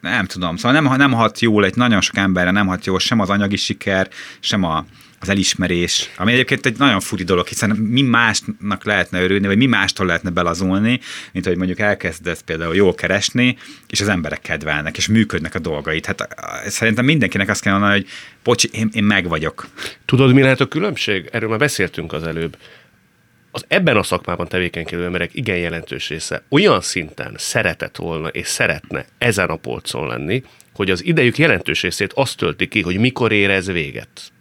nem 0.00 0.26
tudom, 0.26 0.56
szóval 0.56 0.80
nem, 0.80 0.96
nem 0.96 1.12
hat 1.12 1.40
jól, 1.40 1.64
egy 1.64 1.76
nagyon 1.76 2.00
sok 2.00 2.16
emberre 2.16 2.50
nem 2.50 2.66
hat 2.66 2.86
jól 2.86 2.98
sem 2.98 3.20
az 3.20 3.30
anyagi 3.30 3.56
siker, 3.56 4.08
sem 4.40 4.62
a, 4.62 4.84
az 5.22 5.28
elismerés, 5.28 6.10
ami 6.16 6.32
egyébként 6.32 6.66
egy 6.66 6.78
nagyon 6.78 7.00
furi 7.00 7.22
dolog, 7.22 7.46
hiszen 7.46 7.70
mi 7.70 8.02
másnak 8.02 8.84
lehetne 8.84 9.22
örülni, 9.22 9.46
vagy 9.46 9.56
mi 9.56 9.66
mástól 9.66 10.06
lehetne 10.06 10.30
belazulni, 10.30 11.00
mint 11.32 11.46
hogy 11.46 11.56
mondjuk 11.56 11.78
elkezdesz 11.78 12.40
például 12.40 12.74
jól 12.74 12.94
keresni, 12.94 13.56
és 13.88 14.00
az 14.00 14.08
emberek 14.08 14.40
kedvelnek, 14.40 14.96
és 14.96 15.06
működnek 15.06 15.54
a 15.54 15.58
dolgait. 15.58 16.06
Hát 16.06 16.28
szerintem 16.66 17.04
mindenkinek 17.04 17.48
azt 17.48 17.62
kell 17.62 17.72
mondani, 17.72 17.92
hogy 17.92 18.06
bocsi, 18.42 18.68
én, 18.72 18.88
én 18.92 19.04
meg 19.04 19.28
vagyok. 19.28 19.66
Tudod, 20.04 20.34
mi 20.34 20.42
lehet 20.42 20.60
a 20.60 20.68
különbség? 20.68 21.28
Erről 21.32 21.48
már 21.48 21.58
beszéltünk 21.58 22.12
az 22.12 22.22
előbb. 22.22 22.56
Az 23.50 23.64
ebben 23.68 23.96
a 23.96 24.02
szakmában 24.02 24.48
tevékenykedő 24.48 25.04
emberek 25.04 25.30
igen 25.34 25.56
jelentős 25.56 26.08
része 26.08 26.42
olyan 26.48 26.80
szinten 26.80 27.34
szeretett 27.36 27.96
volna 27.96 28.28
és 28.28 28.46
szeretne 28.46 29.06
ezen 29.18 29.48
a 29.48 29.56
polcon 29.56 30.06
lenni, 30.06 30.42
hogy 30.74 30.90
az 30.90 31.04
idejük 31.04 31.38
jelentős 31.38 31.82
részét 31.82 32.12
azt 32.12 32.36
tölti 32.36 32.68
ki, 32.68 32.82
hogy 32.82 32.98
mikor 32.98 33.32
érez 33.32 33.66
véget 33.66 34.32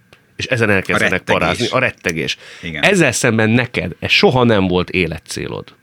és 0.41 0.47
ezen 0.47 0.69
elkezdenek 0.69 1.21
a 1.25 1.31
parázni. 1.31 1.67
A 1.69 1.79
rettegés. 1.79 2.37
Igen. 2.61 2.83
Ezzel 2.83 3.11
szemben 3.11 3.49
neked 3.49 3.91
ez 3.99 4.11
soha 4.11 4.43
nem 4.43 4.67
volt 4.67 4.89
életcélod. 4.89 5.73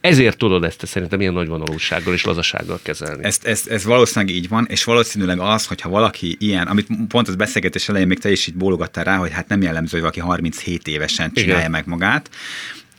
Ezért 0.00 0.36
tudod 0.36 0.64
ezt 0.64 0.78
te 0.78 0.86
szerintem 0.86 1.20
ilyen 1.20 1.32
nagy 1.32 1.48
vonalúsággal 1.48 2.14
és 2.14 2.24
lazasággal 2.24 2.78
kezelni. 2.82 3.24
Ez, 3.24 3.38
ez, 3.42 3.62
ez 3.68 3.84
valószínűleg 3.84 4.34
így 4.34 4.48
van, 4.48 4.66
és 4.70 4.84
valószínűleg 4.84 5.38
az, 5.38 5.66
hogyha 5.66 5.88
valaki 5.88 6.36
ilyen, 6.40 6.66
amit 6.66 6.86
pont 7.08 7.28
az 7.28 7.36
beszélgetés 7.36 7.88
elején 7.88 8.06
még 8.06 8.18
te 8.18 8.30
is 8.30 8.46
így 8.46 8.54
bólogattál 8.54 9.04
rá, 9.04 9.16
hogy 9.16 9.32
hát 9.32 9.48
nem 9.48 9.62
jellemző, 9.62 9.90
hogy 9.90 10.00
valaki 10.00 10.20
37 10.20 10.88
évesen 10.88 11.32
csinálja 11.34 11.58
Igen. 11.58 11.70
meg 11.70 11.86
magát, 11.86 12.30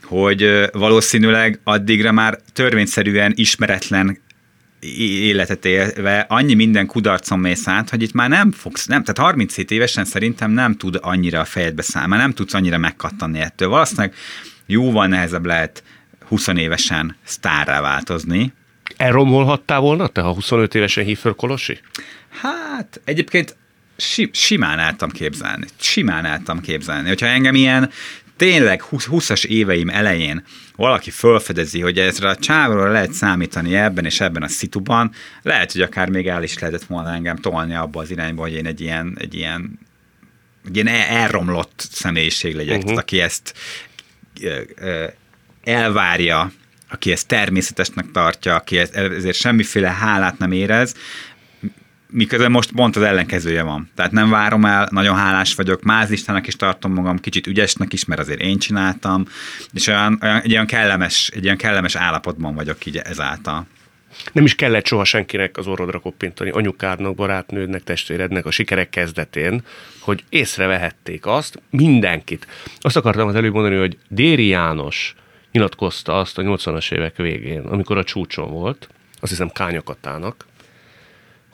hogy 0.02 0.68
valószínűleg 0.72 1.60
addigra 1.64 2.12
már 2.12 2.38
törvényszerűen 2.52 3.32
ismeretlen 3.36 4.18
életet 4.80 5.64
élve 5.64 6.26
annyi 6.28 6.54
minden 6.54 6.86
kudarcon 6.86 7.38
mész 7.38 7.68
át, 7.68 7.90
hogy 7.90 8.02
itt 8.02 8.12
már 8.12 8.28
nem 8.28 8.52
fogsz, 8.52 8.86
nem, 8.86 9.04
tehát 9.04 9.30
37 9.30 9.70
évesen 9.70 10.04
szerintem 10.04 10.50
nem 10.50 10.74
tud 10.74 10.98
annyira 11.02 11.40
a 11.40 11.44
fejedbe 11.44 11.82
szállni, 11.82 12.16
nem 12.16 12.32
tudsz 12.32 12.54
annyira 12.54 12.78
megkattanni 12.78 13.40
ettől. 13.40 13.68
Valószínűleg 13.68 14.14
jóval 14.66 15.06
nehezebb 15.06 15.46
lehet 15.46 15.82
20 16.28 16.46
évesen 16.46 17.16
sztárrá 17.24 17.80
változni. 17.80 18.52
Elromolhattál 18.96 19.80
volna 19.80 20.06
te, 20.06 20.20
ha 20.20 20.32
25 20.32 20.74
évesen 20.74 21.04
hív 21.04 21.18
föl 21.18 21.34
Kolosi? 21.34 21.78
Hát 22.40 23.00
egyébként 23.04 23.56
si, 23.96 24.30
simán 24.32 24.78
álltam 24.78 25.10
képzelni. 25.10 25.66
Simán 25.80 26.24
álltam 26.24 26.60
képzelni. 26.60 27.08
Hogyha 27.08 27.26
engem 27.26 27.54
ilyen 27.54 27.90
tényleg 28.38 28.82
20-as 28.90 29.44
éveim 29.44 29.88
elején 29.88 30.44
valaki 30.76 31.10
felfedezi, 31.10 31.80
hogy 31.80 31.98
ezre 31.98 32.28
a 32.28 32.36
csávról 32.36 32.90
lehet 32.90 33.12
számítani 33.12 33.76
ebben 33.76 34.04
és 34.04 34.20
ebben 34.20 34.42
a 34.42 34.48
szituban, 34.48 35.12
lehet, 35.42 35.72
hogy 35.72 35.80
akár 35.80 36.08
még 36.08 36.28
el 36.28 36.42
is 36.42 36.58
lehetett 36.58 36.84
volna 36.84 37.12
engem 37.14 37.36
tolni 37.36 37.74
abba 37.74 38.00
az 38.00 38.10
irányba, 38.10 38.42
hogy 38.42 38.52
én 38.52 38.66
egy 38.66 38.80
ilyen, 38.80 39.16
egy 39.20 39.34
ilyen, 39.34 39.78
egy 40.64 40.74
ilyen 40.74 40.88
elromlott 40.88 41.88
személyiség 41.90 42.54
legyek, 42.54 42.78
uh-huh. 42.78 42.98
aki 42.98 43.20
ezt 43.20 43.54
elvárja, 45.64 46.52
aki 46.90 47.12
ezt 47.12 47.26
természetesnek 47.26 48.10
tartja, 48.12 48.54
aki 48.54 48.78
ezért 48.78 49.36
semmiféle 49.36 49.88
hálát 49.90 50.38
nem 50.38 50.52
érez, 50.52 50.94
miközben 52.10 52.50
most 52.50 52.72
pont 52.72 52.96
az 52.96 53.02
ellenkezője 53.02 53.62
van. 53.62 53.90
Tehát 53.94 54.12
nem 54.12 54.30
várom 54.30 54.64
el, 54.64 54.88
nagyon 54.90 55.16
hálás 55.16 55.54
vagyok, 55.54 55.82
mázistenek 55.82 56.46
is 56.46 56.56
tartom 56.56 56.92
magam, 56.92 57.18
kicsit 57.18 57.46
ügyesnek 57.46 57.92
is, 57.92 58.04
mert 58.04 58.20
azért 58.20 58.40
én 58.40 58.58
csináltam, 58.58 59.24
és 59.72 59.86
olyan, 59.86 60.18
olyan, 60.22 60.40
egy, 60.40 60.52
olyan 60.52 60.66
kellemes, 60.66 61.30
egy 61.34 61.44
olyan 61.44 61.56
kellemes 61.56 61.94
állapotban 61.94 62.54
vagyok 62.54 62.86
így 62.86 62.96
ezáltal. 62.96 63.66
Nem 64.32 64.44
is 64.44 64.54
kellett 64.54 64.86
soha 64.86 65.04
senkinek 65.04 65.56
az 65.56 65.66
orrodra 65.66 65.98
koppintani, 65.98 66.50
anyukádnak, 66.50 67.14
barátnődnek, 67.14 67.82
testvérednek 67.82 68.46
a 68.46 68.50
sikerek 68.50 68.90
kezdetén, 68.90 69.62
hogy 70.00 70.24
észrevehették 70.28 71.26
azt, 71.26 71.62
mindenkit. 71.70 72.46
Azt 72.78 72.96
akartam 72.96 73.28
az 73.28 73.34
előbb 73.34 73.52
mondani, 73.52 73.76
hogy 73.76 73.98
Déri 74.08 74.46
János 74.46 75.14
nyilatkozta 75.52 76.18
azt 76.18 76.38
a 76.38 76.42
80-as 76.42 76.92
évek 76.92 77.16
végén, 77.16 77.60
amikor 77.60 77.98
a 77.98 78.04
csúcson 78.04 78.50
volt, 78.50 78.88
azt 79.20 79.30
hiszem 79.30 79.48
Kányakatának, 79.48 80.46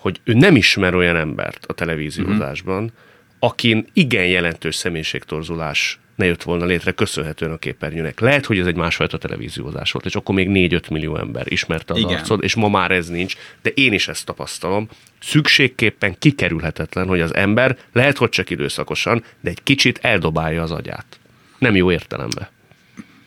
hogy 0.04 0.20
ő 0.24 0.32
nem 0.32 0.56
ismer 0.56 0.94
olyan 0.94 1.16
embert 1.16 1.66
a 1.66 1.72
televíziózásban, 1.72 2.82
uh-huh. 2.82 2.98
akin 3.38 3.86
igen 3.92 4.26
jelentős 4.26 4.74
személyiségtorzulás 4.74 5.98
ne 6.14 6.24
jött 6.24 6.42
volna 6.42 6.64
létre 6.64 6.90
köszönhetően 6.90 7.52
a 7.52 7.56
képernyőnek. 7.56 8.20
Lehet, 8.20 8.46
hogy 8.46 8.58
ez 8.58 8.66
egy 8.66 8.76
másfajta 8.76 9.18
televíziózás 9.18 9.92
volt, 9.92 10.06
és 10.06 10.14
akkor 10.14 10.34
még 10.34 10.48
4-5 10.50 10.90
millió 10.90 11.16
ember 11.16 11.52
ismerte 11.52 11.92
az 11.92 11.98
Igen. 11.98 12.14
arcod, 12.14 12.42
és 12.42 12.54
ma 12.54 12.68
már 12.68 12.90
ez 12.90 13.08
nincs, 13.08 13.36
de 13.62 13.70
én 13.70 13.92
is 13.92 14.08
ezt 14.08 14.26
tapasztalom. 14.26 14.88
Szükségképpen 15.20 16.18
kikerülhetetlen, 16.18 17.06
hogy 17.06 17.20
az 17.20 17.34
ember 17.34 17.78
lehet, 17.92 18.16
hogy 18.16 18.28
csak 18.28 18.50
időszakosan, 18.50 19.24
de 19.40 19.50
egy 19.50 19.62
kicsit 19.62 19.98
eldobálja 20.02 20.62
az 20.62 20.70
agyát. 20.70 21.18
Nem 21.58 21.76
jó 21.76 21.92
értelemben 21.92 22.48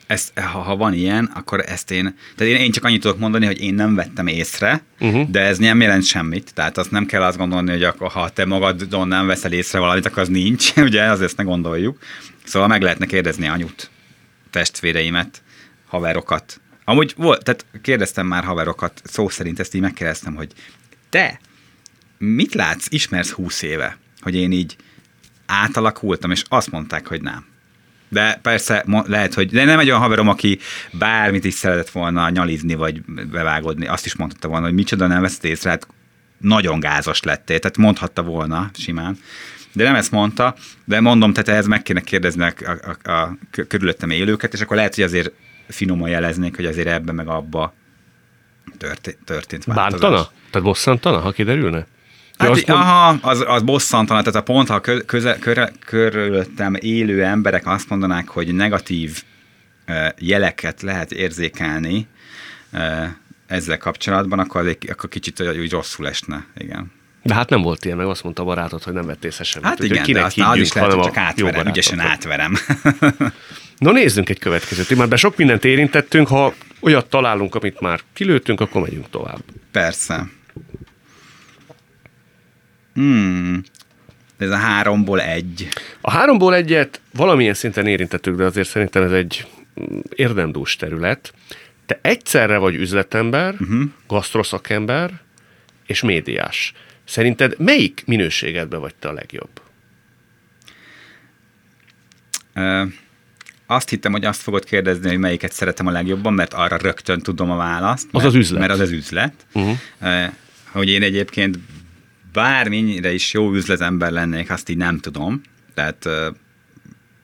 ezt, 0.08 0.40
ha, 0.40 0.60
ha 0.60 0.76
van 0.76 0.94
ilyen, 0.94 1.32
akkor 1.34 1.64
ezt 1.66 1.92
én, 1.92 2.16
tehát 2.36 2.54
én, 2.54 2.60
én 2.60 2.72
csak 2.72 2.84
annyit 2.84 3.02
tudok 3.02 3.20
mondani, 3.20 3.46
hogy 3.46 3.62
én 3.62 3.74
nem 3.74 3.96
vettem 3.96 4.28
észre, 4.28 4.82
uh-huh. 5.00 5.30
de 5.30 5.40
ez 5.40 5.58
nem 5.58 5.82
jelent 5.82 6.04
semmit, 6.04 6.54
tehát 6.54 6.78
azt 6.78 6.92
nem 6.92 7.06
kell 7.06 7.22
azt 7.22 7.38
gondolni, 7.38 7.72
hogy 7.72 7.84
akkor, 7.84 8.12
ha 8.12 8.30
te 8.30 8.46
magadon 8.46 9.08
nem 9.08 9.28
veszel 9.28 9.52
észre 9.52 9.80
valamit, 9.80 10.06
akkor 10.06 10.22
az 10.22 10.28
nincs, 10.30 10.76
ugye, 10.88 11.04
az 11.04 11.22
ezt 11.22 11.38
ne 11.38 11.44
gondoljuk. 11.44 11.98
Szóval 12.44 12.68
meg 12.68 12.82
lehetne 12.82 13.06
kérdezni 13.06 13.48
anyut, 13.48 13.90
testvéreimet, 14.50 15.44
haverokat, 15.88 16.62
Amúgy 16.90 17.14
volt, 17.18 17.44
tehát 17.44 17.66
kérdeztem 17.82 18.28
már 18.28 18.44
haverokat, 18.44 19.02
szó 19.04 19.30
szerint 19.30 19.60
ezt 19.60 19.74
így 19.74 19.82
megkérdeztem, 19.82 20.36
hogy 20.36 20.52
te 21.10 21.40
mit 22.18 22.54
látsz, 22.54 22.86
ismersz 22.90 23.30
húsz 23.30 23.62
éve, 23.62 23.98
hogy 24.22 24.36
én 24.36 24.52
így 24.52 24.76
átalakultam, 25.46 26.32
és 26.32 26.44
azt 26.50 26.72
mondták, 26.72 27.08
hogy 27.08 27.22
nem. 27.22 27.46
De 28.10 28.40
persze 28.42 28.86
lehet, 29.06 29.34
hogy 29.34 29.50
de 29.50 29.66
nem 29.66 29.80
egy 29.80 29.88
olyan 29.88 30.00
haverom, 30.00 30.28
aki 30.28 30.60
bármit 30.92 31.46
is 31.46 31.54
szeretett 31.54 31.90
volna 31.90 32.30
nyalizni, 32.30 32.76
vagy 32.76 33.02
bevágódni, 33.32 33.88
azt 33.88 34.06
is 34.06 34.16
mondhatta 34.16 34.48
volna, 34.48 34.66
hogy 34.66 34.74
micsoda 34.76 35.08
nem 35.08 35.22
veszett 35.22 35.44
észre, 35.44 35.70
hát 35.70 35.88
nagyon 36.38 36.80
gázos 36.80 37.24
lettél, 37.24 37.60
tehát 37.60 37.78
mondhatta 37.78 38.24
volna 38.24 38.70
simán. 38.74 39.18
De 39.74 39.84
nem 39.84 39.96
ezt 39.96 40.12
mondta, 40.12 40.56
de 40.86 41.00
mondom, 41.00 41.34
tehát 41.34 41.50
ehhez 41.50 41.68
meg 41.68 41.84
kéne 41.84 42.02
kérdezni 42.02 42.44
a, 42.44 42.54
a, 43.04 43.12
a, 43.12 43.38
körülöttem 43.68 44.10
élőket, 44.10 44.54
és 44.54 44.62
akkor 44.62 44.76
lehet, 44.76 44.96
hogy 44.96 45.04
azért 45.04 45.32
finoman 45.68 46.10
jeleznék, 46.10 46.56
hogy 46.56 46.66
azért 46.66 46.88
ebben 46.88 47.16
meg 47.16 47.28
abba 47.28 47.74
történt, 48.78 49.18
történt 49.26 49.64
változás. 49.64 50.00
Bántana? 50.00 50.30
Tehát 50.52 50.68
bosszantana, 50.68 51.20
ha 51.20 51.32
kiderülne? 51.32 51.88
Hát, 52.38 52.50
azt 52.50 52.70
aha, 52.70 53.18
az, 53.22 53.44
az 53.48 53.62
bosszantana, 53.62 54.20
tehát 54.20 54.36
a 54.36 54.44
pont, 54.44 54.68
ha 54.68 54.82
köze, 55.06 55.38
köre, 55.40 55.72
körülöttem 55.86 56.76
élő 56.80 57.24
emberek 57.24 57.68
azt 57.68 57.90
mondanák, 57.90 58.28
hogy 58.28 58.54
negatív 58.54 59.24
jeleket 60.18 60.82
lehet 60.82 61.12
érzékelni 61.12 62.08
ezzel 63.48 63.78
kapcsolatban, 63.78 64.40
akkor, 64.40 64.78
akkor 64.88 65.10
kicsit 65.10 65.42
úgy 65.42 65.72
rosszul 65.72 66.08
esne, 66.08 66.46
igen. 66.58 66.92
De 67.24 67.34
hát 67.34 67.50
nem 67.50 67.62
volt 67.62 67.86
ilyen, 67.86 67.98
meg 67.98 68.06
azt 68.06 68.24
mondta 68.24 68.42
a 68.42 68.46
barátod, 68.46 68.84
hogy 68.84 68.94
nem 68.94 69.06
vett 69.06 69.24
észre 69.24 69.44
semmit. 69.44 69.68
Hát 69.68 69.84
igen, 69.84 70.04
kinek 70.04 70.22
de 70.22 70.28
aztán 70.28 70.50
az 70.50 70.58
is 70.58 70.74
lehet, 70.74 70.94
hogy 70.94 71.04
csak 71.04 71.18
átverem, 71.18 71.68
ügyesen 71.68 72.00
átverem. 72.00 72.54
no 73.78 73.92
nézzünk 73.92 74.30
egy 74.30 74.40
következőt. 74.40 74.96
Már 74.96 75.08
be 75.08 75.16
sok 75.16 75.38
mindent 75.38 75.66
érintettünk, 75.66 76.28
ha 76.28 76.54
olyat 76.80 77.10
találunk, 77.10 77.56
amit 77.56 77.80
már 77.80 78.00
kilőttünk, 78.14 78.62
akkor 78.62 78.82
megyünk 78.82 79.10
tovább. 79.10 79.40
Persze. 79.72 80.28
Hmm. 82.98 83.64
Ez 84.38 84.50
a 84.50 84.56
háromból 84.56 85.22
egy. 85.22 85.68
A 86.02 86.12
háromból 86.12 86.56
egyet 86.56 87.02
valamilyen 87.14 87.54
szinten 87.54 87.88
érintettük, 87.88 88.36
de 88.36 88.44
azért 88.44 88.68
szerintem 88.68 89.04
ez 89.04 89.12
egy 89.12 89.48
érdemdús 90.16 90.76
terület. 90.76 91.34
Te 91.86 92.00
egyszerre 92.02 92.58
vagy 92.58 92.76
üzletember, 92.76 93.54
uh-huh. 93.54 93.82
gasztroszakember 94.08 95.22
és 95.86 96.02
médiás. 96.02 96.74
Szerinted 97.06 97.56
melyik 97.58 98.04
minőségedben 98.06 98.80
vagy 98.80 98.96
te 98.96 99.08
a 99.08 99.14
legjobb? 99.14 99.62
Uh, 102.56 102.92
azt 103.66 103.90
hittem, 103.90 104.12
hogy 104.12 104.26
azt 104.26 104.42
fogod 104.42 104.64
kérdezni, 104.64 105.10
hogy 105.10 105.18
melyiket 105.18 105.52
szeretem 105.52 105.88
a 105.88 105.92
legjobban, 105.92 106.34
mert 106.34 106.54
arra 106.54 106.78
rögtön 106.78 107.20
tudom 107.20 107.52
a 107.52 107.56
választ. 107.56 108.12
Mert, 108.12 108.26
az 108.26 108.34
az 108.34 108.40
üzlet. 108.40 108.60
Mert 108.60 108.72
az 108.72 108.80
az 108.80 108.92
üzlet. 108.92 109.34
Uh-huh. 109.54 109.78
Uh, 110.02 110.26
hogy 110.72 110.90
én 110.90 111.04
egyébként 111.04 111.60
bármennyire 112.34 113.14
is 113.14 113.34
jó 113.34 113.54
üzletember 113.54 114.12
lennék, 114.12 114.50
azt 114.50 114.70
így 114.70 114.78
nem 114.78 115.00
tudom. 115.00 115.42
Tehát 115.74 116.06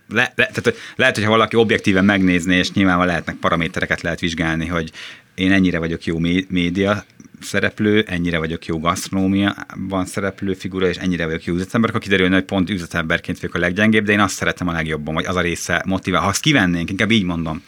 le, 0.08 0.34
le, 0.36 0.50
tehát 0.54 0.76
lehet, 0.96 1.16
hogyha 1.16 1.30
valaki 1.30 1.56
objektíven 1.56 2.06
megnézné, 2.06 2.58
és 2.58 2.72
nyilván 2.72 3.06
lehetnek 3.06 3.36
paramétereket 3.36 4.02
lehet 4.02 4.20
vizsgálni, 4.20 4.68
hogy 4.68 4.92
én 5.36 5.52
ennyire 5.52 5.80
vagyok 5.80 6.06
jó 6.06 6.20
média 6.48 7.06
szereplő, 7.42 8.06
ennyire 8.08 8.38
vagyok 8.38 8.66
jó 8.66 8.80
gasztronómiában 8.80 10.06
szereplő 10.06 10.54
figura, 10.54 10.88
és 10.88 10.98
ennyire 10.98 11.26
vagyok 11.26 11.44
jó 11.44 11.54
üzletember, 11.54 11.90
akkor 11.90 12.02
kiderülne, 12.02 12.36
hogy 12.36 12.44
pont 12.44 12.70
üzletemberként 12.70 13.40
vagyok 13.40 13.56
a 13.56 13.60
leggyengébb, 13.60 14.06
de 14.06 14.12
én 14.12 14.20
azt 14.20 14.36
szeretem 14.36 14.68
a 14.68 14.72
legjobban, 14.72 15.14
hogy 15.14 15.26
az 15.26 15.36
a 15.36 15.42
része 15.42 15.84
motivál. 15.86 16.22
Ha 16.22 16.28
azt 16.28 16.42
kivennénk, 16.42 16.90
inkább 16.90 17.12
így 17.12 17.24
mondom, 17.24 17.64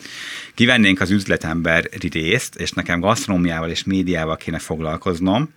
kivennénk 0.54 1.02
az 1.02 1.12
üzletemberi 1.12 2.08
részt, 2.12 2.56
és 2.56 2.72
nekem 2.72 3.00
gasztronómiával 3.00 3.70
és 3.70 3.84
médiával 3.84 4.38
kéne 4.38 4.60
foglalkoznom, 4.60 5.50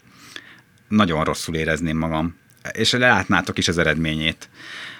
nagyon 0.88 1.24
rosszul 1.24 1.54
érezném 1.54 1.98
magam. 1.98 2.36
És 2.72 2.92
látnátok 2.92 3.58
is 3.58 3.68
az 3.68 3.78
eredményét. 3.78 4.48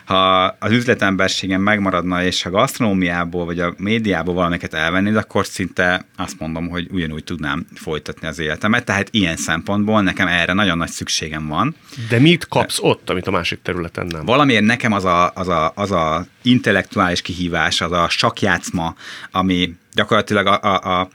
Ha 0.08 0.44
az 0.44 0.70
üzletemberségem 0.70 1.60
megmaradna, 1.60 2.22
és 2.22 2.44
a 2.44 2.50
gasztronómiából 2.50 3.44
vagy 3.44 3.60
a 3.60 3.74
médiából 3.76 4.34
valamiket 4.34 4.74
elvennéd, 4.74 5.16
akkor 5.16 5.46
szinte 5.46 6.04
azt 6.16 6.38
mondom, 6.38 6.68
hogy 6.68 6.88
ugyanúgy 6.90 7.24
tudnám 7.24 7.66
folytatni 7.74 8.26
az 8.26 8.38
életemet. 8.38 8.84
Tehát 8.84 9.08
ilyen 9.10 9.36
szempontból 9.36 10.02
nekem 10.02 10.26
erre 10.26 10.52
nagyon 10.52 10.76
nagy 10.76 10.88
szükségem 10.88 11.48
van. 11.48 11.76
De 12.08 12.18
mit 12.18 12.48
kapsz 12.48 12.78
ott, 12.80 13.10
amit 13.10 13.26
a 13.26 13.30
másik 13.30 13.62
területen 13.62 14.06
nem? 14.06 14.24
Valamiért 14.24 14.64
nekem 14.64 14.92
az 14.92 15.04
a, 15.04 15.32
az 15.34 15.48
a, 15.48 15.72
az 15.74 15.90
a 15.90 16.26
intellektuális 16.42 17.22
kihívás, 17.22 17.80
az 17.80 17.92
a 17.92 18.08
sakjátszma, 18.08 18.94
ami 19.30 19.74
gyakorlatilag 19.94 20.46
a, 20.46 20.60
a, 20.62 21.00
a 21.00 21.08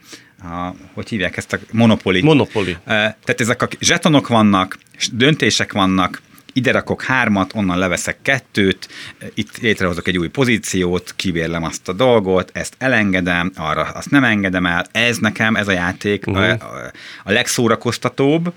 a, 0.44 0.74
hogy 0.92 1.08
hívják 1.08 1.36
ezt 1.36 1.52
a 1.52 1.58
monopoli. 1.72 2.22
Monopoli. 2.22 2.76
Tehát 2.84 3.40
ezek 3.40 3.62
a 3.62 3.68
zsetonok 3.80 4.28
vannak, 4.28 4.78
döntések 5.12 5.72
vannak, 5.72 6.22
ide 6.52 6.72
rakok 6.72 7.02
hármat, 7.02 7.54
onnan 7.54 7.78
leveszek 7.78 8.16
kettőt, 8.22 8.88
itt 9.34 9.58
létrehozok 9.58 10.08
egy 10.08 10.18
új 10.18 10.28
pozíciót, 10.28 11.12
kibérlem 11.16 11.64
azt 11.64 11.88
a 11.88 11.92
dolgot, 11.92 12.50
ezt 12.52 12.74
elengedem, 12.78 13.52
arra 13.56 13.82
azt 13.82 14.10
nem 14.10 14.24
engedem 14.24 14.66
el. 14.66 14.86
Ez 14.92 15.18
nekem, 15.18 15.56
ez 15.56 15.68
a 15.68 15.72
játék 15.72 16.26
uh-huh. 16.26 16.44
a, 16.44 16.90
a 17.24 17.32
legszórakoztatóbb, 17.32 18.52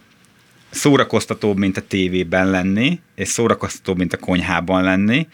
szórakoztatóbb, 0.70 1.58
mint 1.58 1.78
a 1.78 1.82
tévében 1.82 2.50
lenni, 2.50 3.00
és 3.16 3.28
szórakoztatóbb, 3.28 3.98
mint 3.98 4.14
a 4.14 4.18
konyhában 4.18 4.84
lenni 4.84 5.28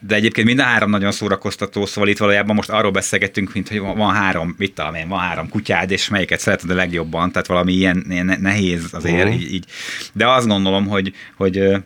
de 0.00 0.14
egyébként 0.14 0.46
mind 0.46 0.58
a 0.58 0.62
három 0.62 0.90
nagyon 0.90 1.12
szórakoztató, 1.12 1.86
szóval 1.86 2.10
itt 2.10 2.18
valójában 2.18 2.54
most 2.54 2.70
arról 2.70 2.90
beszélgettünk, 2.90 3.52
mint 3.52 3.68
hogy 3.68 3.78
van 3.78 4.14
három, 4.14 4.54
mit 4.58 4.74
tudom 4.74 4.94
én, 4.94 5.08
van 5.08 5.18
három 5.18 5.48
kutyád, 5.48 5.90
és 5.90 6.08
melyiket 6.08 6.40
szereted 6.40 6.70
a 6.70 6.74
legjobban, 6.74 7.32
tehát 7.32 7.46
valami 7.46 7.72
ilyen, 7.72 8.04
ilyen 8.08 8.36
nehéz 8.40 8.88
azért 8.92 9.24
uh-huh. 9.24 9.40
így, 9.40 9.52
így. 9.52 9.64
De 10.12 10.28
azt 10.28 10.46
gondolom, 10.46 10.86
hogy, 10.86 11.14
hogy 11.36 11.82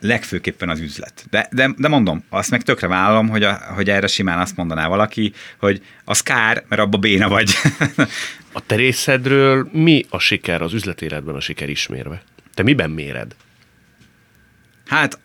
legfőképpen 0.00 0.68
az 0.68 0.80
üzlet. 0.80 1.26
De, 1.30 1.48
de, 1.50 1.74
de 1.76 1.88
mondom, 1.88 2.24
azt 2.28 2.50
meg 2.50 2.62
tökre 2.62 2.86
vállalom, 2.86 3.28
hogy, 3.28 3.42
a, 3.42 3.60
hogy 3.74 3.90
erre 3.90 4.06
simán 4.06 4.38
azt 4.38 4.56
mondaná 4.56 4.88
valaki, 4.88 5.32
hogy 5.58 5.82
az 6.04 6.20
kár, 6.20 6.64
mert 6.68 6.82
abba 6.82 6.98
béna 6.98 7.28
vagy. 7.28 7.50
a 8.52 8.66
te 8.66 8.74
részedről 8.74 9.68
mi 9.72 10.06
a 10.08 10.18
siker 10.18 10.62
az 10.62 10.72
üzletéletben 10.72 11.34
a 11.34 11.40
siker 11.40 11.68
ismérve? 11.68 12.22
Te 12.54 12.62
miben 12.62 12.90
méred? 12.90 13.34
Hát, 14.86 15.18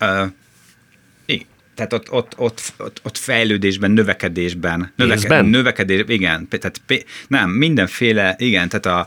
uh, 0.00 0.26
tehát 1.78 1.92
ott, 1.92 2.12
ott, 2.12 2.34
ott, 2.36 2.72
ott, 2.76 3.00
ott 3.02 3.16
fejlődésben, 3.16 3.90
növekedésben, 3.90 4.92
növeke, 4.96 5.40
növekedés, 5.40 6.04
igen, 6.06 6.48
tehát 6.48 6.80
nem, 7.28 7.50
mindenféle, 7.50 8.34
igen, 8.38 8.68
tehát 8.68 8.86
a, 8.86 9.06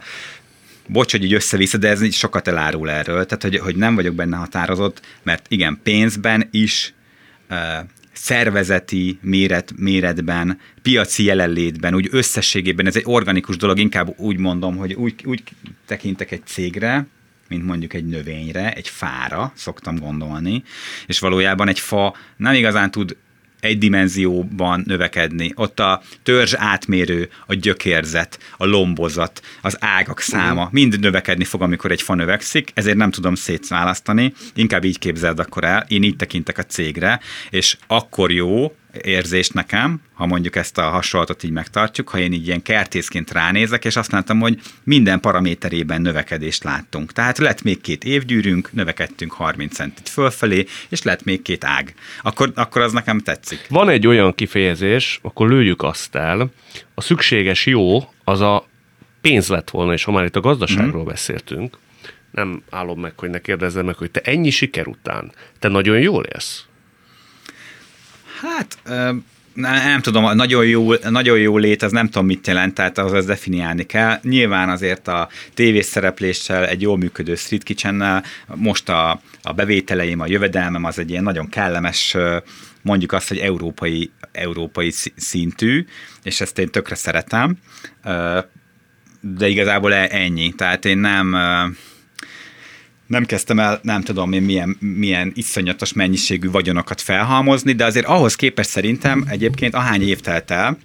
bocs, 0.87 1.11
hogy 1.11 1.23
így 1.23 1.33
össze 1.33 1.77
de 1.77 1.89
ez 1.89 2.13
sokat 2.13 2.47
elárul 2.47 2.89
erről, 2.89 3.25
tehát 3.25 3.43
hogy, 3.43 3.57
hogy 3.57 3.75
nem 3.75 3.95
vagyok 3.95 4.15
benne 4.15 4.35
határozott, 4.37 5.01
mert 5.23 5.45
igen, 5.49 5.79
pénzben 5.83 6.47
is, 6.51 6.93
uh, 7.49 7.57
szervezeti 8.13 9.19
méret, 9.21 9.73
méretben, 9.77 10.59
piaci 10.81 11.23
jelenlétben, 11.23 11.95
úgy 11.95 12.07
összességében 12.11 12.87
ez 12.87 12.95
egy 12.95 13.03
organikus 13.05 13.57
dolog, 13.57 13.79
inkább 13.79 14.13
úgy 14.17 14.37
mondom, 14.37 14.75
hogy 14.75 14.93
úgy, 14.93 15.15
úgy 15.25 15.43
tekintek 15.85 16.31
egy 16.31 16.45
cégre, 16.45 17.07
mint 17.51 17.65
mondjuk 17.65 17.93
egy 17.93 18.05
növényre, 18.05 18.73
egy 18.73 18.87
fára, 18.87 19.51
szoktam 19.55 19.97
gondolni, 19.97 20.63
és 21.05 21.19
valójában 21.19 21.67
egy 21.67 21.79
fa 21.79 22.15
nem 22.37 22.53
igazán 22.53 22.91
tud 22.91 23.15
egy 23.59 23.77
dimenzióban 23.77 24.83
növekedni. 24.85 25.51
Ott 25.55 25.79
a 25.79 26.01
törzs 26.23 26.53
átmérő, 26.53 27.29
a 27.45 27.53
gyökérzet, 27.53 28.39
a 28.57 28.65
lombozat, 28.65 29.41
az 29.61 29.77
ágak 29.79 30.19
száma, 30.19 30.69
mind 30.71 30.99
növekedni 30.99 31.43
fog, 31.43 31.61
amikor 31.61 31.91
egy 31.91 32.01
fa 32.01 32.13
növekszik, 32.13 32.71
ezért 32.73 32.97
nem 32.97 33.11
tudom 33.11 33.35
szétválasztani, 33.35 34.33
inkább 34.53 34.83
így 34.83 34.99
képzeld 34.99 35.39
akkor 35.39 35.63
el, 35.63 35.85
én 35.87 36.03
így 36.03 36.15
tekintek 36.15 36.57
a 36.57 36.63
cégre, 36.63 37.19
és 37.49 37.77
akkor 37.87 38.31
jó, 38.31 38.75
érzést 39.01 39.53
nekem, 39.53 40.01
ha 40.13 40.25
mondjuk 40.25 40.55
ezt 40.55 40.77
a 40.77 40.89
hasonlatot 40.89 41.43
így 41.43 41.51
megtartjuk, 41.51 42.09
ha 42.09 42.19
én 42.19 42.33
így 42.33 42.47
ilyen 42.47 42.61
kertészként 42.61 43.31
ránézek, 43.31 43.85
és 43.85 43.95
azt 43.95 44.11
láttam, 44.11 44.39
hogy 44.39 44.59
minden 44.83 45.19
paraméterében 45.19 46.01
növekedést 46.01 46.63
láttunk. 46.63 47.11
Tehát 47.11 47.37
lett 47.37 47.61
még 47.61 47.81
két 47.81 48.03
évgyűrünk, 48.03 48.73
növekedtünk 48.73 49.31
30 49.31 49.75
centit 49.75 50.09
fölfelé, 50.09 50.65
és 50.89 51.01
lett 51.01 51.23
még 51.23 51.41
két 51.41 51.63
ág. 51.63 51.93
Akkor, 52.21 52.51
akkor 52.55 52.81
az 52.81 52.91
nekem 52.91 53.19
tetszik. 53.19 53.65
Van 53.69 53.89
egy 53.89 54.07
olyan 54.07 54.35
kifejezés, 54.35 55.19
akkor 55.21 55.49
lőjük 55.49 55.83
azt 55.83 56.15
el, 56.15 56.51
a 56.93 57.01
szükséges 57.01 57.65
jó 57.65 58.09
az 58.23 58.39
a 58.39 58.67
pénz 59.21 59.47
lett 59.47 59.69
volna, 59.69 59.93
és 59.93 60.03
ha 60.03 60.11
már 60.11 60.25
itt 60.25 60.35
a 60.35 60.39
gazdaságról 60.39 61.03
mm. 61.03 61.07
beszéltünk, 61.07 61.77
nem 62.31 62.63
állom 62.69 62.99
meg, 62.99 63.13
hogy 63.15 63.29
ne 63.29 63.39
kérdezzem 63.39 63.85
meg, 63.85 63.95
hogy 63.95 64.11
te 64.11 64.19
ennyi 64.19 64.49
siker 64.49 64.87
után, 64.87 65.31
te 65.59 65.67
nagyon 65.67 65.99
jól 65.99 66.23
élsz? 66.23 66.65
Hát 68.41 68.77
nem, 69.53 69.73
nem 69.73 70.01
tudom, 70.01 70.35
nagyon 70.35 70.65
jó, 70.65 70.93
nagyon 70.93 71.39
jó 71.39 71.57
lét, 71.57 71.83
az 71.83 71.91
nem 71.91 72.05
tudom 72.05 72.25
mit 72.25 72.47
jelent, 72.47 72.73
tehát 72.73 72.97
az 72.97 73.25
definiálni 73.25 73.83
kell. 73.83 74.19
Nyilván 74.21 74.69
azért 74.69 75.07
a 75.07 75.29
tévészerepléssel, 75.53 76.65
egy 76.67 76.81
jól 76.81 76.97
működő 76.97 77.35
street 77.35 77.63
kitchen 77.63 78.23
most 78.55 78.89
a, 78.89 79.21
a 79.41 79.53
bevételeim, 79.53 80.19
a 80.19 80.27
jövedelmem 80.27 80.83
az 80.83 80.99
egy 80.99 81.09
ilyen 81.09 81.23
nagyon 81.23 81.49
kellemes, 81.49 82.15
mondjuk 82.81 83.11
azt, 83.11 83.27
hogy 83.27 83.37
európai, 83.37 84.11
európai 84.31 84.91
szintű, 85.15 85.85
és 86.23 86.41
ezt 86.41 86.59
én 86.59 86.69
tökre 86.69 86.95
szeretem, 86.95 87.57
de 89.21 89.47
igazából 89.47 89.93
e, 89.93 90.07
ennyi. 90.11 90.53
Tehát 90.53 90.85
én 90.85 90.97
nem 90.97 91.35
nem 93.11 93.25
kezdtem 93.25 93.59
el, 93.59 93.79
nem 93.83 94.01
tudom 94.01 94.31
én 94.31 94.41
milyen, 94.41 94.77
milyen 94.79 95.31
iszonyatos 95.35 95.93
mennyiségű 95.93 96.49
vagyonokat 96.49 97.01
felhalmozni, 97.01 97.73
de 97.73 97.85
azért 97.85 98.05
ahhoz 98.05 98.35
képest 98.35 98.69
szerintem 98.69 99.25
egyébként 99.27 99.73
ahány 99.73 100.01
év 100.01 100.19
telt 100.19 100.51
el, 100.51 100.77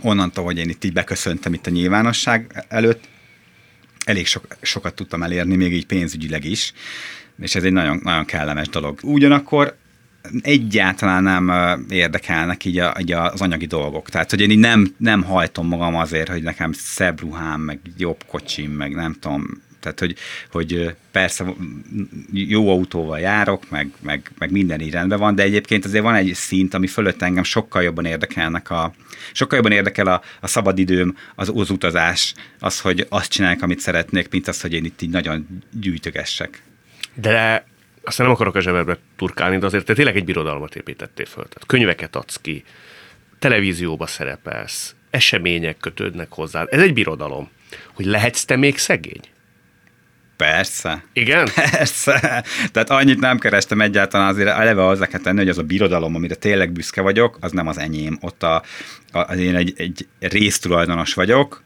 onnantól, 0.00 0.44
hogy 0.44 0.58
én 0.58 0.68
itt 0.68 0.84
így 0.84 0.92
beköszöntem 0.92 1.54
itt 1.54 1.66
a 1.66 1.70
nyilvánosság 1.70 2.64
előtt, 2.68 3.08
elég 4.04 4.26
sok, 4.26 4.46
sokat 4.62 4.94
tudtam 4.94 5.22
elérni, 5.22 5.56
még 5.56 5.72
így 5.72 5.86
pénzügyileg 5.86 6.44
is, 6.44 6.72
és 7.42 7.54
ez 7.54 7.64
egy 7.64 7.72
nagyon, 7.72 8.00
nagyon 8.02 8.24
kellemes 8.24 8.68
dolog. 8.68 8.98
Ugyanakkor 9.02 9.76
egyáltalán 10.40 11.22
nem 11.22 11.52
érdekelnek 11.88 12.64
így, 12.64 12.78
a, 12.78 12.94
így 13.00 13.12
az 13.12 13.40
anyagi 13.40 13.66
dolgok. 13.66 14.08
Tehát, 14.08 14.30
hogy 14.30 14.40
én 14.40 14.50
így 14.50 14.58
nem, 14.58 14.94
nem 14.96 15.22
hajtom 15.22 15.66
magam 15.66 15.94
azért, 15.94 16.28
hogy 16.28 16.42
nekem 16.42 16.72
szebb 16.72 17.20
ruhám, 17.20 17.60
meg 17.60 17.80
jobb 17.96 18.24
kocsim, 18.26 18.70
meg 18.70 18.94
nem 18.94 19.12
tudom, 19.20 19.62
tehát, 19.82 19.98
hogy, 19.98 20.16
hogy 20.50 20.94
persze 21.10 21.54
jó 22.32 22.70
autóval 22.70 23.18
járok, 23.18 23.70
meg, 23.70 23.90
meg, 24.00 24.30
meg 24.38 24.50
minden 24.50 24.80
így 24.80 24.90
rendben 24.90 25.18
van, 25.18 25.34
de 25.34 25.42
egyébként 25.42 25.84
azért 25.84 26.04
van 26.04 26.14
egy 26.14 26.34
szint, 26.34 26.74
ami 26.74 26.86
fölött 26.86 27.22
engem 27.22 27.42
sokkal 27.42 27.82
jobban 27.82 28.04
érdekelnek 28.04 28.70
a, 28.70 28.94
sokkal 29.32 29.56
jobban 29.56 29.72
érdekel 29.72 30.06
a, 30.06 30.22
a 30.40 30.46
szabadidőm, 30.46 31.16
az, 31.34 31.52
az 31.54 31.70
utazás, 31.70 32.34
az, 32.58 32.80
hogy 32.80 33.06
azt 33.08 33.30
csinálják, 33.30 33.62
amit 33.62 33.80
szeretnék, 33.80 34.30
mint 34.30 34.48
az, 34.48 34.60
hogy 34.60 34.72
én 34.72 34.84
itt 34.84 35.02
így 35.02 35.10
nagyon 35.10 35.46
gyűjtögessek. 35.70 36.62
De 37.14 37.64
aztán 38.04 38.26
nem 38.26 38.34
akarok 38.34 38.54
a 38.54 38.60
zsebedbe 38.60 38.98
turkálni, 39.16 39.58
de 39.58 39.66
azért 39.66 39.84
te 39.84 39.94
tényleg 39.94 40.16
egy 40.16 40.24
birodalmat 40.24 40.74
építettél 40.74 41.26
föl. 41.26 41.44
Tehát 41.44 41.66
könyveket 41.66 42.16
adsz 42.16 42.40
ki, 42.40 42.64
televízióba 43.38 44.06
szerepelsz, 44.06 44.94
események 45.10 45.76
kötődnek 45.76 46.32
hozzá. 46.32 46.64
Ez 46.70 46.80
egy 46.80 46.92
birodalom. 46.92 47.50
Hogy 47.94 48.04
lehetsz 48.04 48.44
te 48.44 48.56
még 48.56 48.78
szegény? 48.78 49.20
Persze. 50.36 51.04
Igen? 51.12 51.48
Persze. 51.54 52.44
Tehát 52.72 52.90
annyit 52.90 53.20
nem 53.20 53.38
kerestem 53.38 53.80
egyáltalán, 53.80 54.28
azért 54.28 54.48
eleve 54.48 54.82
hozzá 54.82 55.06
kell 55.06 55.20
tenni, 55.20 55.38
hogy 55.38 55.48
az 55.48 55.58
a 55.58 55.62
birodalom, 55.62 56.14
amire 56.14 56.34
tényleg 56.34 56.72
büszke 56.72 57.00
vagyok, 57.00 57.38
az 57.40 57.52
nem 57.52 57.66
az 57.66 57.78
enyém. 57.78 58.18
Ott 58.20 58.42
a, 58.42 58.62
a, 59.12 59.18
az 59.18 59.38
én 59.38 59.56
egy, 59.56 59.74
egy 59.76 60.06
résztulajdonos 60.18 61.14
vagyok, 61.14 61.62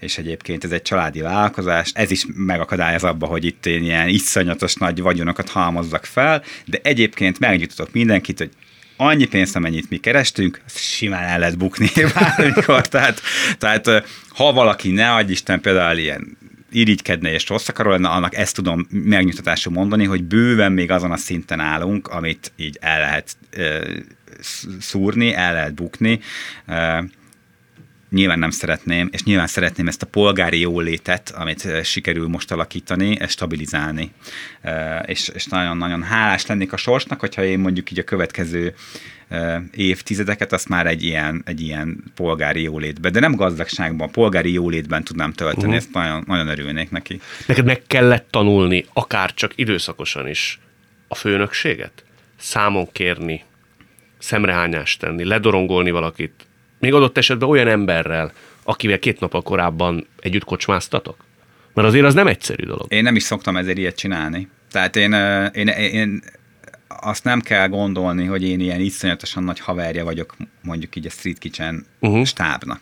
és 0.00 0.18
egyébként 0.18 0.64
ez 0.64 0.70
egy 0.70 0.82
családi 0.82 1.20
vállalkozás, 1.20 1.90
ez 1.94 2.10
is 2.10 2.26
megakadályoz 2.34 3.04
abba, 3.04 3.26
hogy 3.26 3.44
itt 3.44 3.66
én 3.66 3.82
ilyen 3.82 4.08
iszonyatos 4.08 4.74
nagy 4.74 5.00
vagyonokat 5.00 5.48
halmozzak 5.48 6.04
fel, 6.04 6.42
de 6.64 6.80
egyébként 6.82 7.38
megnyugtatok 7.38 7.92
mindenkit, 7.92 8.38
hogy 8.38 8.50
annyi 8.96 9.24
pénzt, 9.24 9.56
amennyit 9.56 9.90
mi 9.90 9.96
kerestünk, 9.96 10.60
azt 10.66 10.78
simán 10.78 11.24
el 11.24 11.38
lehet 11.38 11.58
bukni 11.58 11.90
bármikor. 12.14 12.88
tehát, 12.88 13.20
tehát 13.58 14.04
ha 14.28 14.52
valaki 14.52 14.90
ne 14.90 15.14
adj 15.14 15.32
Isten 15.32 15.60
például 15.60 15.98
ilyen 15.98 16.36
irigykedne 16.74 17.32
és 17.32 17.48
rossz 17.48 17.68
akaró 17.68 17.90
lenne, 17.90 18.08
annak 18.08 18.34
ezt 18.34 18.54
tudom 18.54 18.86
megnyugtatásul 18.90 19.72
mondani, 19.72 20.04
hogy 20.04 20.24
bőven 20.24 20.72
még 20.72 20.90
azon 20.90 21.10
a 21.10 21.16
szinten 21.16 21.60
állunk, 21.60 22.08
amit 22.08 22.52
így 22.56 22.78
el 22.80 23.00
lehet 23.00 23.36
szúrni, 24.80 25.34
el 25.34 25.52
lehet 25.52 25.74
bukni. 25.74 26.20
Nyilván 28.14 28.38
nem 28.38 28.50
szeretném, 28.50 29.08
és 29.12 29.22
nyilván 29.22 29.46
szeretném 29.46 29.88
ezt 29.88 30.02
a 30.02 30.06
polgári 30.06 30.60
jólétet, 30.60 31.30
amit 31.30 31.84
sikerül 31.84 32.28
most 32.28 32.52
alakítani, 32.52 33.20
ezt 33.20 33.32
stabilizálni. 33.32 34.12
És, 35.04 35.28
és 35.28 35.46
nagyon-nagyon 35.46 36.02
hálás 36.02 36.46
lennék 36.46 36.72
a 36.72 36.76
sorsnak, 36.76 37.20
hogyha 37.20 37.44
én 37.44 37.58
mondjuk 37.58 37.90
így 37.90 37.98
a 37.98 38.02
következő 38.04 38.74
évtizedeket, 39.70 40.52
azt 40.52 40.68
már 40.68 40.86
egy 40.86 41.04
ilyen, 41.04 41.42
egy 41.46 41.60
ilyen 41.60 42.04
polgári 42.14 42.62
jólétben, 42.62 43.12
de 43.12 43.20
nem 43.20 43.34
gazdagságban, 43.34 44.10
polgári 44.10 44.52
jólétben 44.52 45.04
tudnám 45.04 45.32
tölteni, 45.32 45.62
uh-huh. 45.62 45.76
ezt 45.76 45.92
nagyon, 45.92 46.24
nagyon 46.26 46.48
örülnék 46.48 46.90
neki. 46.90 47.20
Neked 47.46 47.64
meg 47.64 47.82
kellett 47.86 48.26
tanulni, 48.30 48.86
akár 48.92 49.34
csak 49.34 49.52
időszakosan 49.54 50.28
is, 50.28 50.60
a 51.08 51.14
főnökséget? 51.14 52.04
Számon 52.38 52.88
kérni, 52.92 53.44
szemrehányást 54.18 55.00
tenni, 55.00 55.24
ledorongolni 55.24 55.90
valakit, 55.90 56.46
még 56.78 56.94
adott 56.94 57.18
esetben 57.18 57.48
olyan 57.48 57.68
emberrel, 57.68 58.32
akivel 58.62 58.98
két 58.98 59.20
nap 59.20 59.42
korábban 59.42 60.06
együtt 60.20 60.44
kocsmáztatok? 60.44 61.24
Mert 61.74 61.88
azért 61.88 62.04
az 62.04 62.14
nem 62.14 62.26
egyszerű 62.26 62.64
dolog. 62.64 62.92
Én 62.92 63.02
nem 63.02 63.16
is 63.16 63.22
szoktam 63.22 63.56
ezért 63.56 63.78
ilyet 63.78 63.96
csinálni. 63.96 64.48
Tehát 64.70 64.96
én, 64.96 65.12
én, 65.52 65.68
én 65.68 66.22
azt 66.88 67.24
nem 67.24 67.40
kell 67.40 67.68
gondolni, 67.68 68.24
hogy 68.24 68.42
én 68.42 68.60
ilyen 68.60 68.80
iszonyatosan 68.80 69.42
nagy 69.42 69.60
haverja 69.60 70.04
vagyok 70.04 70.36
mondjuk 70.62 70.96
így 70.96 71.06
a 71.06 71.10
Street 71.10 71.38
Kitchen 71.38 71.86
uh-huh. 72.00 72.24
stábnak. 72.24 72.80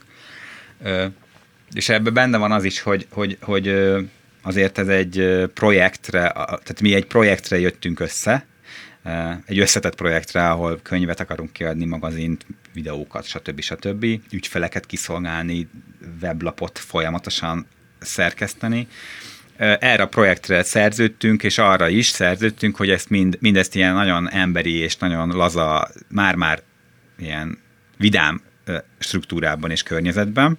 És 1.72 1.88
ebben 1.88 2.12
benne 2.12 2.38
van 2.38 2.53
az 2.53 2.64
is, 2.64 2.80
hogy, 2.80 3.07
hogy, 3.11 3.36
hogy 3.40 3.74
azért 4.43 4.78
ez 4.78 4.88
egy 4.88 5.45
projektre, 5.55 6.32
tehát 6.32 6.80
mi 6.80 6.95
egy 6.95 7.07
projektre 7.07 7.59
jöttünk 7.59 8.01
össze, 8.01 8.47
egy 9.47 9.59
összetett 9.59 9.95
projektre, 9.95 10.51
ahol 10.51 10.80
könyvet 10.82 11.20
akarunk 11.20 11.53
kiadni, 11.53 11.84
magazint, 11.84 12.47
videókat, 12.73 13.27
stb. 13.27 13.61
stb. 13.61 14.07
ügyfeleket 14.31 14.87
kiszolgálni, 14.87 15.68
weblapot 16.20 16.79
folyamatosan 16.79 17.66
szerkeszteni. 17.99 18.89
Erre 19.57 20.03
a 20.03 20.09
projektre 20.09 20.62
szerződtünk, 20.62 21.43
és 21.43 21.59
arra 21.59 21.89
is 21.89 22.07
szerződtünk, 22.07 22.77
hogy 22.77 22.91
ezt 22.91 23.11
mind, 23.11 23.37
mindezt 23.41 23.75
ilyen 23.75 23.95
nagyon 23.95 24.31
emberi 24.31 24.75
és 24.75 24.97
nagyon 24.97 25.29
laza, 25.29 25.89
már-már 26.09 26.62
ilyen 27.18 27.59
vidám 27.97 28.41
struktúrában 28.99 29.70
és 29.70 29.83
környezetben. 29.83 30.59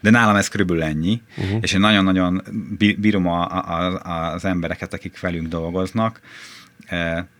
De 0.00 0.10
nálam 0.10 0.36
ez 0.36 0.48
körülbelül 0.48 0.82
ennyi, 0.82 1.22
uh-huh. 1.36 1.58
és 1.60 1.72
én 1.72 1.80
nagyon-nagyon 1.80 2.42
bírom 2.98 3.26
a, 3.26 3.44
a, 3.44 4.32
az 4.32 4.44
embereket, 4.44 4.92
akik 4.92 5.20
velünk 5.20 5.48
dolgoznak, 5.48 6.20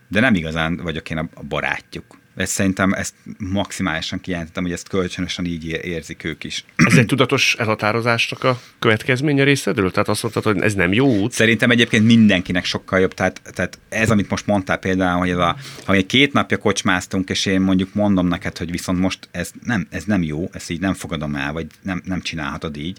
de 0.09 0.21
nem 0.21 0.35
igazán 0.35 0.77
vagyok 0.77 1.11
én 1.11 1.19
a 1.19 1.43
barátjuk. 1.43 2.19
Ezt 2.39 2.53
szerintem 2.53 2.93
ezt 2.93 3.14
maximálisan 3.39 4.20
kijelentettem, 4.20 4.62
hogy 4.62 4.72
ezt 4.72 4.89
kölcsönösen 4.89 5.45
így 5.45 5.66
érzik 5.66 6.24
ők 6.24 6.45
is. 6.45 6.64
Ez 6.76 6.97
egy 6.97 7.07
tudatos 7.07 7.55
elhatározásnak 7.59 8.45
a 8.45 8.61
következménye 8.78 9.45
részedről? 9.45 9.91
Tehát 9.91 10.09
azt 10.09 10.22
mondtad, 10.22 10.43
hogy 10.43 10.61
ez 10.61 10.74
nem 10.74 10.93
jó 10.93 11.16
út? 11.16 11.32
Szerintem 11.32 11.70
egyébként 11.70 12.05
mindenkinek 12.05 12.64
sokkal 12.64 12.99
jobb. 12.99 13.14
Tehát, 13.14 13.41
tehát 13.55 13.78
ez, 13.89 14.11
amit 14.11 14.30
most 14.30 14.47
mondtál 14.47 14.78
például, 14.78 15.18
hogy 15.18 15.30
ez 15.30 15.39
a, 15.39 15.57
ha 15.84 15.93
egy 15.93 16.07
két 16.07 16.32
napja 16.32 16.57
kocsmáztunk, 16.57 17.30
és 17.30 17.47
én 17.47 17.61
mondjuk 17.61 17.95
mondom 17.95 18.26
neked, 18.26 18.59
hogy 18.59 18.70
viszont 18.70 18.99
most 18.99 19.28
ez 19.30 19.51
nem, 19.64 19.86
ez 19.91 20.05
nem 20.05 20.22
jó, 20.22 20.49
ezt 20.53 20.70
így 20.70 20.80
nem 20.80 20.95
fogadom 20.95 21.34
el, 21.34 21.53
vagy 21.53 21.66
nem, 21.82 22.03
nem 22.05 22.20
csinálhatod 22.20 22.76
így. 22.76 22.99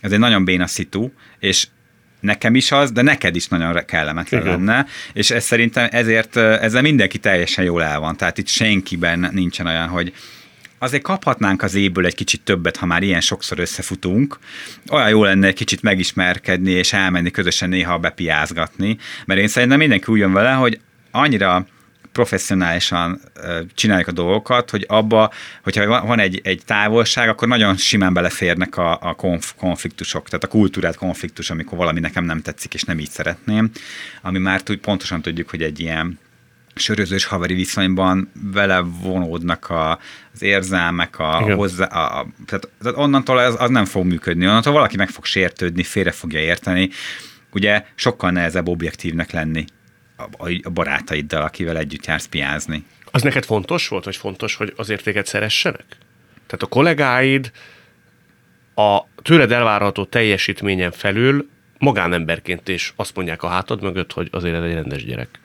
Ez 0.00 0.12
egy 0.12 0.18
nagyon 0.18 0.44
béna 0.44 0.66
szitu, 0.66 1.10
és 1.38 1.66
nekem 2.22 2.54
is 2.54 2.72
az, 2.72 2.92
de 2.92 3.02
neked 3.02 3.36
is 3.36 3.46
nagyon 3.46 3.84
kellemetlen 3.86 4.40
Igen. 4.40 4.52
lenne, 4.52 4.86
és 5.12 5.30
ez 5.30 5.44
szerintem 5.44 5.88
ezért 5.90 6.36
ezzel 6.36 6.82
mindenki 6.82 7.18
teljesen 7.18 7.64
jól 7.64 7.82
el 7.82 8.00
van, 8.00 8.16
tehát 8.16 8.38
itt 8.38 8.48
senkiben 8.48 9.28
nincsen 9.32 9.66
olyan, 9.66 9.88
hogy 9.88 10.12
azért 10.78 11.02
kaphatnánk 11.02 11.62
az 11.62 11.74
évből 11.74 12.06
egy 12.06 12.14
kicsit 12.14 12.40
többet, 12.40 12.76
ha 12.76 12.86
már 12.86 13.02
ilyen 13.02 13.20
sokszor 13.20 13.58
összefutunk. 13.58 14.38
Olyan 14.90 15.08
jó 15.08 15.24
lenne 15.24 15.46
egy 15.46 15.54
kicsit 15.54 15.82
megismerkedni, 15.82 16.70
és 16.70 16.92
elmenni 16.92 17.30
közösen 17.30 17.68
néha 17.68 17.98
bepiázgatni, 17.98 18.98
mert 19.26 19.40
én 19.40 19.48
szerintem 19.48 19.78
mindenki 19.78 20.12
úgy 20.12 20.18
jön 20.18 20.32
vele, 20.32 20.52
hogy 20.52 20.80
annyira 21.10 21.66
professzionálisan 22.12 23.20
csinálják 23.74 24.08
a 24.08 24.12
dolgokat, 24.12 24.70
hogy 24.70 24.84
abba, 24.88 25.32
hogyha 25.62 26.06
van 26.06 26.18
egy, 26.18 26.40
egy 26.44 26.62
távolság, 26.64 27.28
akkor 27.28 27.48
nagyon 27.48 27.76
simán 27.76 28.12
beleférnek 28.12 28.76
a, 28.76 28.98
a 29.00 29.14
konf, 29.14 29.52
konfliktusok, 29.56 30.28
tehát 30.28 30.44
a 30.44 30.48
kultúrát 30.48 30.96
konfliktus, 30.96 31.50
amikor 31.50 31.78
valami 31.78 32.00
nekem 32.00 32.24
nem 32.24 32.42
tetszik, 32.42 32.74
és 32.74 32.82
nem 32.82 32.98
így 32.98 33.10
szeretném, 33.10 33.70
ami 34.22 34.38
már 34.38 34.62
tud, 34.62 34.78
pontosan 34.78 35.22
tudjuk, 35.22 35.50
hogy 35.50 35.62
egy 35.62 35.80
ilyen 35.80 36.18
sörözős 36.74 37.24
haveri 37.24 37.54
viszonyban 37.54 38.30
vele 38.52 38.80
vonódnak 39.02 39.70
a, 39.70 39.98
az 40.34 40.42
érzelmek, 40.42 41.18
a 41.18 41.40
Igen. 41.42 41.56
hozzá, 41.56 41.84
a, 41.84 42.18
a, 42.18 42.26
tehát, 42.46 42.68
tehát 42.82 42.98
onnantól 42.98 43.38
az, 43.38 43.54
az 43.58 43.70
nem 43.70 43.84
fog 43.84 44.04
működni, 44.04 44.46
onnantól 44.46 44.72
valaki 44.72 44.96
meg 44.96 45.08
fog 45.08 45.24
sértődni, 45.24 45.82
félre 45.82 46.10
fogja 46.10 46.40
érteni, 46.40 46.90
ugye 47.52 47.84
sokkal 47.94 48.30
nehezebb 48.30 48.68
objektívnek 48.68 49.30
lenni 49.30 49.64
a 50.62 50.70
barátaiddal, 50.70 51.42
akivel 51.42 51.76
együtt 51.76 52.06
jársz 52.06 52.26
piázni. 52.26 52.84
Az 53.10 53.22
neked 53.22 53.44
fontos 53.44 53.88
volt, 53.88 54.04
vagy 54.04 54.16
fontos, 54.16 54.54
hogy 54.54 54.72
az 54.76 54.88
értéket 54.88 55.26
szeressenek? 55.26 55.84
Tehát 56.46 56.62
a 56.62 56.66
kollégáid 56.66 57.50
a 58.74 59.00
tőled 59.22 59.52
elvárható 59.52 60.04
teljesítményen 60.04 60.90
felül 60.90 61.48
magánemberként 61.78 62.68
is 62.68 62.92
azt 62.96 63.14
mondják 63.14 63.42
a 63.42 63.48
hátad 63.48 63.82
mögött, 63.82 64.12
hogy 64.12 64.28
azért 64.30 64.62
egy 64.62 64.72
rendes 64.72 65.04
gyerek. 65.04 65.40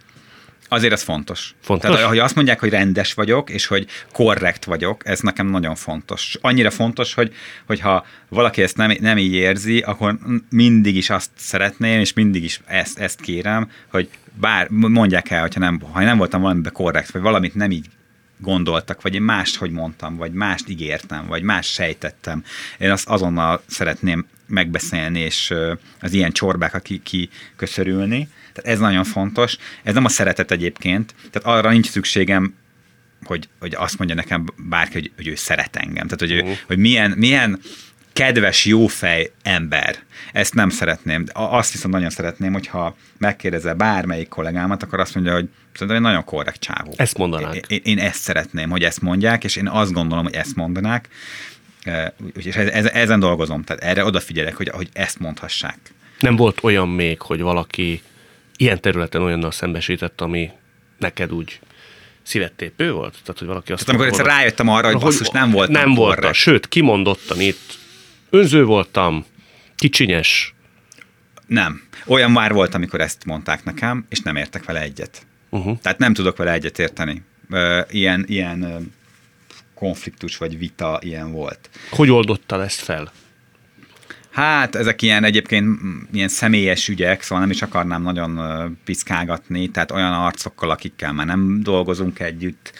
Azért 0.69 0.93
ez 0.93 1.03
fontos. 1.03 1.55
Fontos? 1.61 1.91
Tehát, 1.91 2.07
hogy 2.07 2.19
azt 2.19 2.35
mondják, 2.35 2.59
hogy 2.59 2.69
rendes 2.69 3.13
vagyok, 3.13 3.49
és 3.49 3.65
hogy 3.65 3.87
korrekt 4.11 4.65
vagyok, 4.65 5.07
ez 5.07 5.19
nekem 5.19 5.47
nagyon 5.47 5.75
fontos. 5.75 6.37
Annyira 6.41 6.69
fontos, 6.69 7.13
hogy 7.13 7.33
hogyha 7.65 8.05
valaki 8.29 8.61
ezt 8.61 8.77
nem, 8.77 8.91
nem 8.99 9.17
így 9.17 9.33
érzi, 9.33 9.79
akkor 9.79 10.17
mindig 10.49 10.95
is 10.95 11.09
azt 11.09 11.29
szeretném, 11.35 11.99
és 11.99 12.13
mindig 12.13 12.43
is 12.43 12.61
ezt, 12.65 12.99
ezt 12.99 13.21
kérem, 13.21 13.71
hogy 13.87 14.09
bár 14.39 14.69
mondják 14.69 15.29
el, 15.29 15.41
hogyha 15.41 15.59
nem, 15.59 15.79
ha 15.91 16.03
nem 16.03 16.17
voltam 16.17 16.41
valamiben 16.41 16.73
korrekt, 16.73 17.11
vagy 17.11 17.21
valamit 17.21 17.55
nem 17.55 17.71
így 17.71 17.85
gondoltak, 18.37 19.01
vagy 19.01 19.13
én 19.13 19.21
mást 19.21 19.55
hogy 19.55 19.71
mondtam, 19.71 20.15
vagy 20.15 20.31
mást 20.31 20.69
ígértem, 20.69 21.27
vagy 21.27 21.41
más 21.41 21.67
sejtettem. 21.67 22.43
Én 22.77 22.91
azt 22.91 23.07
azonnal 23.07 23.61
szeretném 23.67 24.25
megbeszélni, 24.47 25.19
és 25.19 25.53
az 25.99 26.13
ilyen 26.13 26.31
csorbák 26.31 26.81
ki, 26.81 27.01
ki 27.03 27.29
köszörülni. 27.55 28.29
Tehát 28.53 28.71
ez 28.71 28.79
nagyon 28.79 29.03
fontos. 29.03 29.57
Ez 29.83 29.93
nem 29.93 30.05
a 30.05 30.09
szeretet 30.09 30.51
egyébként, 30.51 31.15
tehát 31.31 31.57
arra 31.57 31.71
nincs 31.71 31.89
szükségem, 31.89 32.53
hogy, 33.23 33.49
hogy 33.59 33.75
azt 33.75 33.97
mondja 33.97 34.15
nekem 34.15 34.45
bárki, 34.69 34.93
hogy, 34.93 35.11
hogy 35.15 35.27
ő 35.27 35.35
szeret 35.35 35.75
engem. 35.75 36.07
Tehát, 36.07 36.19
hogy, 36.19 36.31
ő, 36.31 36.57
hogy 36.67 36.77
milyen, 36.77 37.11
milyen 37.11 37.59
kedves, 38.17 38.65
jófej 38.65 39.31
ember. 39.43 39.97
Ezt 40.33 40.53
nem 40.53 40.69
szeretném. 40.69 41.25
Azt 41.33 41.71
viszont 41.71 41.93
nagyon 41.93 42.09
szeretném, 42.09 42.53
hogyha 42.53 42.95
megkérdezel 43.17 43.73
bármelyik 43.73 44.27
kollégámat, 44.27 44.83
akkor 44.83 44.99
azt 44.99 45.15
mondja, 45.15 45.33
hogy 45.33 45.49
szerintem 45.73 45.97
egy 45.97 46.09
nagyon 46.09 46.23
korrekt 46.23 46.59
csávó. 46.59 46.93
Ezt 46.95 47.17
mondanák. 47.17 47.65
Én, 47.67 47.81
én 47.83 47.99
ezt 47.99 48.21
szeretném, 48.21 48.69
hogy 48.69 48.83
ezt 48.83 49.01
mondják, 49.01 49.43
és 49.43 49.55
én 49.55 49.67
azt 49.67 49.91
gondolom, 49.91 50.23
hogy 50.23 50.33
ezt 50.33 50.55
mondanák. 50.55 51.09
És 52.35 52.55
ezen 52.55 53.19
dolgozom, 53.19 53.63
tehát 53.63 53.83
erre 53.83 54.05
odafigyelek, 54.05 54.55
hogy, 54.55 54.69
hogy 54.69 54.89
ezt 54.93 55.19
mondhassák. 55.19 55.77
Nem 56.19 56.35
volt 56.35 56.59
olyan 56.63 56.89
még, 56.89 57.21
hogy 57.21 57.41
valaki 57.41 58.01
ilyen 58.55 58.81
területen 58.81 59.21
olyannal 59.21 59.51
szembesített, 59.51 60.21
ami 60.21 60.51
neked 60.97 61.33
úgy 61.33 61.59
szívettépő 62.23 62.91
volt? 62.91 63.11
Tehát, 63.11 63.39
hogy 63.39 63.47
valaki 63.47 63.71
azt 63.71 63.85
Tehát 63.85 64.01
amikor 64.01 64.19
egyszer 64.19 64.35
rájöttem 64.35 64.69
arra, 64.69 64.87
hogy 64.87 65.01
basszus, 65.01 65.29
nem 65.29 65.51
volt. 65.51 65.69
Nem 65.69 65.93
volt. 65.93 66.33
Sőt, 66.33 66.67
kimondottan 66.67 67.41
itt 67.41 67.85
önző 68.29 68.63
voltam, 68.63 69.25
kicsinyes. 69.75 70.53
Nem. 71.47 71.81
Olyan 72.05 72.31
már 72.31 72.53
volt, 72.53 72.73
amikor 72.73 73.01
ezt 73.01 73.25
mondták 73.25 73.63
nekem, 73.63 74.05
és 74.09 74.19
nem 74.19 74.35
értek 74.35 74.65
vele 74.65 74.81
egyet. 74.81 75.25
Uh-huh. 75.49 75.79
Tehát 75.81 75.97
nem 75.97 76.13
tudok 76.13 76.37
vele 76.37 76.51
egyet 76.51 76.79
érteni. 76.79 77.21
Ilyen, 77.89 78.25
ilyen 78.27 78.91
konfliktus 79.75 80.37
vagy 80.37 80.57
vita 80.57 80.99
ilyen 81.01 81.31
volt. 81.31 81.69
Hogy 81.89 82.09
oldottál 82.09 82.63
ezt 82.63 82.79
fel? 82.79 83.11
Hát 84.31 84.75
ezek 84.75 85.01
ilyen 85.01 85.23
egyébként 85.23 85.79
ilyen 86.11 86.27
személyes 86.27 86.87
ügyek, 86.87 87.21
szóval 87.21 87.39
nem 87.39 87.49
is 87.49 87.61
akarnám 87.61 88.01
nagyon 88.01 88.39
piszkálgatni, 88.85 89.69
tehát 89.69 89.91
olyan 89.91 90.13
arcokkal, 90.13 90.69
akikkel 90.69 91.13
már 91.13 91.25
nem 91.25 91.61
dolgozunk 91.63 92.19
együtt, 92.19 92.73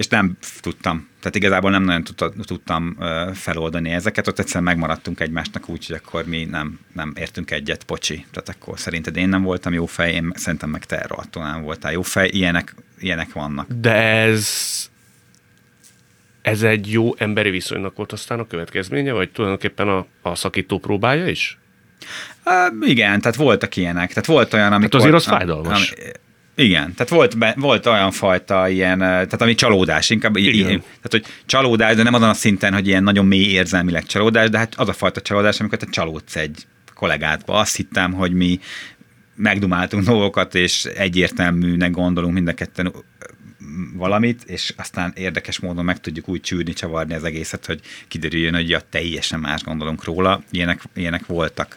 és 0.00 0.06
nem 0.06 0.36
tudtam. 0.60 1.08
Tehát 1.18 1.34
igazából 1.34 1.70
nem 1.70 1.82
nagyon 1.82 2.04
tudtam 2.46 2.96
feloldani 3.34 3.90
ezeket, 3.90 4.28
ott 4.28 4.38
egyszerűen 4.38 4.64
megmaradtunk 4.64 5.20
egymásnak 5.20 5.68
úgy, 5.68 5.86
hogy 5.86 6.00
akkor 6.04 6.24
mi 6.26 6.44
nem, 6.44 6.78
nem 6.92 7.12
értünk 7.16 7.50
egyet, 7.50 7.84
pocsi. 7.84 8.26
Tehát 8.30 8.48
akkor 8.48 8.78
szerinted 8.78 9.16
én 9.16 9.28
nem 9.28 9.42
voltam 9.42 9.72
jó 9.72 9.86
fej, 9.86 10.12
én 10.12 10.32
szerintem 10.34 10.70
meg 10.70 10.84
te 10.84 10.96
attól 11.08 11.44
nem 11.44 11.62
voltál 11.62 11.92
jó 11.92 12.02
fej, 12.02 12.28
ilyenek, 12.32 12.74
ilyenek 12.98 13.32
vannak. 13.32 13.72
De 13.72 13.94
ez 13.94 14.48
ez 16.42 16.62
egy 16.62 16.92
jó 16.92 17.14
emberi 17.16 17.50
viszonynak 17.50 17.96
volt 17.96 18.12
aztán 18.12 18.38
a 18.38 18.46
következménye, 18.46 19.12
vagy 19.12 19.30
tulajdonképpen 19.30 19.88
a, 19.88 20.06
a 20.22 20.34
szakító 20.34 20.78
próbája 20.78 21.28
is? 21.28 21.58
Uh, 22.44 22.88
igen, 22.88 23.20
tehát 23.20 23.36
voltak 23.36 23.76
ilyenek. 23.76 24.08
Tehát 24.08 24.26
volt 24.26 24.54
olyan, 24.54 24.72
amikor... 24.72 25.00
Tehát 25.00 25.06
azért 25.06 25.26
az 25.26 25.36
fájdalmas. 25.36 25.90
Am, 25.90 26.28
igen, 26.54 26.94
tehát 26.94 27.08
volt, 27.08 27.38
be, 27.38 27.54
volt 27.58 27.86
olyan 27.86 28.10
fajta 28.10 28.68
ilyen, 28.68 28.98
tehát 28.98 29.42
ami 29.42 29.54
csalódás, 29.54 30.10
inkább 30.10 30.36
Igen. 30.36 30.54
ilyen, 30.54 30.80
tehát 30.80 31.10
hogy 31.10 31.24
csalódás, 31.46 31.96
de 31.96 32.02
nem 32.02 32.14
azon 32.14 32.28
a 32.28 32.34
szinten, 32.34 32.72
hogy 32.72 32.86
ilyen 32.86 33.02
nagyon 33.02 33.26
mély 33.26 33.50
érzelmileg 33.50 34.04
csalódás, 34.04 34.48
de 34.48 34.58
hát 34.58 34.74
az 34.74 34.88
a 34.88 34.92
fajta 34.92 35.20
csalódás, 35.20 35.60
amikor 35.60 35.78
te 35.78 35.86
csalódsz 35.90 36.36
egy 36.36 36.66
kollégádba. 36.94 37.54
Azt 37.54 37.76
hittem, 37.76 38.12
hogy 38.12 38.32
mi 38.32 38.60
megdumáltunk 39.34 40.04
dolgokat, 40.04 40.54
és 40.54 40.84
egyértelműnek 40.84 41.90
gondolunk 41.90 42.34
mind 42.34 42.48
a 42.48 42.54
ketten 42.54 42.92
valamit, 43.94 44.42
és 44.44 44.74
aztán 44.76 45.12
érdekes 45.16 45.58
módon 45.58 45.84
meg 45.84 46.00
tudjuk 46.00 46.28
úgy 46.28 46.40
csűrni, 46.40 46.72
csavarni 46.72 47.14
az 47.14 47.24
egészet, 47.24 47.66
hogy 47.66 47.80
kiderüljön, 48.08 48.54
hogy 48.54 48.68
ja, 48.68 48.80
teljesen 48.90 49.40
más 49.40 49.62
gondolunk 49.62 50.04
róla. 50.04 50.42
Ilyenek, 50.50 50.82
ilyenek 50.94 51.26
voltak. 51.26 51.76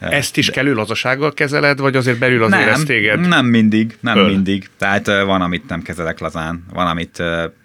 Ezt 0.00 0.36
is 0.36 0.46
de... 0.46 0.52
kellő 0.52 0.74
lazasággal 0.74 1.34
kezeled, 1.34 1.78
vagy 1.78 1.96
azért 1.96 2.18
belül 2.18 2.42
azért 2.42 2.64
nem, 2.64 2.74
ez 2.74 2.82
téged? 2.82 3.20
Nem 3.20 3.46
mindig, 3.46 3.96
nem 4.00 4.18
Öl. 4.18 4.26
mindig. 4.26 4.68
Tehát 4.78 5.06
van, 5.06 5.42
amit 5.42 5.68
nem 5.68 5.82
kezelek 5.82 6.18
lazán, 6.18 6.64
van, 6.72 6.86
amit 6.86 7.22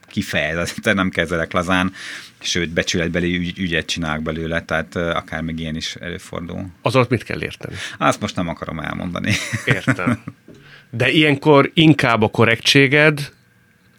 kifejezetten 0.07 0.95
nem 1.01 1.09
kezelek 1.09 1.51
lazán, 1.53 1.93
sőt, 2.41 2.69
becsületbeli 2.69 3.36
ügy, 3.36 3.59
ügyet 3.59 3.86
csinálok 3.86 4.23
belőle, 4.23 4.61
tehát 4.61 4.95
akár 4.95 5.41
még 5.41 5.59
ilyen 5.59 5.75
is 5.75 5.95
előfordul. 5.95 6.65
Az 6.81 6.95
alatt 6.95 7.09
mit 7.09 7.23
kell 7.23 7.41
érteni? 7.41 7.75
Azt 7.97 8.21
most 8.21 8.36
nem 8.36 8.47
akarom 8.47 8.79
elmondani. 8.79 9.33
Értem. 9.65 10.19
De 10.89 11.11
ilyenkor 11.11 11.71
inkább 11.73 12.21
a 12.21 12.27
korrektséged 12.27 13.31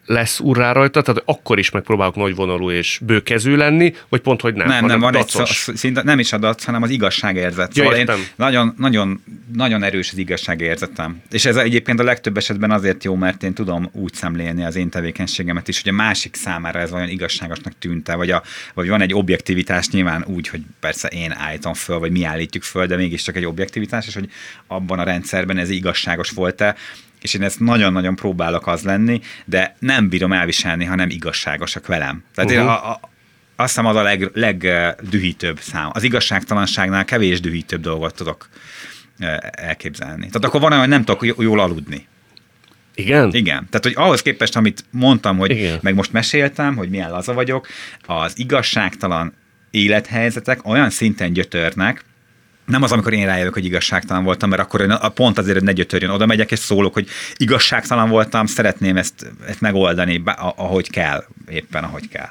lesz 0.07 0.41
urrá 0.41 0.73
rajta, 0.73 1.03
tehát 1.03 1.23
akkor 1.25 1.59
is 1.59 1.71
megpróbálok 1.71 2.15
nagyvonalú 2.15 2.71
és 2.71 3.01
bőkezű 3.03 3.55
lenni, 3.55 3.95
vagy 4.09 4.21
pont, 4.21 4.41
hogy 4.41 4.55
nem. 4.55 4.69
Nem, 4.69 4.85
nem, 4.85 5.01
van 5.01 5.17
egy 5.17 5.33
szinte 5.75 6.03
nem 6.03 6.19
is 6.19 6.33
a 6.33 6.39
dac, 6.39 6.65
hanem 6.65 6.83
az 6.83 6.91
igazságérzet. 6.91 7.73
Szóval 7.73 7.93
ja, 7.93 7.99
én 7.99 8.11
nagyon, 8.37 8.75
nagyon, 8.79 9.23
nagyon 9.53 9.83
erős 9.83 10.11
az 10.13 10.19
igazságérzetem. 10.19 11.23
És 11.31 11.45
ez 11.45 11.57
egyébként 11.57 12.01
a 12.01 12.03
legtöbb 12.03 12.37
esetben 12.37 12.71
azért 12.71 13.05
jó, 13.05 13.15
mert 13.15 13.43
én 13.43 13.55
tudom 13.55 13.89
úgy 13.93 14.15
szemlélni 14.15 14.65
az 14.65 14.77
én 14.77 14.89
tevékenységemet 14.91 15.69
is, 15.69 15.83
hogy 15.83 15.93
a 15.93 15.95
másik 15.95 16.35
számára 16.35 16.79
ez 16.79 16.93
olyan 16.93 17.09
igazságosnak 17.09 17.73
tűnte, 17.79 18.15
vagy, 18.15 18.31
a, 18.31 18.43
vagy 18.75 18.89
van 18.89 19.01
egy 19.01 19.15
objektivitás 19.15 19.89
nyilván 19.89 20.25
úgy, 20.27 20.49
hogy 20.49 20.61
persze 20.81 21.09
én 21.09 21.33
állítom 21.33 21.75
föl, 21.75 21.99
vagy 21.99 22.11
mi 22.11 22.25
állítjuk 22.25 22.63
föl, 22.63 22.87
de 22.87 22.97
mégiscsak 22.97 23.37
egy 23.37 23.45
objektivitás, 23.45 24.07
és 24.07 24.15
hogy 24.15 24.31
abban 24.67 24.99
a 24.99 25.05
rendszerben 25.05 25.59
ez 25.59 25.71
igazságos 25.71 26.31
volt-e, 26.31 26.77
és 27.21 27.35
én 27.35 27.43
ezt 27.43 27.61
nagyon-nagyon 27.61 28.17
próbálok 28.17 28.67
az 28.67 28.83
lenni, 28.83 29.21
de 29.45 29.77
nem 29.79 30.09
bírom 30.09 30.33
elviselni, 30.33 30.85
ha 30.85 30.95
nem 30.95 31.11
igazságosak 31.11 31.87
velem. 31.87 32.25
Tehát 32.35 32.51
uh-huh. 32.51 32.65
én 32.65 32.71
a, 32.71 32.91
a, 32.91 33.01
azt 33.57 33.69
hiszem 33.69 33.87
az 33.87 33.97
a 33.97 34.03
leg, 34.03 34.31
legdühítőbb 34.33 35.61
szám. 35.61 35.91
Az 35.93 36.03
igazságtalanságnál 36.03 37.05
kevés 37.05 37.41
dühítőbb 37.41 37.81
dolgot 37.81 38.15
tudok 38.15 38.49
elképzelni. 39.51 40.27
Tehát 40.27 40.45
akkor 40.45 40.61
van 40.61 40.71
olyan, 40.71 40.83
hogy 40.83 40.91
nem 40.91 41.05
tudok 41.05 41.41
jól 41.43 41.61
aludni. 41.61 42.07
Igen? 42.95 43.31
Igen. 43.33 43.67
Tehát, 43.71 43.85
hogy 43.85 43.95
ahhoz 43.97 44.23
képest, 44.23 44.57
amit 44.57 44.85
mondtam, 44.91 45.39
hogy 45.39 45.51
Igen. 45.51 45.79
meg 45.83 45.95
most 45.95 46.13
meséltem, 46.13 46.77
hogy 46.77 46.91
milyen 46.91 47.11
laza 47.11 47.33
vagyok, 47.33 47.67
az 48.07 48.39
igazságtalan 48.39 49.35
élethelyzetek 49.71 50.67
olyan 50.69 50.91
szinten 50.91 51.33
gyötörnek, 51.33 52.05
nem 52.67 52.83
az, 52.83 52.93
amikor 52.93 53.13
én 53.13 53.27
rájövök, 53.27 53.55
hogy 53.55 53.65
igazságtalan 53.65 54.25
voltam, 54.25 54.49
mert 54.49 54.63
akkor 54.63 54.81
én 54.81 54.95
pont 55.15 55.39
azért, 55.39 55.57
hogy 55.57 55.67
ne 55.67 55.73
gyötörjön, 55.73 56.11
oda 56.11 56.27
megyek 56.27 56.51
és 56.51 56.59
szólok, 56.59 56.95
hogy 56.95 57.09
igazságtalan 57.37 58.09
voltam, 58.09 58.47
szeretném 58.47 58.97
ezt, 58.97 59.33
ezt 59.49 59.61
megoldani, 59.61 60.23
ahogy 60.57 60.91
kell, 60.91 61.25
éppen 61.49 61.85
ahogy 61.85 62.09
kell. 62.09 62.31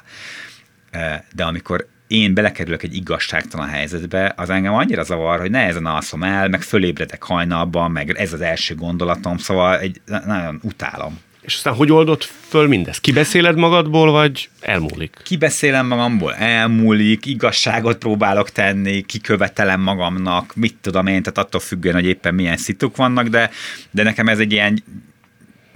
De 1.34 1.44
amikor 1.44 1.86
én 2.06 2.34
belekerülök 2.34 2.82
egy 2.82 2.94
igazságtalan 2.94 3.68
helyzetbe, 3.68 4.32
az 4.36 4.50
engem 4.50 4.74
annyira 4.74 5.02
zavar, 5.02 5.40
hogy 5.40 5.50
nehezen 5.50 5.86
alszom 5.86 6.22
el, 6.22 6.48
meg 6.48 6.62
fölébredek 6.62 7.22
hajnalban, 7.22 7.90
meg 7.90 8.10
ez 8.10 8.32
az 8.32 8.40
első 8.40 8.74
gondolatom, 8.74 9.38
szóval 9.38 9.78
egy, 9.78 10.00
nagyon 10.04 10.60
utálom. 10.62 11.18
És 11.46 11.54
aztán 11.54 11.74
hogy 11.74 11.92
oldott 11.92 12.32
föl 12.48 12.66
mindezt? 12.66 13.00
Kibeszéled 13.00 13.56
magadból, 13.56 14.10
vagy 14.10 14.48
elmúlik? 14.60 15.16
Kibeszélem 15.24 15.86
magamból, 15.86 16.34
elmúlik, 16.34 17.26
igazságot 17.26 17.98
próbálok 17.98 18.50
tenni, 18.50 19.00
kikövetelem 19.00 19.80
magamnak, 19.80 20.54
mit 20.54 20.76
tudom 20.80 21.06
én, 21.06 21.22
tehát 21.22 21.38
attól 21.38 21.60
függően, 21.60 21.94
hogy 21.94 22.06
éppen 22.06 22.34
milyen 22.34 22.56
szituk 22.56 22.96
vannak, 22.96 23.26
de, 23.26 23.50
de 23.90 24.02
nekem 24.02 24.28
ez 24.28 24.38
egy 24.38 24.52
ilyen 24.52 24.82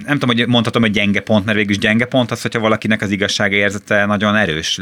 nem 0.07 0.19
tudom, 0.19 0.37
hogy 0.37 0.47
mondhatom, 0.47 0.83
hogy 0.83 0.91
gyenge 0.91 1.21
pont, 1.21 1.45
mert 1.45 1.57
végül 1.57 1.73
is 1.73 1.79
gyenge 1.79 2.05
pont 2.05 2.31
az, 2.31 2.43
hogyha 2.43 2.61
valakinek 2.61 3.03
az 3.03 3.17
érzete 3.51 4.07
nagyon 4.07 4.37
erős. 4.37 4.81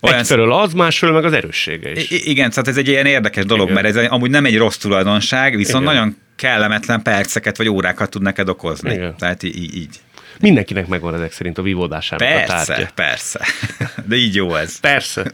Olyan... 0.00 0.18
Egyfelől 0.18 0.52
az, 0.52 0.72
másfelől 0.72 1.14
meg 1.14 1.24
az 1.24 1.32
erőssége 1.32 1.90
is. 1.90 2.10
I- 2.10 2.30
igen, 2.30 2.50
tehát 2.50 2.68
ez 2.68 2.76
egy 2.76 2.88
ilyen 2.88 3.06
érdekes 3.06 3.44
dolog, 3.44 3.70
igen. 3.70 3.82
mert 3.82 3.96
ez 3.96 4.06
amúgy 4.10 4.30
nem 4.30 4.44
egy 4.44 4.56
rossz 4.56 4.76
tulajdonság, 4.76 5.56
viszont 5.56 5.82
igen. 5.84 5.94
nagyon 5.94 6.16
kellemetlen 6.42 7.02
perceket 7.02 7.56
vagy 7.56 7.68
órákat 7.68 8.10
tud 8.10 8.22
neked 8.22 8.48
okozni. 8.48 8.92
Igen. 8.92 9.16
Tehát 9.16 9.42
így. 9.42 9.74
így. 9.74 10.00
Mindenkinek 10.40 10.86
megvan 10.86 11.14
ezek 11.14 11.32
szerint 11.32 11.58
a 11.58 11.62
vívódásának 11.62 12.28
persze, 12.28 12.54
a 12.54 12.64
tárgya. 12.64 12.88
Persze, 12.94 13.40
De 14.08 14.16
így 14.16 14.34
jó 14.34 14.54
ez. 14.54 14.80
Persze. 14.80 15.32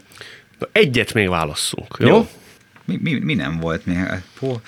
Na, 0.59 0.67
egyet 0.71 1.13
még 1.13 1.29
válasszunk, 1.29 1.95
jó? 1.99 2.07
jó. 2.07 2.29
Mi, 2.85 2.99
mi, 3.01 3.19
mi, 3.19 3.33
nem 3.33 3.59
volt 3.59 3.85
még? 3.85 3.97
Hó, 4.39 4.61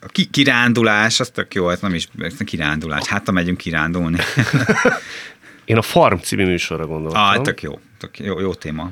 a 0.00 0.06
ki, 0.06 0.24
kirándulás, 0.24 1.20
az 1.20 1.30
tök 1.30 1.54
jó, 1.54 1.70
ez 1.70 1.80
nem 1.80 1.94
is 1.94 2.08
ez 2.18 2.34
kirándulás. 2.44 3.06
Hát, 3.06 3.26
ha 3.26 3.32
megyünk 3.32 3.58
kirándulni. 3.58 4.18
Én 5.64 5.76
a 5.76 5.82
Farm 5.82 6.16
című 6.16 6.44
műsorra 6.44 6.86
gondoltam. 6.86 7.22
Ah, 7.22 7.42
tök 7.42 7.62
jó, 7.62 7.80
tök 7.98 8.18
jó, 8.18 8.40
jó 8.40 8.54
téma. 8.54 8.90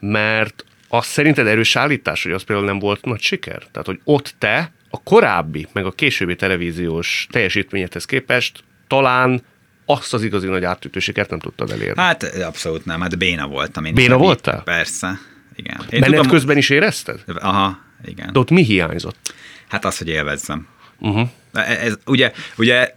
Mert 0.00 0.64
az 0.88 1.06
szerinted 1.06 1.46
erős 1.46 1.76
állítás, 1.76 2.22
hogy 2.22 2.32
az 2.32 2.42
például 2.42 2.66
nem 2.66 2.78
volt 2.78 3.04
nagy 3.04 3.20
siker? 3.20 3.62
Tehát, 3.70 3.86
hogy 3.86 4.00
ott 4.04 4.34
te 4.38 4.72
a 4.90 5.02
korábbi, 5.02 5.66
meg 5.72 5.84
a 5.84 5.90
későbbi 5.90 6.36
televíziós 6.36 7.26
teljesítményedhez 7.30 8.04
képest 8.04 8.64
talán 8.86 9.42
azt 9.86 10.14
az 10.14 10.22
igazi 10.22 10.46
nagy 10.46 10.64
átütőséget 10.64 11.30
nem 11.30 11.38
tudtad 11.38 11.70
elérni. 11.70 12.00
Hát 12.02 12.22
abszolút 12.22 12.84
nem, 12.84 13.00
hát 13.00 13.18
béna 13.18 13.46
voltam. 13.46 13.84
Én 13.84 13.94
béna 13.94 14.16
voltál? 14.16 14.62
Persze, 14.62 15.18
igen. 15.54 15.76
Én 15.90 16.00
Benned 16.00 16.16
tudom, 16.16 16.32
közben 16.32 16.56
is 16.56 16.70
érezted? 16.70 17.24
Aha, 17.26 17.78
igen. 18.04 18.32
De 18.32 18.38
ott 18.38 18.50
mi 18.50 18.62
hiányzott? 18.62 19.34
Hát 19.68 19.84
az, 19.84 19.98
hogy 19.98 20.08
élvezzem. 20.08 20.66
Uh-huh. 20.98 21.28
Ez, 21.52 21.98
ugye, 22.06 22.32
ugye 22.56 22.94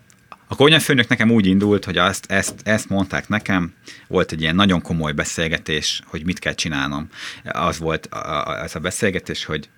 a 0.47 0.55
konyafőnök 0.55 1.07
nekem 1.07 1.31
úgy 1.31 1.45
indult, 1.45 1.85
hogy 1.85 1.97
azt, 1.97 2.31
ezt, 2.31 2.61
ezt 2.63 2.89
mondták 2.89 3.27
nekem, 3.27 3.73
volt 4.07 4.31
egy 4.31 4.41
ilyen 4.41 4.55
nagyon 4.55 4.81
komoly 4.81 5.11
beszélgetés, 5.11 6.01
hogy 6.05 6.25
mit 6.25 6.39
kell 6.39 6.53
csinálnom. 6.53 7.09
Az 7.43 7.79
volt 7.79 8.07
az 8.63 8.75
a 8.75 8.79
beszélgetés, 8.79 9.45
hogy 9.45 9.69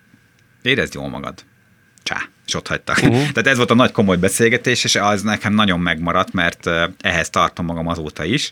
érezd 0.62 0.94
jól 0.94 1.08
magad. 1.08 1.44
Csá, 2.06 2.28
és 2.46 2.54
ott 2.54 2.68
hagytak. 2.68 2.96
Uh-huh. 2.96 3.28
Tehát 3.32 3.46
ez 3.46 3.56
volt 3.56 3.70
a 3.70 3.74
nagy 3.74 3.92
komoly 3.92 4.16
beszélgetés, 4.16 4.84
és 4.84 4.94
az 4.94 5.22
nekem 5.22 5.52
nagyon 5.52 5.80
megmaradt, 5.80 6.32
mert 6.32 6.70
ehhez 7.00 7.30
tartom 7.30 7.66
magam 7.66 7.86
azóta 7.86 8.24
is. 8.24 8.50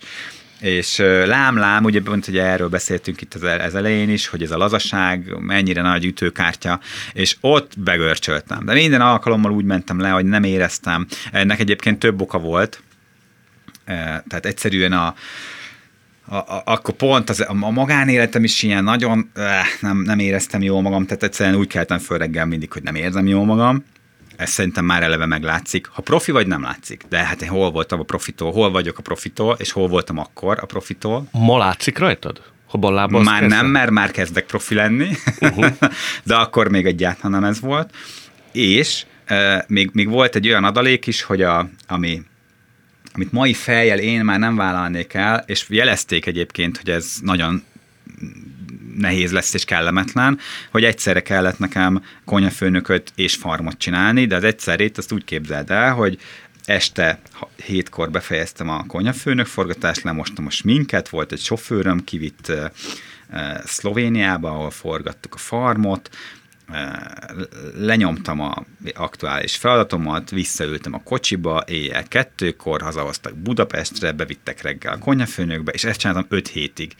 És 0.61 0.99
lám-lám, 1.25 1.85
ugye 1.85 2.01
pont 2.01 2.29
ugye 2.29 2.43
erről 2.43 2.69
beszéltünk 2.69 3.21
itt 3.21 3.35
az, 3.35 3.43
az 3.43 3.75
elején 3.75 4.11
is, 4.11 4.27
hogy 4.27 4.43
ez 4.43 4.51
a 4.51 4.57
lazaság 4.57 5.35
mennyire 5.41 5.83
nagy 5.83 6.05
ütőkártya, 6.05 6.81
és 7.13 7.37
ott 7.41 7.73
begörcsöltem. 7.79 8.65
De 8.65 8.73
minden 8.73 9.01
alkalommal 9.01 9.53
úgy 9.53 9.65
mentem 9.65 10.01
le, 10.01 10.09
hogy 10.09 10.25
nem 10.25 10.45
éreztem. 10.45 11.07
Ennek 11.33 11.61
egyébként 11.61 11.99
több 11.99 12.21
oka 12.21 12.39
volt. 12.39 12.83
Tehát 13.85 14.47
egyszerűen 14.47 14.93
a, 14.93 15.15
a, 16.29 16.37
a, 16.37 16.63
akkor 16.65 16.95
pont 16.95 17.31
az, 17.31 17.45
a, 17.49 17.71
magánéletem 17.71 18.45
is 18.45 18.63
ilyen 18.63 18.85
nagyon 18.85 19.31
eh, 19.35 19.65
nem, 19.81 19.99
nem 19.99 20.19
éreztem 20.19 20.63
jól 20.63 20.83
magam, 20.83 21.07
tehát 21.07 21.23
egyszerűen 21.23 21.57
úgy 21.57 21.67
keltem 21.67 21.99
föl 21.99 22.19
reggel 22.19 22.47
mindig, 22.47 22.73
hogy 22.73 22.83
nem 22.83 22.95
érzem 22.95 23.27
jól 23.27 23.45
magam. 23.45 23.85
Ez 24.37 24.51
szerintem 24.51 24.85
már 24.85 25.03
eleve 25.03 25.27
meglátszik. 25.27 25.87
Ha 25.87 26.03
profi 26.03 26.31
vagy, 26.31 26.47
nem 26.47 26.63
látszik. 26.63 27.03
De 27.09 27.19
hát 27.19 27.43
én 27.43 27.49
hol 27.49 27.71
voltam 27.71 28.01
a 28.01 28.03
profitól, 28.03 28.53
hol 28.53 28.71
vagyok 28.71 28.99
a 28.99 29.03
profitól, 29.03 29.57
és 29.59 29.73
hol 29.73 29.89
voltam 29.89 30.19
akkor 30.19 30.59
a 30.61 30.67
profitól. 30.67 31.27
Ma 31.31 31.59
látszik 31.59 31.99
rajtad? 31.99 32.43
Ha 32.67 32.79
Már 33.23 33.41
kezdem? 33.41 33.59
nem, 33.59 33.67
mert 33.67 33.91
már 33.91 34.11
kezdek 34.11 34.45
profi 34.45 34.75
lenni, 34.75 35.11
uh-huh. 35.41 35.67
de 36.25 36.35
akkor 36.35 36.69
még 36.69 36.87
egyáltalán 36.87 37.41
nem 37.41 37.51
ez 37.51 37.61
volt. 37.61 37.95
És 38.53 39.05
e, 39.25 39.65
még, 39.69 39.91
még 39.93 40.09
volt 40.09 40.35
egy 40.35 40.49
olyan 40.49 40.65
adalék 40.65 41.07
is, 41.07 41.23
hogy 41.23 41.43
a, 41.43 41.69
ami 41.89 42.23
amit 43.15 43.33
mai 43.33 43.55
fejjel 43.55 43.99
én 43.99 44.25
már 44.25 44.39
nem 44.39 44.57
vállalnék 44.57 45.15
el, 45.15 45.45
és 45.47 45.67
jelezték 45.69 46.27
egyébként, 46.27 46.77
hogy 46.77 46.91
ez 46.91 47.15
nagyon 47.23 47.63
nehéz 48.97 49.33
lesz 49.33 49.55
és 49.55 49.65
kellemetlen, 49.65 50.39
hogy 50.71 50.85
egyszerre 50.85 51.23
kellett 51.23 51.59
nekem 51.59 52.03
konyafőnököt 52.25 53.13
és 53.15 53.35
farmot 53.35 53.79
csinálni, 53.79 54.27
de 54.27 54.37
az 54.37 54.45
egyszerét 54.45 54.99
azt 54.99 55.13
úgy 55.13 55.25
képzeld 55.25 55.71
el, 55.71 55.93
hogy 55.93 56.19
este 56.65 57.21
hétkor 57.65 58.11
befejeztem 58.11 58.69
a 58.69 58.87
konyafőnök 58.87 59.47
forgatást, 59.47 60.03
lemostam 60.03 60.47
a 60.47 60.51
sminket, 60.51 61.09
volt 61.09 61.33
egy 61.33 61.41
sofőröm, 61.41 62.05
kivitt 62.05 62.53
Szlovéniába, 63.65 64.49
ahol 64.51 64.71
forgattuk 64.71 65.35
a 65.35 65.39
farmot, 65.39 66.11
lenyomtam 67.79 68.41
a 68.41 68.65
aktuális 68.95 69.57
feladatomat, 69.57 70.31
visszaültem 70.31 70.95
a 70.95 71.03
kocsiba, 71.03 71.65
éjjel 71.67 72.09
kettőkor, 72.09 72.83
hazahoztak 72.83 73.35
Budapestre, 73.37 74.13
bevittek 74.13 74.63
reggel 74.63 74.93
a 74.93 74.99
konyafőnökbe, 74.99 75.73
és 75.73 75.85
ezt 75.85 75.99
csináltam 75.99 76.27
öt 76.29 76.49
hétig. 76.49 76.95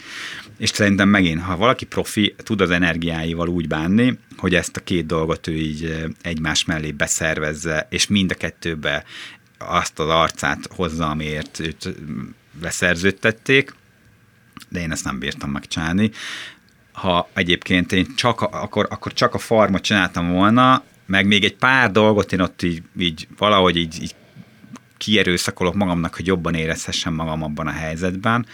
És 0.59 0.69
szerintem 0.69 1.09
megint, 1.09 1.41
ha 1.41 1.57
valaki 1.57 1.85
profi, 1.85 2.35
tud 2.39 2.61
az 2.61 2.71
energiáival 2.71 3.49
úgy 3.49 3.69
bánni, 3.69 4.19
hogy 4.37 4.55
ezt 4.55 4.77
a 4.77 4.81
két 4.81 5.07
dolgot 5.07 5.47
ő 5.47 5.53
így 5.53 6.13
egymás 6.23 6.65
mellé 6.65 6.93
beszervezze, 6.93 7.87
és 7.91 8.07
mind 8.07 8.31
a 8.31 8.35
kettőbe 8.35 9.05
azt 9.59 9.99
az 9.99 10.09
arcát 10.09 10.69
hozza, 10.75 11.11
amiért 11.11 11.61
őt 11.61 11.95
leszerződtették, 12.63 13.75
de 14.69 14.81
én 14.81 14.93
ezt 14.93 15.05
nem 15.05 15.19
bírtam 15.19 15.51
megcsinálni 15.51 16.11
ha 16.95 17.29
egyébként 17.33 17.93
én 17.93 18.15
csak, 18.17 18.41
akkor, 18.41 18.87
akkor 18.91 19.13
csak 19.13 19.35
a 19.35 19.39
farmot 19.39 19.83
csináltam 19.83 20.33
volna, 20.33 20.83
meg 21.07 21.27
még 21.27 21.45
egy 21.45 21.57
pár 21.57 21.91
dolgot 21.91 22.33
én 22.33 22.41
ott 22.41 22.63
így, 22.63 22.83
így 22.99 23.29
valahogy 23.37 23.77
így, 23.77 24.03
így 24.03 24.15
kierőszakolok 24.97 25.75
magamnak, 25.75 26.15
hogy 26.15 26.27
jobban 26.27 26.55
érezhessem 26.55 27.15
magam 27.15 27.43
abban 27.43 27.67
a 27.67 27.71
helyzetben. 27.71 28.47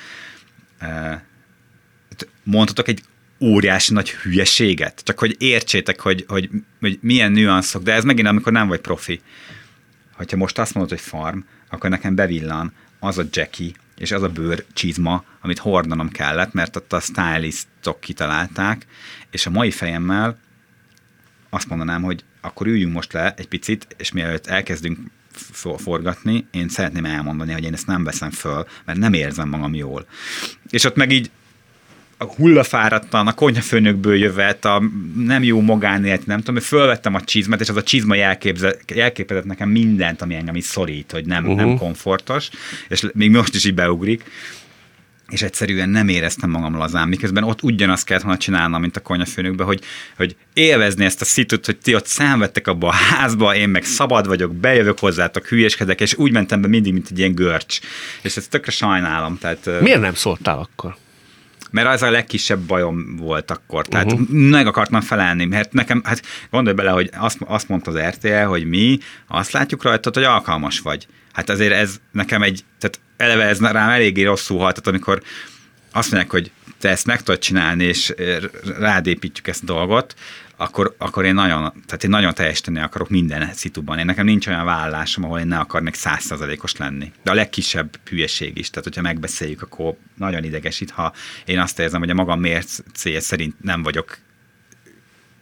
Mondhatok 2.43 2.89
egy 2.89 3.03
óriási 3.41 3.93
nagy 3.93 4.11
hülyeséget, 4.11 5.01
csak 5.05 5.19
hogy 5.19 5.37
értsétek, 5.39 6.01
hogy, 6.01 6.25
hogy, 6.29 6.51
hogy 6.81 6.99
milyen 7.03 7.33
nüanszok, 7.33 7.83
de 7.83 7.93
ez 7.93 8.05
megint 8.05 8.29
amikor 8.29 8.53
nem 8.53 8.69
vagy 8.69 8.81
profi. 8.81 9.21
Hogyha 10.13 10.37
most 10.37 10.59
azt 10.59 10.75
mondod, 10.75 10.93
hogy 10.93 11.07
farm, 11.09 11.39
akkor 11.71 11.91
nekem 11.91 12.15
bevillan 12.15 12.73
az 12.99 13.19
a 13.19 13.25
Jackie, 13.31 13.73
és 14.01 14.13
az 14.13 14.23
a 14.23 14.29
bőr 14.29 14.65
csizma, 14.73 15.25
amit 15.41 15.59
hordanom 15.59 16.09
kellett, 16.09 16.53
mert 16.53 16.77
ott 16.77 16.93
a 16.93 17.01
stylistok 17.01 18.01
kitalálták, 18.01 18.87
és 19.31 19.47
a 19.47 19.51
mai 19.51 19.71
fejemmel 19.71 20.39
azt 21.51 21.69
mondanám, 21.69 22.03
hogy 22.03 22.25
akkor 22.41 22.67
üljünk 22.67 22.93
most 22.93 23.13
le 23.13 23.35
egy 23.35 23.49
picit, 23.49 23.87
és 23.97 24.13
mielőtt 24.13 24.47
elkezdünk 24.47 24.99
forgatni, 25.77 26.47
én 26.51 26.69
szeretném 26.69 27.05
elmondani, 27.05 27.53
hogy 27.53 27.65
én 27.65 27.73
ezt 27.73 27.87
nem 27.87 28.05
veszem 28.05 28.31
föl, 28.31 28.67
mert 28.85 28.99
nem 28.99 29.13
érzem 29.13 29.49
magam 29.49 29.75
jól. 29.75 30.07
És 30.71 30.85
ott 30.85 30.97
meg 30.97 31.11
így 31.11 31.31
a 32.23 32.35
hullafáradtan, 32.37 33.27
a 33.27 33.33
konyhafőnökből 33.33 34.17
jövet, 34.17 34.65
a 34.65 34.83
nem 35.17 35.43
jó 35.43 35.61
magánélet, 35.61 36.27
nem 36.27 36.39
tudom, 36.39 36.55
hogy 36.55 36.65
fölvettem 36.65 37.15
a 37.15 37.21
csizmet, 37.21 37.61
és 37.61 37.69
az 37.69 37.77
a 37.77 37.83
csizma 37.83 38.15
jelképezett 38.87 39.45
nekem 39.45 39.69
mindent, 39.69 40.23
ami 40.23 40.35
engem 40.35 40.57
is 40.57 40.65
szorít, 40.65 41.13
hogy 41.13 41.27
nem, 41.27 41.43
uh-huh. 41.43 41.59
nem 41.59 41.77
komfortos, 41.77 42.49
és 42.89 43.07
még 43.13 43.31
most 43.31 43.55
is 43.55 43.65
így 43.65 43.75
beugrik 43.75 44.25
és 45.31 45.43
egyszerűen 45.43 45.89
nem 45.89 46.09
éreztem 46.09 46.51
magam 46.51 46.77
lazán, 46.77 47.09
miközben 47.09 47.45
ott 47.45 47.63
ugyanazt 47.63 48.05
kellett 48.05 48.23
volna 48.23 48.39
csinálnom, 48.39 48.81
mint 48.81 48.97
a 48.97 49.01
konyafőnökbe, 49.01 49.65
hogy, 49.65 49.81
hogy 50.17 50.37
élvezni 50.53 51.05
ezt 51.05 51.21
a 51.21 51.25
szitut, 51.25 51.67
hogy 51.67 51.77
ti 51.77 51.95
ott 51.95 52.07
számvettek 52.07 52.67
abba 52.67 52.89
a 52.89 52.93
házba, 52.93 53.55
én 53.55 53.69
meg 53.69 53.85
szabad 53.85 54.27
vagyok, 54.27 54.55
bejövök 54.55 54.99
hozzátok, 54.99 55.47
hülyeskedek, 55.47 56.01
és 56.01 56.15
úgy 56.15 56.33
mentem 56.33 56.61
be 56.61 56.69
mindig, 56.69 56.93
mint 56.93 57.09
egy 57.11 57.19
ilyen 57.19 57.35
görcs. 57.35 57.79
És 58.23 58.37
ezt 58.37 58.51
tökre 58.51 58.73
sajnálom. 58.73 59.39
Tehát, 59.39 59.81
Miért 59.81 60.01
nem 60.01 60.15
szóltál 60.15 60.59
akkor? 60.59 60.97
Mert 61.71 61.89
az 61.89 62.03
a 62.03 62.11
legkisebb 62.11 62.61
bajom 62.61 63.17
volt 63.17 63.51
akkor. 63.51 63.87
Tehát 63.87 64.13
uh-huh. 64.13 64.29
meg 64.29 64.67
akartam 64.67 65.01
felelni, 65.01 65.45
mert 65.45 65.73
nekem, 65.73 66.01
hát 66.05 66.23
gondolj 66.51 66.77
bele, 66.77 66.91
hogy 66.91 67.11
azt, 67.17 67.39
azt 67.47 67.69
mondta 67.69 67.91
az 67.91 67.99
RTL, 67.99 68.45
hogy 68.45 68.65
mi 68.65 68.99
azt 69.27 69.53
látjuk 69.53 69.83
rajtad, 69.83 70.15
hogy 70.15 70.25
alkalmas 70.25 70.81
vagy. 70.81 71.07
Hát 71.33 71.51
azért 71.51 71.73
ez 71.73 72.01
nekem 72.13 72.43
egy, 72.43 72.65
tehát 72.79 73.01
eleve 73.17 73.45
ez 73.45 73.61
rám 73.61 73.89
eléggé 73.89 74.23
rosszul 74.23 74.59
halt, 74.59 74.75
tehát 74.75 74.89
amikor 74.89 75.23
azt 75.93 76.11
mondják, 76.11 76.33
hogy 76.33 76.51
te 76.79 76.89
ezt 76.89 77.07
meg 77.07 77.23
tudod 77.23 77.41
csinálni, 77.41 77.85
és 77.85 78.15
rád 78.79 79.07
építjük 79.07 79.47
ezt 79.47 79.63
a 79.63 79.67
dolgot, 79.67 80.15
akkor, 80.61 80.95
akkor 80.99 81.25
én 81.25 81.35
nagyon, 81.35 81.61
tehát 81.87 82.05
én 82.05 82.11
nagyon 82.11 82.35
teljesíteni 82.35 82.81
akarok 82.81 83.09
minden 83.09 83.53
szituban. 83.53 83.99
Én 83.99 84.05
nekem 84.05 84.25
nincs 84.25 84.47
olyan 84.47 84.65
vállásom, 84.65 85.25
ahol 85.25 85.39
én 85.39 85.47
ne 85.47 85.59
akarnék 85.59 85.95
százszerzalékos 85.95 86.77
lenni. 86.77 87.13
De 87.23 87.31
a 87.31 87.35
legkisebb 87.35 87.99
hülyeség 88.09 88.59
is, 88.59 88.71
tehát 88.71 88.85
hogyha 88.85 89.03
megbeszéljük, 89.03 89.63
akkor 89.63 89.97
nagyon 90.17 90.45
idegesít, 90.45 90.91
ha 90.91 91.13
én 91.45 91.59
azt 91.59 91.79
érzem, 91.79 92.01
hogy 92.01 92.11
a 92.11 92.15
magam 92.15 92.41
mércéje 92.41 93.21
szerint 93.21 93.55
nem 93.61 93.83
vagyok 93.83 94.19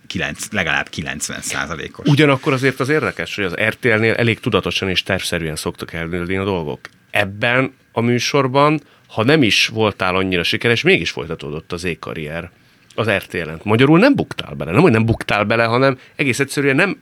9, 0.06 0.48
legalább 0.50 0.88
90 0.88 1.40
százalékos. 1.40 2.08
Ugyanakkor 2.08 2.52
azért 2.52 2.80
az 2.80 2.88
érdekes, 2.88 3.34
hogy 3.34 3.44
az 3.44 3.54
RTL-nél 3.54 4.14
elég 4.14 4.40
tudatosan 4.40 4.88
és 4.88 5.02
tervszerűen 5.02 5.56
szoktak 5.56 5.92
elműlni 5.92 6.36
a 6.36 6.44
dolgok. 6.44 6.80
Ebben 7.10 7.74
a 7.92 8.00
műsorban, 8.00 8.80
ha 9.06 9.24
nem 9.24 9.42
is 9.42 9.66
voltál 9.66 10.16
annyira 10.16 10.42
sikeres, 10.42 10.82
mégis 10.82 11.10
folytatódott 11.10 11.72
az 11.72 11.84
ékarrier 11.84 12.50
az 12.98 13.10
RTL-en. 13.10 13.60
Magyarul 13.62 13.98
nem 13.98 14.14
buktál 14.14 14.54
bele. 14.54 14.70
Nem, 14.70 14.80
hogy 14.80 14.92
nem 14.92 15.06
buktál 15.06 15.44
bele, 15.44 15.64
hanem 15.64 15.98
egész 16.16 16.38
egyszerűen 16.40 16.76
nem 16.76 17.00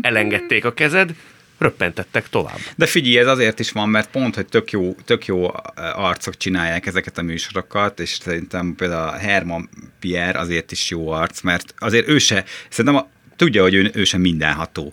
elengedték 0.00 0.64
a 0.64 0.74
kezed, 0.74 1.14
röppentettek 1.58 2.28
tovább. 2.28 2.58
De 2.76 2.86
figyelj, 2.86 3.18
ez 3.18 3.26
azért 3.26 3.58
is 3.58 3.72
van, 3.72 3.88
mert 3.88 4.10
pont, 4.10 4.34
hogy 4.34 4.46
tök 4.46 4.70
jó, 4.70 4.94
tök 5.04 5.26
jó 5.26 5.50
arcok 5.94 6.36
csinálják 6.36 6.86
ezeket 6.86 7.18
a 7.18 7.22
műsorokat, 7.22 8.00
és 8.00 8.10
szerintem 8.10 8.74
például 8.74 9.08
a 9.08 9.16
Herman 9.16 9.68
Pierre 10.00 10.38
azért 10.38 10.72
is 10.72 10.90
jó 10.90 11.08
arc, 11.08 11.40
mert 11.40 11.74
azért 11.78 12.08
ő 12.08 12.18
se, 12.18 12.44
szerintem 12.68 13.00
a, 13.00 13.08
tudja, 13.36 13.62
hogy 13.62 13.74
ő, 13.74 13.90
ő 13.94 14.04
sem 14.04 14.20
mindenható. 14.20 14.92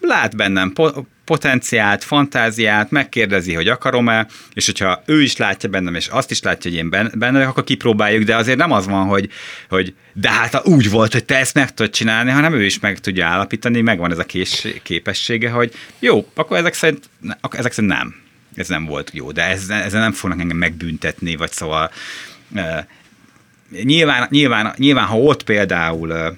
Lát 0.00 0.36
bennem 0.36 0.72
potenciált, 1.24 2.04
fantáziát, 2.04 2.90
megkérdezi, 2.90 3.54
hogy 3.54 3.68
akarom-e, 3.68 4.26
és 4.52 4.66
hogyha 4.66 5.02
ő 5.06 5.22
is 5.22 5.36
látja 5.36 5.68
bennem, 5.68 5.94
és 5.94 6.06
azt 6.06 6.30
is 6.30 6.42
látja, 6.42 6.70
hogy 6.70 6.78
én 6.78 7.10
benne, 7.14 7.46
akkor 7.46 7.64
kipróbáljuk, 7.64 8.22
de 8.22 8.36
azért 8.36 8.58
nem 8.58 8.72
az 8.72 8.86
van, 8.86 9.06
hogy, 9.06 9.30
hogy 9.68 9.94
de 10.12 10.30
hát 10.30 10.66
úgy 10.66 10.90
volt, 10.90 11.12
hogy 11.12 11.24
te 11.24 11.36
ezt 11.36 11.54
meg 11.54 11.74
tudod 11.74 11.92
csinálni, 11.92 12.30
hanem 12.30 12.52
ő 12.52 12.64
is 12.64 12.78
meg 12.78 12.98
tudja 12.98 13.26
állapítani, 13.26 13.80
megvan 13.80 14.10
ez 14.10 14.18
a 14.18 14.24
kés, 14.24 14.66
képessége, 14.82 15.50
hogy 15.50 15.72
jó, 15.98 16.26
akkor 16.34 16.56
ezek 16.56 16.74
szerint, 16.74 17.08
akkor 17.40 17.58
ezek 17.58 17.72
szerint 17.72 17.92
nem. 17.92 18.14
Ez 18.54 18.68
nem 18.68 18.84
volt 18.84 19.10
jó, 19.14 19.32
de 19.32 19.42
ez, 19.42 19.92
nem 19.92 20.12
fognak 20.12 20.40
engem 20.40 20.56
megbüntetni, 20.56 21.36
vagy 21.36 21.52
szóval 21.52 21.90
uh, 22.50 22.78
nyilván, 23.82 24.26
nyilván, 24.30 24.74
nyilván, 24.76 25.06
ha 25.06 25.18
ott 25.18 25.42
például 25.42 26.10
uh, 26.10 26.36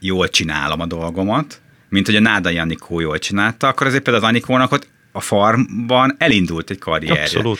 jól 0.00 0.28
csinálom 0.28 0.80
a 0.80 0.86
dolgomat, 0.86 1.60
mint 1.88 2.06
hogy 2.06 2.16
a 2.16 2.20
Nádai 2.20 2.58
Anikó 2.58 3.00
jól 3.00 3.18
csinálta, 3.18 3.68
akkor 3.68 3.86
azért 3.86 4.02
például 4.02 4.24
az 4.24 4.30
Anikónak 4.30 4.72
ott 4.72 4.88
a 5.12 5.20
farmban 5.20 6.14
elindult 6.18 6.70
egy 6.70 6.78
karrier. 6.78 7.18
Abszolút. 7.18 7.58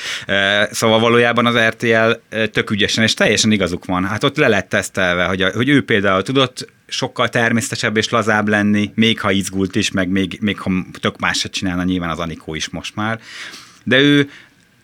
Szóval 0.70 0.99
valójában 0.99 1.47
az 1.47 1.57
RTL 1.57 2.11
tök 2.53 2.70
ügyesen, 2.70 3.05
és 3.05 3.14
teljesen 3.14 3.53
igazuk 3.53 3.85
van. 3.85 4.05
Hát 4.05 4.24
ott 4.24 4.37
le 4.37 4.49
lett 4.49 4.68
tesztelve, 4.68 5.24
hogy, 5.24 5.43
a, 5.43 5.51
hogy 5.51 5.68
ő 5.68 5.85
például 5.85 6.22
tudott 6.22 6.72
sokkal 6.87 7.29
természetesebb 7.29 7.97
és 7.97 8.09
lazább 8.09 8.49
lenni, 8.49 8.93
még 8.95 9.20
ha 9.20 9.31
izgult 9.31 9.76
is, 9.76 9.91
meg 9.91 10.09
még, 10.09 10.39
még 10.41 10.59
ha 10.59 10.70
tök 11.01 11.18
másat 11.18 11.53
csinálna 11.53 11.83
nyilván 11.83 12.11
az 12.11 12.18
Anikó 12.18 12.55
is 12.55 12.68
most 12.68 12.95
már. 12.95 13.20
De 13.85 13.99
ő 13.99 14.31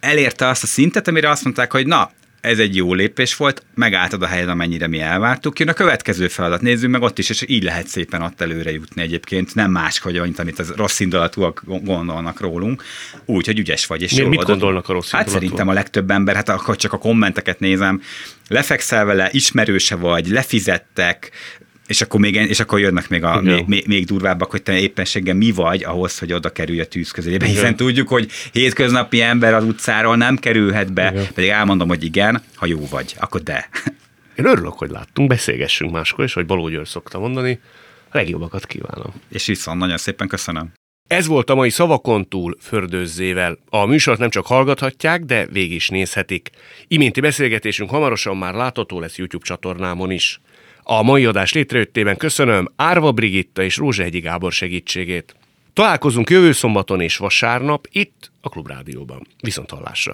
elérte 0.00 0.48
azt 0.48 0.62
a 0.62 0.66
szintet, 0.66 1.08
amire 1.08 1.30
azt 1.30 1.44
mondták, 1.44 1.72
hogy 1.72 1.86
na, 1.86 2.10
ez 2.44 2.58
egy 2.58 2.76
jó 2.76 2.94
lépés 2.94 3.36
volt, 3.36 3.62
megálltad 3.74 4.22
a 4.22 4.26
helyet, 4.26 4.48
amennyire 4.48 4.86
mi 4.86 5.00
elvártuk. 5.00 5.58
Jön 5.58 5.68
a 5.68 5.72
következő 5.72 6.28
feladat, 6.28 6.60
nézzünk 6.60 6.92
meg 6.92 7.02
ott 7.02 7.18
is, 7.18 7.30
és 7.30 7.44
így 7.46 7.62
lehet 7.62 7.86
szépen 7.86 8.22
ott 8.22 8.40
előre 8.40 8.72
jutni 8.72 9.02
egyébként. 9.02 9.54
Nem 9.54 9.70
más, 9.70 9.98
hogy 9.98 10.20
mint 10.20 10.38
amit 10.38 10.58
az 10.58 10.72
rossz 10.76 11.00
indulatúak 11.00 11.62
gondolnak 11.64 12.40
rólunk, 12.40 12.82
úgy, 13.24 13.46
hogy 13.46 13.58
ügyes 13.58 13.86
vagy. 13.86 14.02
És 14.02 14.12
Mi, 14.12 14.24
mit 14.24 14.42
gondolnak 14.42 14.88
a 14.88 14.92
rossz 14.92 15.10
Hát 15.10 15.28
szerintem 15.28 15.68
a 15.68 15.72
legtöbb 15.72 16.10
ember, 16.10 16.34
hát 16.34 16.48
akkor 16.48 16.76
csak 16.76 16.92
a 16.92 16.98
kommenteket 16.98 17.60
nézem, 17.60 18.02
lefekszel 18.48 19.04
vele, 19.04 19.28
ismerőse 19.32 19.96
vagy, 19.96 20.26
lefizettek, 20.26 21.30
és 21.86 22.00
akkor, 22.00 22.20
még, 22.20 22.34
és 22.34 22.60
akkor 22.60 22.80
jönnek 22.80 23.08
még, 23.08 23.22
a, 23.22 23.40
még, 23.40 23.64
még, 23.66 23.86
még 23.86 24.04
durvábbak, 24.04 24.50
hogy 24.50 24.62
te 24.62 24.78
éppenséggel 24.78 25.34
mi 25.34 25.50
vagy 25.50 25.84
ahhoz, 25.84 26.18
hogy 26.18 26.32
oda 26.32 26.50
kerülj 26.50 26.80
a 26.80 26.86
tűz 26.86 27.10
közelébe. 27.10 27.46
Hiszen 27.46 27.76
tudjuk, 27.76 28.08
hogy 28.08 28.30
hétköznapi 28.52 29.20
ember 29.20 29.54
az 29.54 29.64
utcáról 29.64 30.16
nem 30.16 30.36
kerülhet 30.36 30.92
be, 30.92 31.10
igen. 31.12 31.26
pedig 31.34 31.50
elmondom, 31.50 31.88
hogy 31.88 32.04
igen, 32.04 32.42
ha 32.54 32.66
jó 32.66 32.86
vagy, 32.90 33.14
akkor 33.18 33.42
de. 33.42 33.68
Én 34.36 34.44
örülök, 34.44 34.72
hogy 34.72 34.90
láttunk, 34.90 35.28
beszélgessünk 35.28 35.92
máskor, 35.92 36.24
és 36.24 36.32
hogy 36.32 36.46
Baló 36.46 36.68
György 36.68 36.86
szokta 36.86 37.18
mondani, 37.18 37.60
a 38.10 38.16
legjobbakat 38.16 38.66
kívánom. 38.66 39.12
És 39.28 39.46
viszont 39.46 39.78
nagyon 39.78 39.96
szépen 39.96 40.28
köszönöm. 40.28 40.72
Ez 41.08 41.26
volt 41.26 41.50
a 41.50 41.54
mai 41.54 41.70
Szavakon 41.70 42.28
túl 42.28 42.56
Fördőzzével. 42.60 43.58
A 43.68 43.84
műsort 43.84 44.18
nem 44.18 44.30
csak 44.30 44.46
hallgathatják, 44.46 45.24
de 45.24 45.46
végig 45.46 45.72
is 45.72 45.88
nézhetik. 45.88 46.50
Iménti 46.88 47.20
beszélgetésünk 47.20 47.90
hamarosan 47.90 48.36
már 48.36 48.54
látható 48.54 49.00
lesz 49.00 49.18
YouTube 49.18 49.44
csatornámon 49.44 50.10
is. 50.10 50.40
A 50.86 51.02
mai 51.02 51.24
adás 51.24 51.52
létrejöttében 51.52 52.16
köszönöm 52.16 52.72
Árva 52.76 53.12
Brigitta 53.12 53.62
és 53.62 53.76
Rózsehegyi 53.76 54.20
Gábor 54.20 54.52
segítségét. 54.52 55.36
Találkozunk 55.72 56.30
jövő 56.30 56.52
szombaton 56.52 57.00
és 57.00 57.16
vasárnap 57.16 57.86
itt 57.90 58.30
a 58.40 58.48
Klubrádióban. 58.48 59.26
Viszont 59.40 59.70
hallásra! 59.70 60.12